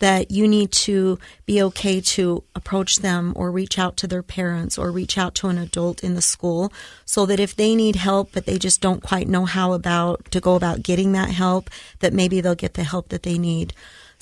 that 0.00 0.30
you 0.30 0.48
need 0.48 0.72
to 0.72 1.18
be 1.46 1.62
okay 1.62 2.00
to 2.00 2.42
approach 2.54 2.96
them 2.96 3.32
or 3.36 3.50
reach 3.50 3.78
out 3.78 3.96
to 3.98 4.06
their 4.06 4.22
parents 4.22 4.76
or 4.76 4.90
reach 4.90 5.16
out 5.16 5.34
to 5.36 5.48
an 5.48 5.58
adult 5.58 6.02
in 6.02 6.14
the 6.14 6.22
school 6.22 6.72
so 7.04 7.24
that 7.24 7.40
if 7.40 7.54
they 7.54 7.74
need 7.74 7.96
help 7.96 8.32
but 8.32 8.46
they 8.46 8.58
just 8.58 8.80
don't 8.80 9.02
quite 9.02 9.28
know 9.28 9.44
how 9.44 9.72
about 9.72 10.24
to 10.30 10.40
go 10.40 10.56
about 10.56 10.82
getting 10.82 11.12
that 11.12 11.30
help 11.30 11.70
that 12.00 12.12
maybe 12.12 12.40
they'll 12.40 12.54
get 12.54 12.74
the 12.74 12.84
help 12.84 13.08
that 13.10 13.22
they 13.22 13.38
need 13.38 13.72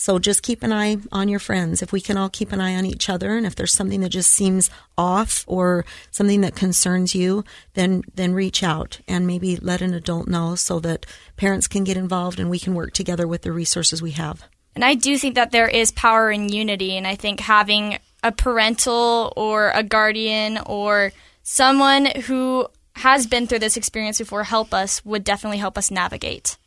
so 0.00 0.20
just 0.20 0.44
keep 0.44 0.62
an 0.62 0.72
eye 0.72 0.98
on 1.10 1.28
your 1.28 1.40
friends. 1.40 1.82
If 1.82 1.90
we 1.90 2.00
can 2.00 2.16
all 2.16 2.28
keep 2.28 2.52
an 2.52 2.60
eye 2.60 2.76
on 2.76 2.86
each 2.86 3.08
other, 3.08 3.36
and 3.36 3.44
if 3.44 3.56
there's 3.56 3.74
something 3.74 4.00
that 4.02 4.10
just 4.10 4.30
seems 4.30 4.70
off 4.96 5.44
or 5.48 5.84
something 6.12 6.40
that 6.42 6.54
concerns 6.54 7.16
you, 7.16 7.44
then 7.74 8.04
then 8.14 8.32
reach 8.32 8.62
out 8.62 9.00
and 9.08 9.26
maybe 9.26 9.56
let 9.56 9.82
an 9.82 9.92
adult 9.92 10.28
know 10.28 10.54
so 10.54 10.78
that 10.78 11.04
parents 11.36 11.66
can 11.66 11.82
get 11.82 11.96
involved 11.96 12.38
and 12.38 12.48
we 12.48 12.60
can 12.60 12.76
work 12.76 12.92
together 12.92 13.26
with 13.26 13.42
the 13.42 13.50
resources 13.50 14.00
we 14.00 14.12
have. 14.12 14.48
And 14.78 14.84
I 14.84 14.94
do 14.94 15.18
think 15.18 15.34
that 15.34 15.50
there 15.50 15.66
is 15.66 15.90
power 15.90 16.30
in 16.30 16.50
unity, 16.50 16.96
and 16.96 17.04
I 17.04 17.16
think 17.16 17.40
having 17.40 17.98
a 18.22 18.30
parental 18.30 19.32
or 19.36 19.72
a 19.74 19.82
guardian 19.82 20.56
or 20.66 21.10
someone 21.42 22.06
who 22.06 22.68
has 22.94 23.26
been 23.26 23.48
through 23.48 23.58
this 23.58 23.76
experience 23.76 24.18
before 24.18 24.44
help 24.44 24.72
us 24.72 25.04
would 25.04 25.24
definitely 25.24 25.58
help 25.58 25.76
us 25.76 25.90
navigate. 25.90 26.58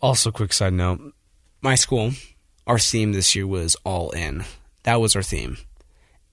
Also, 0.00 0.30
quick 0.30 0.54
side 0.54 0.72
note 0.72 1.12
my 1.60 1.74
school, 1.74 2.12
our 2.66 2.78
theme 2.78 3.12
this 3.12 3.34
year 3.34 3.46
was 3.46 3.76
all 3.84 4.12
in. 4.12 4.44
That 4.84 5.02
was 5.02 5.14
our 5.14 5.22
theme. 5.22 5.58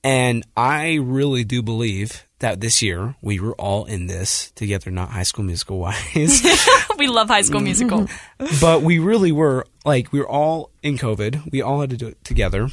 And 0.02 0.46
I 0.56 1.00
really 1.02 1.44
do 1.44 1.62
believe 1.62 2.29
that 2.40 2.62
this 2.62 2.82
year 2.82 3.16
we 3.22 3.40
were 3.40 3.54
all 3.56 3.86
in 3.86 4.08
this 4.08 4.52
together, 4.52 4.92
not 4.92 5.10
high 5.10 5.24
school 5.24 5.44
musical 5.44 5.80
wise. 5.80 6.42
we 6.98 7.08
love 7.08 7.28
high 7.28 7.42
school 7.42 7.60
musical. 7.60 8.08
but 8.62 8.82
we 8.82 9.00
really 9.00 9.32
were 9.32 9.66
like, 9.86 10.12
we 10.12 10.20
were 10.20 10.30
all 10.30 10.72
in 10.82 10.98
COVID. 10.98 11.52
We 11.52 11.62
all 11.62 11.82
had 11.82 11.90
to 11.92 11.98
do 11.98 12.08
it 12.08 12.24
together. 12.24 12.70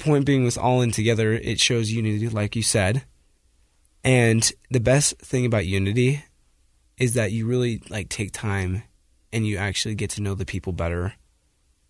Point 0.00 0.26
being, 0.26 0.44
with 0.44 0.58
all 0.58 0.82
in 0.82 0.90
together, 0.90 1.32
it 1.32 1.58
shows 1.58 1.90
unity, 1.90 2.28
like 2.28 2.54
you 2.54 2.62
said. 2.62 3.04
And 4.04 4.50
the 4.70 4.80
best 4.80 5.18
thing 5.18 5.46
about 5.46 5.66
unity 5.66 6.24
is 6.98 7.14
that 7.14 7.32
you 7.32 7.46
really 7.46 7.82
like 7.88 8.08
take 8.08 8.32
time 8.32 8.82
and 9.32 9.46
you 9.46 9.56
actually 9.56 9.94
get 9.94 10.10
to 10.10 10.22
know 10.22 10.34
the 10.34 10.46
people 10.46 10.72
better 10.72 11.14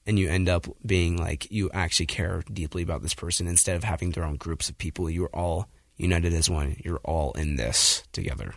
and 0.06 0.18
you 0.18 0.28
end 0.28 0.48
up 0.48 0.66
being 0.84 1.16
like 1.16 1.50
you 1.50 1.70
actually 1.72 2.06
care 2.06 2.42
deeply 2.52 2.82
about 2.82 3.02
this 3.02 3.14
person 3.14 3.46
instead 3.46 3.76
of 3.76 3.84
having 3.84 4.10
their 4.12 4.24
own 4.24 4.36
groups 4.36 4.68
of 4.68 4.78
people 4.78 5.10
you're 5.10 5.30
all 5.34 5.68
united 5.96 6.32
as 6.32 6.50
one 6.50 6.76
you're 6.84 7.00
all 7.04 7.32
in 7.32 7.56
this 7.56 8.02
together 8.12 8.54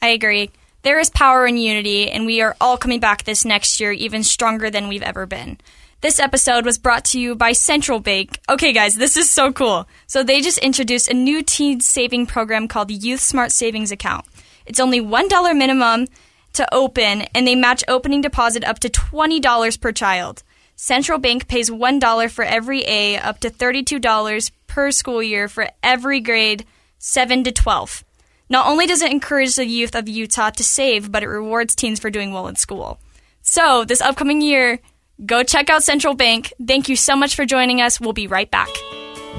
I 0.00 0.08
agree. 0.08 0.50
There 0.82 1.00
is 1.00 1.10
power 1.10 1.46
in 1.46 1.56
unity, 1.56 2.10
and 2.10 2.24
we 2.24 2.40
are 2.40 2.56
all 2.60 2.76
coming 2.76 3.00
back 3.00 3.24
this 3.24 3.44
next 3.44 3.80
year 3.80 3.90
even 3.92 4.22
stronger 4.22 4.70
than 4.70 4.88
we've 4.88 5.02
ever 5.02 5.26
been. 5.26 5.58
This 6.00 6.20
episode 6.20 6.64
was 6.64 6.78
brought 6.78 7.04
to 7.06 7.18
you 7.18 7.34
by 7.34 7.50
Central 7.50 7.98
Bank. 7.98 8.38
Okay, 8.48 8.72
guys, 8.72 8.94
this 8.94 9.16
is 9.16 9.28
so 9.28 9.52
cool. 9.52 9.88
So, 10.06 10.22
they 10.22 10.40
just 10.40 10.58
introduced 10.58 11.08
a 11.08 11.14
new 11.14 11.42
teen 11.42 11.80
saving 11.80 12.26
program 12.26 12.68
called 12.68 12.86
the 12.86 12.94
Youth 12.94 13.20
Smart 13.20 13.50
Savings 13.50 13.90
Account. 13.90 14.24
It's 14.66 14.78
only 14.78 15.00
$1 15.00 15.56
minimum 15.56 16.06
to 16.52 16.72
open, 16.72 17.22
and 17.34 17.46
they 17.46 17.56
match 17.56 17.82
opening 17.88 18.20
deposit 18.20 18.62
up 18.62 18.78
to 18.78 18.88
$20 18.88 19.80
per 19.80 19.90
child. 19.90 20.44
Central 20.76 21.18
Bank 21.18 21.48
pays 21.48 21.68
$1 21.68 22.30
for 22.30 22.44
every 22.44 22.84
A, 22.84 23.16
up 23.16 23.40
to 23.40 23.50
$32 23.50 24.52
per 24.68 24.92
school 24.92 25.20
year 25.20 25.48
for 25.48 25.68
every 25.82 26.20
grade 26.20 26.64
7 26.98 27.44
to 27.44 27.52
12. 27.52 28.04
Not 28.50 28.66
only 28.66 28.86
does 28.86 29.02
it 29.02 29.10
encourage 29.10 29.56
the 29.56 29.66
youth 29.66 29.94
of 29.94 30.08
Utah 30.08 30.50
to 30.50 30.64
save, 30.64 31.12
but 31.12 31.22
it 31.22 31.28
rewards 31.28 31.74
teens 31.74 32.00
for 32.00 32.10
doing 32.10 32.32
well 32.32 32.48
in 32.48 32.56
school. 32.56 32.98
So, 33.42 33.84
this 33.84 34.00
upcoming 34.00 34.40
year, 34.40 34.80
go 35.24 35.42
check 35.42 35.70
out 35.70 35.82
Central 35.82 36.14
Bank. 36.14 36.52
Thank 36.66 36.88
you 36.88 36.96
so 36.96 37.14
much 37.14 37.36
for 37.36 37.44
joining 37.44 37.80
us. 37.80 38.00
We'll 38.00 38.12
be 38.12 38.26
right 38.26 38.50
back. 38.50 38.68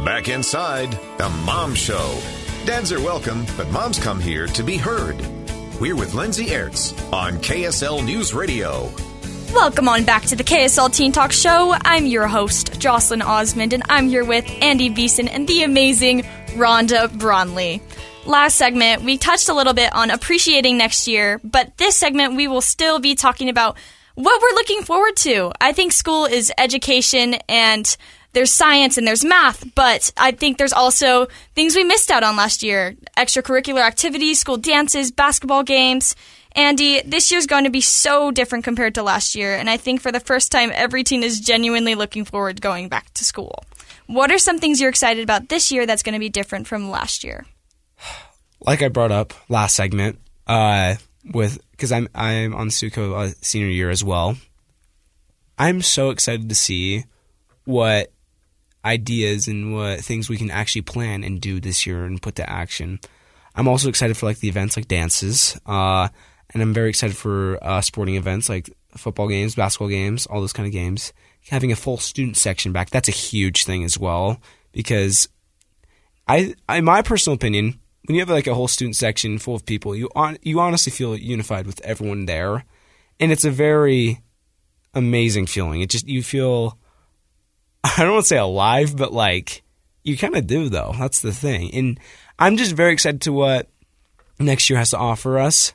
Back 0.06 0.30
inside 0.30 0.92
the 1.18 1.30
Mom 1.46 1.76
Show. 1.76 2.20
Dads 2.66 2.92
are 2.92 3.02
welcome, 3.02 3.46
but 3.58 3.70
moms 3.72 4.00
come 4.00 4.20
here 4.20 4.48
to 4.48 4.64
be 4.64 4.78
heard. 4.78 5.18
We're 5.80 5.96
with 5.96 6.14
Lindsay 6.14 6.48
Aerts 6.48 6.94
on 7.12 7.38
KSL 7.38 8.06
News 8.06 8.34
Radio. 8.34 8.92
Welcome 9.54 9.90
on 9.90 10.06
back 10.06 10.26
to 10.26 10.36
the 10.36 10.44
KSL 10.44 10.94
Teen 10.94 11.12
Talk 11.12 11.32
Show. 11.32 11.76
I'm 11.82 12.06
your 12.06 12.28
host, 12.28 12.80
Jocelyn 12.80 13.24
Osmond, 13.24 13.74
and 13.74 13.84
I'm 13.90 14.08
here 14.08 14.24
with 14.24 14.50
Andy 14.62 14.90
Beeson 14.90 15.28
and 15.28 15.48
the 15.48 15.64
amazing 15.64 16.24
Ronda 16.56 17.08
Bromley. 17.08 17.82
Last 18.26 18.56
segment, 18.56 19.02
we 19.02 19.18
touched 19.18 19.50
a 19.50 19.54
little 19.56 19.74
bit 19.74 19.92
on 19.94 20.12
appreciating 20.12 20.78
next 20.78 21.08
year, 21.08 21.42
but 21.44 21.76
this 21.78 21.98
segment 21.98 22.36
we 22.36 22.48
will 22.48 22.62
still 22.62 23.00
be 23.00 23.16
talking 23.16 23.50
about 23.50 23.76
what 24.14 24.40
we're 24.42 24.56
looking 24.56 24.84
forward 24.84 25.16
to. 25.18 25.52
I 25.60 25.74
think 25.74 25.94
school 25.94 26.26
is 26.26 26.52
education 26.58 27.36
and 27.50 27.98
there's 28.34 28.52
science 28.52 28.98
and 28.98 29.08
there's 29.08 29.26
math, 29.26 29.74
but 29.76 30.12
I 30.18 30.32
think 30.32 30.58
there's 30.58 30.74
also 30.74 31.28
things 31.56 31.76
we 31.76 31.84
missed 31.84 32.12
out 32.12 32.24
on 32.24 32.36
last 32.36 32.64
year 32.64 32.96
extracurricular 33.18 33.82
activities, 33.82 34.40
school 34.40 34.58
dances, 34.58 35.12
basketball 35.12 35.64
games. 35.64 36.16
Andy, 36.56 37.02
this 37.02 37.32
year's 37.32 37.46
going 37.46 37.66
to 37.66 37.70
be 37.70 37.82
so 37.82 38.32
different 38.32 38.64
compared 38.64 38.96
to 38.96 39.04
last 39.04 39.36
year, 39.36 39.56
and 39.56 39.70
I 39.70 39.78
think 39.78 40.02
for 40.02 40.12
the 40.12 40.20
first 40.20 40.52
time, 40.52 40.72
every 40.74 41.04
teen 41.04 41.22
is 41.24 41.40
genuinely 41.40 41.96
looking 41.96 42.26
forward 42.26 42.58
to 42.58 42.62
going 42.62 42.90
back 42.90 43.14
to 43.16 43.24
school. 43.24 43.64
What 44.08 44.32
are 44.32 44.40
some 44.40 44.58
things 44.58 44.82
you're 44.82 44.90
excited 44.90 45.24
about 45.24 45.50
this 45.50 45.72
year 45.72 45.86
that's 45.86 46.02
going 46.02 46.14
to 46.14 46.20
be 46.20 46.30
different 46.30 46.66
from 46.66 46.90
last 46.90 47.24
year? 47.24 47.46
like 48.62 48.82
I 48.82 48.90
brought 48.90 49.12
up 49.12 49.34
last 49.50 49.76
segment, 49.76 50.20
uh, 50.48 50.96
with 51.34 51.60
because 51.72 51.92
I'm 51.92 52.08
I'm 52.14 52.56
on 52.56 52.70
Suco 52.70 53.16
uh, 53.16 53.34
senior 53.42 53.68
year 53.68 53.90
as 53.90 54.04
well. 54.04 54.38
I'm 55.58 55.82
so 55.82 56.10
excited 56.10 56.50
to 56.50 56.56
see 56.56 57.06
what 57.66 58.12
ideas 58.84 59.48
and 59.48 59.74
what 59.74 60.02
things 60.02 60.30
we 60.30 60.38
can 60.38 60.52
actually 60.52 60.82
plan 60.82 61.24
and 61.24 61.42
do 61.42 61.60
this 61.60 61.86
year 61.86 62.06
and 62.06 62.22
put 62.22 62.36
to 62.36 62.50
action. 62.50 63.00
I'm 63.56 63.68
also 63.68 63.90
excited 63.90 64.16
for 64.16 64.26
like 64.26 64.40
the 64.40 64.50
events 64.50 64.78
like 64.78 64.88
dances, 64.88 65.60
uh, 65.66 66.08
and 66.54 66.62
I'm 66.62 66.74
very 66.74 66.90
excited 66.90 67.18
for 67.18 67.64
uh, 67.64 67.82
sporting 67.82 68.16
events 68.16 68.50
like 68.50 68.70
football 68.96 69.28
games, 69.28 69.56
basketball 69.56 69.90
games, 69.90 70.26
all 70.26 70.42
those 70.42 70.54
kind 70.54 70.68
of 70.68 70.74
games. 70.74 71.14
Having 71.50 71.72
a 71.72 71.76
full 71.76 71.98
student 71.98 72.38
section 72.38 72.72
back, 72.72 72.90
that's 72.90 73.10
a 73.10 73.14
huge 73.14 73.66
thing 73.66 73.84
as 73.84 73.98
well 73.98 74.40
because 74.72 75.30
I, 76.28 76.54
in 76.70 76.86
my 76.86 77.02
personal 77.02 77.36
opinion, 77.36 77.80
when 78.06 78.16
you 78.16 78.22
have 78.22 78.30
like 78.30 78.48
a 78.48 78.54
whole 78.54 78.68
student 78.68 78.96
section 78.96 79.40
full 79.40 79.56
of 79.56 79.66
people, 79.66 79.96
you 79.96 80.10
on, 80.16 80.38
you 80.42 80.60
honestly 80.60 80.92
feel 80.92 81.18
unified 81.18 81.66
with 81.66 81.82
everyone 81.82 82.26
there, 82.26 82.66
and 83.20 83.32
it's 83.32 83.46
a 83.46 83.52
very 83.52 84.22
amazing 84.94 85.48
feeling. 85.48 85.82
It 85.82 85.90
just 85.90 86.08
you 86.08 86.24
feel 86.24 86.78
I 87.84 88.04
don't 88.04 88.14
want 88.14 88.26
to 88.26 88.30
say 88.30 88.38
alive, 88.38 88.96
but 88.96 89.14
like 89.14 89.64
you 90.04 90.18
kind 90.18 90.36
of 90.36 90.48
do 90.48 90.70
though. 90.70 90.94
That's 90.98 91.22
the 91.22 91.34
thing, 91.34 91.74
and 91.74 92.00
I'm 92.38 92.58
just 92.58 92.74
very 92.74 92.94
excited 92.94 93.22
to 93.22 93.34
what 93.34 93.70
next 94.40 94.70
year 94.70 94.80
has 94.80 94.92
to 94.92 94.98
offer 94.98 95.40
us, 95.40 95.74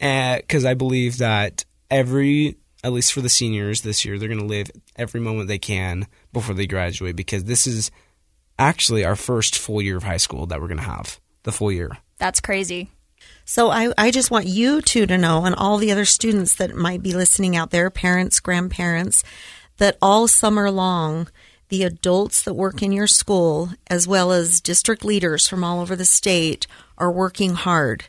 eh, 0.00 0.38
because 0.38 0.64
I 0.64 0.74
believe 0.74 1.18
that 1.18 1.64
every 1.90 2.56
at 2.84 2.92
least 2.92 3.12
for 3.12 3.20
the 3.20 3.28
seniors 3.28 3.82
this 3.82 4.04
year, 4.04 4.18
they're 4.18 4.28
going 4.28 4.40
to 4.40 4.46
live 4.46 4.70
every 4.96 5.20
moment 5.20 5.48
they 5.48 5.58
can 5.58 6.06
before 6.32 6.54
they 6.54 6.66
graduate 6.66 7.14
because 7.14 7.44
this 7.44 7.66
is 7.66 7.90
actually 8.58 9.04
our 9.04 9.16
first 9.16 9.56
full 9.56 9.80
year 9.80 9.96
of 9.96 10.02
high 10.02 10.16
school 10.16 10.46
that 10.46 10.60
we're 10.60 10.68
going 10.68 10.78
to 10.78 10.84
have 10.84 11.20
the 11.44 11.52
full 11.52 11.70
year. 11.70 11.96
That's 12.18 12.40
crazy. 12.40 12.90
So 13.44 13.70
I, 13.70 13.92
I 13.96 14.10
just 14.10 14.30
want 14.30 14.46
you 14.46 14.80
two 14.80 15.06
to 15.06 15.18
know, 15.18 15.44
and 15.44 15.54
all 15.54 15.78
the 15.78 15.92
other 15.92 16.04
students 16.04 16.54
that 16.56 16.74
might 16.74 17.02
be 17.02 17.14
listening 17.14 17.56
out 17.56 17.70
there, 17.70 17.90
parents, 17.90 18.40
grandparents, 18.40 19.22
that 19.78 19.96
all 20.00 20.28
summer 20.28 20.70
long, 20.70 21.28
the 21.68 21.82
adults 21.82 22.42
that 22.42 22.54
work 22.54 22.82
in 22.82 22.92
your 22.92 23.06
school, 23.06 23.70
as 23.88 24.06
well 24.06 24.30
as 24.32 24.60
district 24.60 25.04
leaders 25.04 25.48
from 25.48 25.64
all 25.64 25.80
over 25.80 25.96
the 25.96 26.04
state, 26.04 26.66
are 26.98 27.10
working 27.10 27.54
hard 27.54 28.04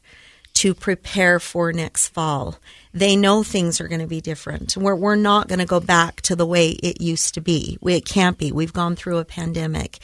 to 0.56 0.74
prepare 0.74 1.40
for 1.40 1.74
next 1.74 2.10
fall. 2.10 2.58
They 2.94 3.16
know 3.16 3.42
things 3.42 3.82
are 3.82 3.88
going 3.88 4.02
to 4.02 4.08
be 4.08 4.22
different. 4.22 4.78
We're, 4.78 4.96
we're 4.96 5.16
not 5.16 5.48
going 5.48 5.60
to 5.60 5.66
go 5.66 5.80
back 5.80 6.22
to 6.22 6.36
the 6.36 6.46
way 6.46 6.70
it 6.70 7.02
used 7.02 7.34
to 7.34 7.42
be. 7.42 7.78
We, 7.82 7.96
it 7.96 8.06
can't 8.06 8.38
be. 8.38 8.52
We've 8.52 8.74
gone 8.74 8.96
through 8.96 9.18
a 9.18 9.26
pandemic. 9.26 9.98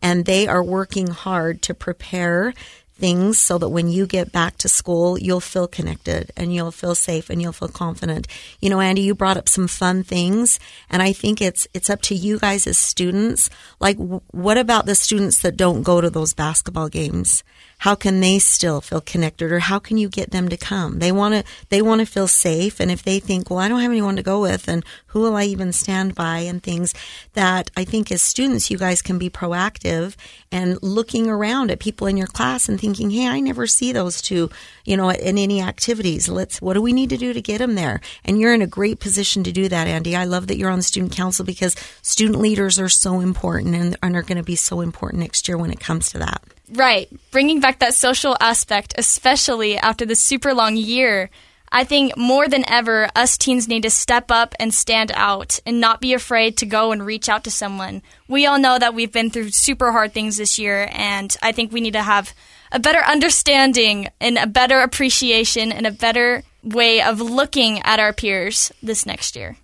And 0.00 0.24
they 0.24 0.46
are 0.46 0.62
working 0.62 1.08
hard 1.08 1.60
to 1.62 1.74
prepare 1.74 2.54
things 2.96 3.38
so 3.38 3.58
that 3.58 3.68
when 3.68 3.88
you 3.88 4.06
get 4.06 4.32
back 4.32 4.56
to 4.58 4.68
school, 4.68 5.18
you'll 5.18 5.40
feel 5.40 5.68
connected 5.68 6.30
and 6.36 6.54
you'll 6.54 6.70
feel 6.70 6.94
safe 6.94 7.30
and 7.30 7.40
you'll 7.40 7.52
feel 7.52 7.68
confident. 7.68 8.26
You 8.60 8.70
know, 8.70 8.80
Andy, 8.80 9.02
you 9.02 9.14
brought 9.14 9.36
up 9.36 9.48
some 9.48 9.68
fun 9.68 10.02
things 10.02 10.58
and 10.90 11.02
I 11.02 11.12
think 11.12 11.40
it's, 11.40 11.66
it's 11.74 11.90
up 11.90 12.02
to 12.02 12.14
you 12.14 12.38
guys 12.38 12.66
as 12.66 12.78
students. 12.78 13.50
Like, 13.80 13.96
what 13.98 14.58
about 14.58 14.86
the 14.86 14.94
students 14.94 15.42
that 15.42 15.56
don't 15.56 15.82
go 15.82 16.00
to 16.00 16.10
those 16.10 16.34
basketball 16.34 16.88
games? 16.88 17.44
How 17.78 17.94
can 17.94 18.20
they 18.20 18.38
still 18.38 18.80
feel 18.80 19.00
connected 19.00 19.52
or 19.52 19.58
how 19.60 19.78
can 19.78 19.96
you 19.96 20.08
get 20.08 20.30
them 20.30 20.48
to 20.48 20.56
come? 20.56 20.98
They 20.98 21.12
want 21.12 21.34
to 21.34 21.44
they 21.68 21.82
want 21.82 22.00
to 22.00 22.06
feel 22.06 22.28
safe 22.28 22.80
and 22.80 22.90
if 22.90 23.02
they 23.02 23.20
think 23.20 23.50
well 23.50 23.58
i 23.58 23.68
don't 23.68 23.80
have 23.80 23.90
anyone 23.90 24.16
to 24.16 24.22
go 24.22 24.40
with 24.40 24.68
and 24.68 24.84
who 25.08 25.20
will 25.20 25.36
i 25.36 25.44
even 25.44 25.72
stand 25.72 26.14
by? 26.14 26.38
and 26.46 26.62
things 26.62 26.94
that 27.32 27.70
i 27.76 27.84
think 27.84 28.10
as 28.10 28.20
students 28.22 28.70
you 28.70 28.78
guys 28.78 29.02
can 29.02 29.18
be 29.18 29.30
proactive 29.30 30.16
and 30.52 30.80
looking 30.82 31.28
around 31.28 31.70
at 31.70 31.78
people 31.78 32.06
in 32.06 32.16
your 32.16 32.26
class 32.26 32.68
and 32.68 32.80
thinking 32.80 33.10
hey 33.10 33.26
i 33.26 33.40
never 33.40 33.66
see 33.66 33.92
those 33.92 34.20
two 34.20 34.50
you 34.84 34.96
know 34.96 35.10
in 35.10 35.36
any 35.36 35.60
activities. 35.60 36.28
Let's 36.28 36.62
what 36.62 36.74
do 36.74 36.80
we 36.80 36.92
need 36.92 37.10
to 37.10 37.16
do 37.18 37.32
to 37.32 37.42
get 37.42 37.58
them 37.58 37.74
there? 37.74 38.00
And 38.24 38.40
you're 38.40 38.54
in 38.54 38.62
a 38.62 38.66
great 38.66 39.00
position 39.00 39.44
to 39.44 39.52
do 39.52 39.68
that 39.68 39.88
andy. 39.88 40.16
I 40.16 40.24
love 40.24 40.46
that 40.46 40.56
you're 40.56 40.70
on 40.70 40.82
student 40.82 41.12
council 41.12 41.44
because 41.44 41.76
student 42.00 42.38
leaders 42.38 42.78
are 42.78 42.88
so 42.88 43.20
important 43.20 43.74
and, 43.74 43.96
and 44.02 44.16
are 44.16 44.22
going 44.22 44.38
to 44.38 44.44
be 44.44 44.56
so 44.56 44.80
important 44.80 45.20
next 45.20 45.48
year 45.48 45.58
when 45.58 45.70
it 45.70 45.80
comes 45.80 46.08
to 46.10 46.18
that 46.18 46.42
Right. 46.72 47.08
Bringing 47.30 47.60
back 47.60 47.78
that 47.78 47.94
social 47.94 48.36
aspect, 48.40 48.94
especially 48.98 49.76
after 49.78 50.04
the 50.04 50.16
super 50.16 50.52
long 50.52 50.76
year. 50.76 51.30
I 51.70 51.84
think 51.84 52.16
more 52.16 52.48
than 52.48 52.68
ever, 52.68 53.08
us 53.14 53.36
teens 53.36 53.68
need 53.68 53.82
to 53.82 53.90
step 53.90 54.30
up 54.30 54.54
and 54.58 54.72
stand 54.72 55.10
out 55.14 55.58
and 55.66 55.80
not 55.80 56.00
be 56.00 56.14
afraid 56.14 56.56
to 56.58 56.66
go 56.66 56.92
and 56.92 57.04
reach 57.04 57.28
out 57.28 57.44
to 57.44 57.50
someone. 57.50 58.02
We 58.28 58.46
all 58.46 58.58
know 58.58 58.78
that 58.78 58.94
we've 58.94 59.12
been 59.12 59.30
through 59.30 59.50
super 59.50 59.92
hard 59.92 60.12
things 60.12 60.36
this 60.36 60.58
year, 60.58 60.88
and 60.92 61.36
I 61.42 61.52
think 61.52 61.72
we 61.72 61.80
need 61.80 61.94
to 61.94 62.02
have 62.02 62.32
a 62.70 62.78
better 62.78 63.00
understanding 63.00 64.08
and 64.20 64.38
a 64.38 64.46
better 64.46 64.78
appreciation 64.78 65.72
and 65.72 65.86
a 65.86 65.92
better 65.92 66.44
way 66.62 67.02
of 67.02 67.20
looking 67.20 67.80
at 67.82 68.00
our 68.00 68.12
peers 68.12 68.72
this 68.82 69.04
next 69.04 69.36
year. 69.36 69.56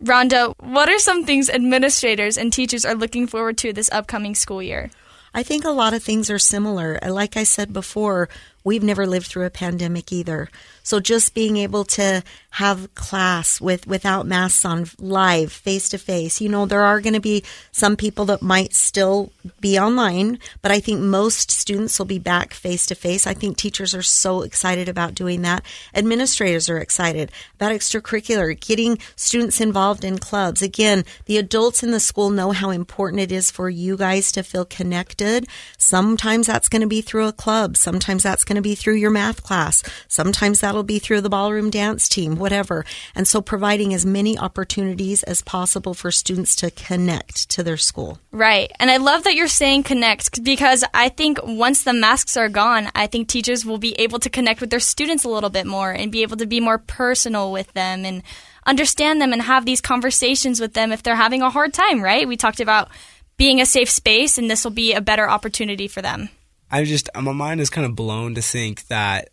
Ronda, 0.00 0.54
what 0.58 0.88
are 0.88 0.98
some 0.98 1.24
things 1.24 1.48
administrators 1.48 2.36
and 2.36 2.52
teachers 2.52 2.84
are 2.84 2.94
looking 2.94 3.26
forward 3.26 3.56
to 3.58 3.72
this 3.72 3.90
upcoming 3.90 4.34
school 4.34 4.62
year? 4.62 4.90
I 5.34 5.42
think 5.42 5.64
a 5.64 5.70
lot 5.70 5.94
of 5.94 6.02
things 6.02 6.30
are 6.30 6.38
similar. 6.38 6.98
Like 7.04 7.36
I 7.36 7.42
said 7.42 7.72
before, 7.72 8.28
we've 8.64 8.82
never 8.82 9.06
lived 9.06 9.26
through 9.26 9.44
a 9.44 9.50
pandemic 9.50 10.10
either. 10.12 10.48
So 10.82 11.00
just 11.00 11.34
being 11.34 11.58
able 11.58 11.84
to 11.84 12.22
have 12.50 12.94
class 12.94 13.60
with 13.60 13.86
without 13.86 14.26
masks 14.26 14.64
on 14.64 14.86
live 14.98 15.50
face 15.50 15.88
to 15.88 15.98
face. 15.98 16.40
You 16.40 16.48
know, 16.48 16.66
there 16.66 16.82
are 16.82 17.00
going 17.00 17.14
to 17.14 17.20
be 17.20 17.42
some 17.72 17.96
people 17.96 18.26
that 18.26 18.42
might 18.42 18.74
still 18.74 19.32
be 19.60 19.78
online, 19.78 20.38
but 20.62 20.70
I 20.70 20.78
think 20.78 21.00
most 21.00 21.50
students 21.50 21.98
will 21.98 22.06
be 22.06 22.20
back 22.20 22.54
face 22.54 22.86
to 22.86 22.94
face. 22.94 23.26
I 23.26 23.34
think 23.34 23.56
teachers 23.56 23.92
are 23.92 24.02
so 24.02 24.42
excited 24.42 24.88
about 24.88 25.14
doing 25.14 25.42
that. 25.42 25.64
Administrators 25.94 26.68
are 26.68 26.78
excited 26.78 27.32
about 27.56 27.72
extracurricular, 27.72 28.58
getting 28.60 28.98
students 29.16 29.60
involved 29.60 30.04
in 30.04 30.18
clubs. 30.18 30.62
Again, 30.62 31.04
the 31.26 31.38
adults 31.38 31.82
in 31.82 31.90
the 31.90 31.98
school 31.98 32.30
know 32.30 32.52
how 32.52 32.70
important 32.70 33.20
it 33.20 33.32
is 33.32 33.50
for 33.50 33.68
you 33.68 33.96
guys 33.96 34.30
to 34.32 34.44
feel 34.44 34.64
connected. 34.64 35.48
Sometimes 35.76 36.46
that's 36.46 36.68
going 36.68 36.82
to 36.82 36.86
be 36.86 37.00
through 37.00 37.26
a 37.26 37.32
club. 37.32 37.76
Sometimes 37.76 38.22
that's 38.22 38.44
going 38.44 38.53
to 38.56 38.60
be 38.60 38.74
through 38.74 38.96
your 38.96 39.10
math 39.10 39.42
class. 39.42 39.82
Sometimes 40.08 40.60
that 40.60 40.74
that'll 40.74 40.82
be 40.82 40.98
through 40.98 41.20
the 41.20 41.30
ballroom 41.30 41.70
dance 41.70 42.08
team, 42.08 42.34
whatever. 42.34 42.84
And 43.14 43.28
so 43.28 43.40
providing 43.40 43.94
as 43.94 44.04
many 44.04 44.36
opportunities 44.36 45.22
as 45.22 45.40
possible 45.40 45.94
for 45.94 46.10
students 46.10 46.56
to 46.56 46.72
connect 46.72 47.48
to 47.50 47.62
their 47.62 47.76
school. 47.76 48.18
Right. 48.32 48.72
And 48.80 48.90
I 48.90 48.96
love 48.96 49.22
that 49.22 49.36
you're 49.36 49.46
saying 49.46 49.84
connect 49.84 50.42
because 50.42 50.82
I 50.92 51.10
think 51.10 51.38
once 51.44 51.84
the 51.84 51.92
masks 51.92 52.36
are 52.36 52.48
gone, 52.48 52.88
I 52.92 53.06
think 53.06 53.28
teachers 53.28 53.64
will 53.64 53.78
be 53.78 53.92
able 54.00 54.18
to 54.18 54.28
connect 54.28 54.60
with 54.60 54.70
their 54.70 54.80
students 54.80 55.22
a 55.22 55.28
little 55.28 55.48
bit 55.48 55.64
more 55.64 55.92
and 55.92 56.10
be 56.10 56.22
able 56.22 56.38
to 56.38 56.46
be 56.46 56.58
more 56.58 56.78
personal 56.78 57.52
with 57.52 57.72
them 57.74 58.04
and 58.04 58.24
understand 58.66 59.22
them 59.22 59.32
and 59.32 59.42
have 59.42 59.64
these 59.64 59.80
conversations 59.80 60.60
with 60.60 60.74
them 60.74 60.90
if 60.90 61.04
they're 61.04 61.14
having 61.14 61.42
a 61.42 61.50
hard 61.50 61.72
time, 61.72 62.02
right? 62.02 62.26
We 62.26 62.36
talked 62.36 62.58
about 62.58 62.88
being 63.36 63.60
a 63.60 63.66
safe 63.66 63.90
space 63.90 64.38
and 64.38 64.50
this 64.50 64.64
will 64.64 64.72
be 64.72 64.92
a 64.92 65.00
better 65.00 65.30
opportunity 65.30 65.86
for 65.86 66.02
them. 66.02 66.30
I 66.74 66.82
just 66.82 67.08
my 67.14 67.30
mind 67.30 67.60
is 67.60 67.70
kind 67.70 67.86
of 67.86 67.94
blown 67.94 68.34
to 68.34 68.42
think 68.42 68.88
that 68.88 69.28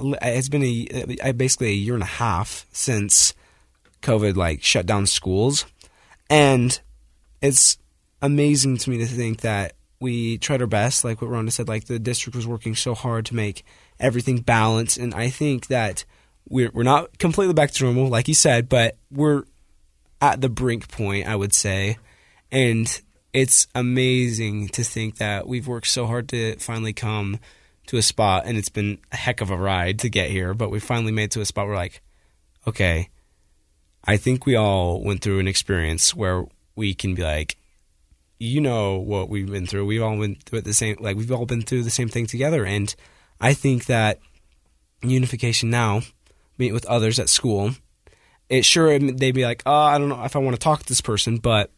it's 0.00 0.48
been 0.48 0.64
a 0.64 0.88
uh, 0.92 1.28
uh, 1.28 1.32
basically 1.32 1.68
a 1.68 1.74
year 1.74 1.94
and 1.94 2.02
a 2.02 2.06
half 2.06 2.66
since 2.72 3.34
COVID 4.02 4.34
like 4.34 4.64
shut 4.64 4.84
down 4.84 5.06
schools, 5.06 5.64
and 6.28 6.80
it's 7.40 7.78
amazing 8.20 8.78
to 8.78 8.90
me 8.90 8.98
to 8.98 9.06
think 9.06 9.42
that 9.42 9.74
we 10.00 10.38
tried 10.38 10.60
our 10.60 10.66
best. 10.66 11.04
Like 11.04 11.22
what 11.22 11.30
Ronda 11.30 11.52
said, 11.52 11.68
like 11.68 11.84
the 11.84 12.00
district 12.00 12.34
was 12.34 12.48
working 12.48 12.74
so 12.74 12.96
hard 12.96 13.26
to 13.26 13.36
make 13.36 13.64
everything 14.00 14.40
balanced, 14.40 14.98
and 14.98 15.14
I 15.14 15.30
think 15.30 15.68
that 15.68 16.04
we're 16.48 16.72
we're 16.74 16.82
not 16.82 17.16
completely 17.16 17.54
back 17.54 17.70
to 17.70 17.84
normal, 17.84 18.08
like 18.08 18.26
you 18.26 18.34
said, 18.34 18.68
but 18.68 18.96
we're 19.08 19.44
at 20.20 20.40
the 20.40 20.48
brink 20.48 20.88
point, 20.88 21.28
I 21.28 21.36
would 21.36 21.52
say, 21.52 21.98
and 22.50 23.00
it's 23.32 23.66
amazing 23.74 24.68
to 24.68 24.84
think 24.84 25.16
that 25.16 25.46
we've 25.46 25.66
worked 25.66 25.86
so 25.86 26.06
hard 26.06 26.28
to 26.30 26.56
finally 26.56 26.92
come 26.92 27.38
to 27.86 27.96
a 27.96 28.02
spot, 28.02 28.44
and 28.46 28.56
it's 28.56 28.68
been 28.68 28.98
a 29.10 29.16
heck 29.16 29.40
of 29.40 29.50
a 29.50 29.56
ride 29.56 29.98
to 30.00 30.08
get 30.08 30.30
here. 30.30 30.54
But 30.54 30.70
we 30.70 30.80
finally 30.80 31.12
made 31.12 31.30
to 31.32 31.40
a 31.40 31.44
spot 31.44 31.66
where, 31.66 31.76
like, 31.76 32.02
okay, 32.66 33.08
I 34.04 34.16
think 34.16 34.46
we 34.46 34.54
all 34.56 35.02
went 35.02 35.22
through 35.22 35.38
an 35.38 35.48
experience 35.48 36.14
where 36.14 36.44
we 36.76 36.94
can 36.94 37.14
be 37.14 37.22
like, 37.22 37.56
you 38.38 38.60
know 38.60 38.98
what 38.98 39.28
we've 39.28 39.50
been 39.50 39.66
through. 39.66 39.86
We've 39.86 40.02
all 40.02 40.18
been 40.18 40.34
through 40.34 40.62
the 40.62 40.74
same, 40.74 40.96
like 41.00 41.16
we've 41.16 41.30
all 41.30 41.46
been 41.46 41.62
through 41.62 41.84
the 41.84 41.90
same 41.90 42.08
thing 42.08 42.26
together. 42.26 42.64
And 42.64 42.94
I 43.40 43.54
think 43.54 43.86
that 43.86 44.18
unification 45.02 45.70
now, 45.70 46.02
meet 46.58 46.72
with 46.72 46.84
others 46.86 47.18
at 47.18 47.28
school, 47.28 47.72
it 48.48 48.64
sure 48.64 48.98
they'd 48.98 49.32
be 49.32 49.44
like, 49.44 49.62
oh, 49.64 49.72
I 49.72 49.98
don't 49.98 50.08
know 50.08 50.22
if 50.24 50.36
I 50.36 50.40
want 50.40 50.54
to 50.56 50.60
talk 50.60 50.80
to 50.80 50.88
this 50.88 51.00
person, 51.00 51.38
but 51.38 51.70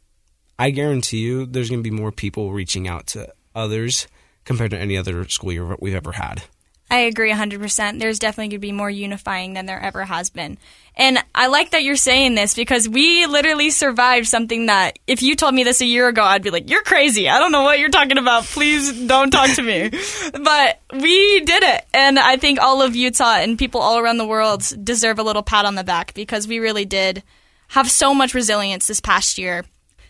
I 0.59 0.71
guarantee 0.71 1.19
you, 1.19 1.47
there's 1.47 1.69
going 1.69 1.83
to 1.83 1.91
be 1.91 1.95
more 1.95 2.13
people 2.13 2.53
reaching 2.53 2.87
out 2.87 3.07
to 3.09 3.33
others 3.55 4.07
compared 4.45 4.71
to 4.73 4.79
any 4.79 4.97
other 4.97 5.27
school 5.29 5.53
year 5.53 5.77
we've 5.81 5.95
ever 5.95 6.13
had. 6.13 6.45
I 6.91 6.99
agree 6.99 7.33
100%. 7.33 7.99
There's 7.99 8.19
definitely 8.19 8.51
going 8.51 8.51
to 8.51 8.59
be 8.59 8.73
more 8.73 8.91
unifying 8.91 9.55
than 9.55 9.67
there 9.67 9.81
ever 9.81 10.05
has 10.05 10.31
been. 10.31 10.59
And 10.95 11.19
I 11.35 11.47
like 11.47 11.71
that 11.71 11.83
you're 11.83 11.97
saying 11.97 12.35
this 12.35 12.55
because 12.55 12.89
we 12.89 13.27
literally 13.27 13.71
survived 13.71 14.29
something 14.29 14.67
that 14.67 14.99
if 15.07 15.23
you 15.23 15.35
told 15.35 15.55
me 15.55 15.65
this 15.65 15.81
a 15.81 15.87
year 15.87 16.07
ago, 16.07 16.23
I'd 16.23 16.43
be 16.43 16.51
like, 16.51 16.71
you're 16.71 16.83
crazy. 16.83 17.29
I 17.29 17.39
don't 17.39 17.53
know 17.53 17.63
what 17.63 17.81
you're 17.81 17.89
talking 17.89 18.19
about. 18.19 18.45
Please 18.45 19.07
don't 19.07 19.31
talk 19.31 19.51
to 19.57 19.63
me. 19.63 19.91
but 20.33 20.81
we 20.93 21.41
did 21.41 21.63
it. 21.65 21.85
And 21.95 22.19
I 22.19 22.37
think 22.37 22.61
all 22.61 22.83
of 22.83 22.95
Utah 22.95 23.39
and 23.39 23.59
people 23.59 23.81
all 23.81 23.99
around 23.99 24.19
the 24.19 24.27
world 24.27 24.63
deserve 24.85 25.19
a 25.19 25.25
little 25.25 25.43
pat 25.43 25.65
on 25.65 25.75
the 25.75 25.85
back 25.85 26.15
because 26.15 26.47
we 26.47 26.59
really 26.59 26.85
did 26.85 27.23
have 27.69 27.91
so 27.91 28.15
much 28.15 28.35
resilience 28.35 28.87
this 28.87 29.01
past 29.01 29.39
year. 29.39 29.65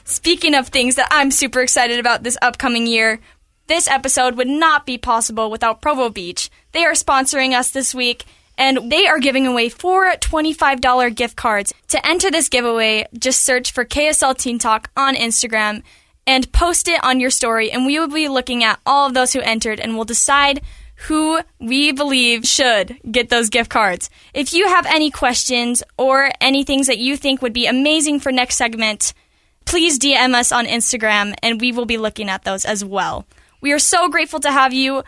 Speaking 0.07 0.55
of 0.55 0.69
things 0.69 0.97
that 0.97 1.09
I'm 1.11 1.31
super 1.31 1.63
excited 1.63 1.99
about 1.99 2.23
this 2.23 2.37
upcoming 2.43 2.87
year, 2.87 3.21
this 3.69 3.89
episode 3.89 4.37
would 4.37 4.49
not 4.49 4.85
be 4.85 4.99
possible 4.99 5.51
without 5.51 5.81
Provo 5.81 6.11
Beach. 6.11 6.51
They 6.73 6.85
are 6.85 6.93
sponsoring 6.93 7.59
us 7.59 7.71
this 7.71 7.95
week, 7.95 8.27
and 8.59 8.93
they 8.93 9.07
are 9.07 9.19
giving 9.19 9.47
away 9.47 9.71
four 9.71 10.11
$25 10.11 11.15
gift 11.17 11.37
cards. 11.37 11.73
To 11.89 12.07
enter 12.07 12.31
this 12.31 12.51
giveaway, 12.51 13.07
just 13.19 13.47
search 13.47 13.73
for 13.73 13.87
KSL 13.87 14.37
Teen 14.37 14.59
Talk 14.59 14.91
on 14.95 15.15
Instagram 15.15 15.83
and 16.27 16.53
post 16.53 16.87
it 16.87 17.03
on 17.03 17.19
your 17.19 17.31
story, 17.31 17.71
and 17.71 17.87
we 17.87 17.99
will 17.99 18.09
be 18.09 18.29
looking 18.29 18.63
at 18.63 18.81
all 18.85 19.07
of 19.07 19.15
those 19.15 19.33
who 19.33 19.41
entered 19.41 19.81
and 19.81 19.95
we'll 19.95 20.05
decide 20.05 20.61
who 21.09 21.41
we 21.59 21.93
believe 21.93 22.47
should 22.47 22.99
get 23.11 23.31
those 23.31 23.49
gift 23.49 23.71
cards. 23.71 24.11
If 24.35 24.53
you 24.53 24.69
have 24.69 24.85
any 24.85 25.11
questions 25.11 25.83
or 25.97 26.31
any 26.43 26.63
things 26.63 26.89
that 26.89 26.99
you 26.99 27.17
think 27.17 27.41
would 27.41 27.55
be 27.55 27.67
amazing 27.67 28.21
for 28.21 28.31
next 28.31 28.57
segment, 28.57 29.15
please 29.65 29.99
DM 29.99 30.35
us 30.35 30.53
on 30.53 30.67
Instagram 30.67 31.35
and 31.43 31.61
we 31.61 31.73
will 31.73 31.87
be 31.87 31.99
looking 31.99 32.29
at 32.29 32.45
those 32.45 32.65
as 32.65 32.85
well. 32.85 33.27
We 33.61 33.73
are 33.73 33.79
so 33.79 34.09
grateful 34.09 34.41
to 34.41 34.51
have 34.51 34.73
you 34.73 35.03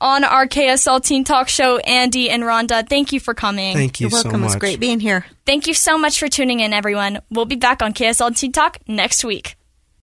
on 0.00 0.24
our 0.24 0.46
KSL 0.46 1.02
Teen 1.02 1.24
Talk 1.24 1.48
show, 1.48 1.78
Andy 1.78 2.28
and 2.28 2.44
Ronda. 2.44 2.82
Thank 2.82 3.12
you 3.12 3.20
for 3.20 3.32
coming. 3.32 3.74
Thank 3.74 4.00
you 4.00 4.08
You're 4.08 4.16
welcome. 4.16 4.30
so 4.32 4.38
much. 4.38 4.42
It 4.42 4.54
was 4.54 4.56
great 4.56 4.80
being 4.80 5.00
here. 5.00 5.24
Thank 5.46 5.66
you 5.66 5.74
so 5.74 5.96
much 5.96 6.18
for 6.18 6.28
tuning 6.28 6.60
in, 6.60 6.72
everyone. 6.72 7.20
We'll 7.30 7.46
be 7.46 7.56
back 7.56 7.82
on 7.82 7.94
KSL 7.94 8.36
Teen 8.36 8.52
Talk 8.52 8.78
next 8.86 9.24
week. 9.24 9.56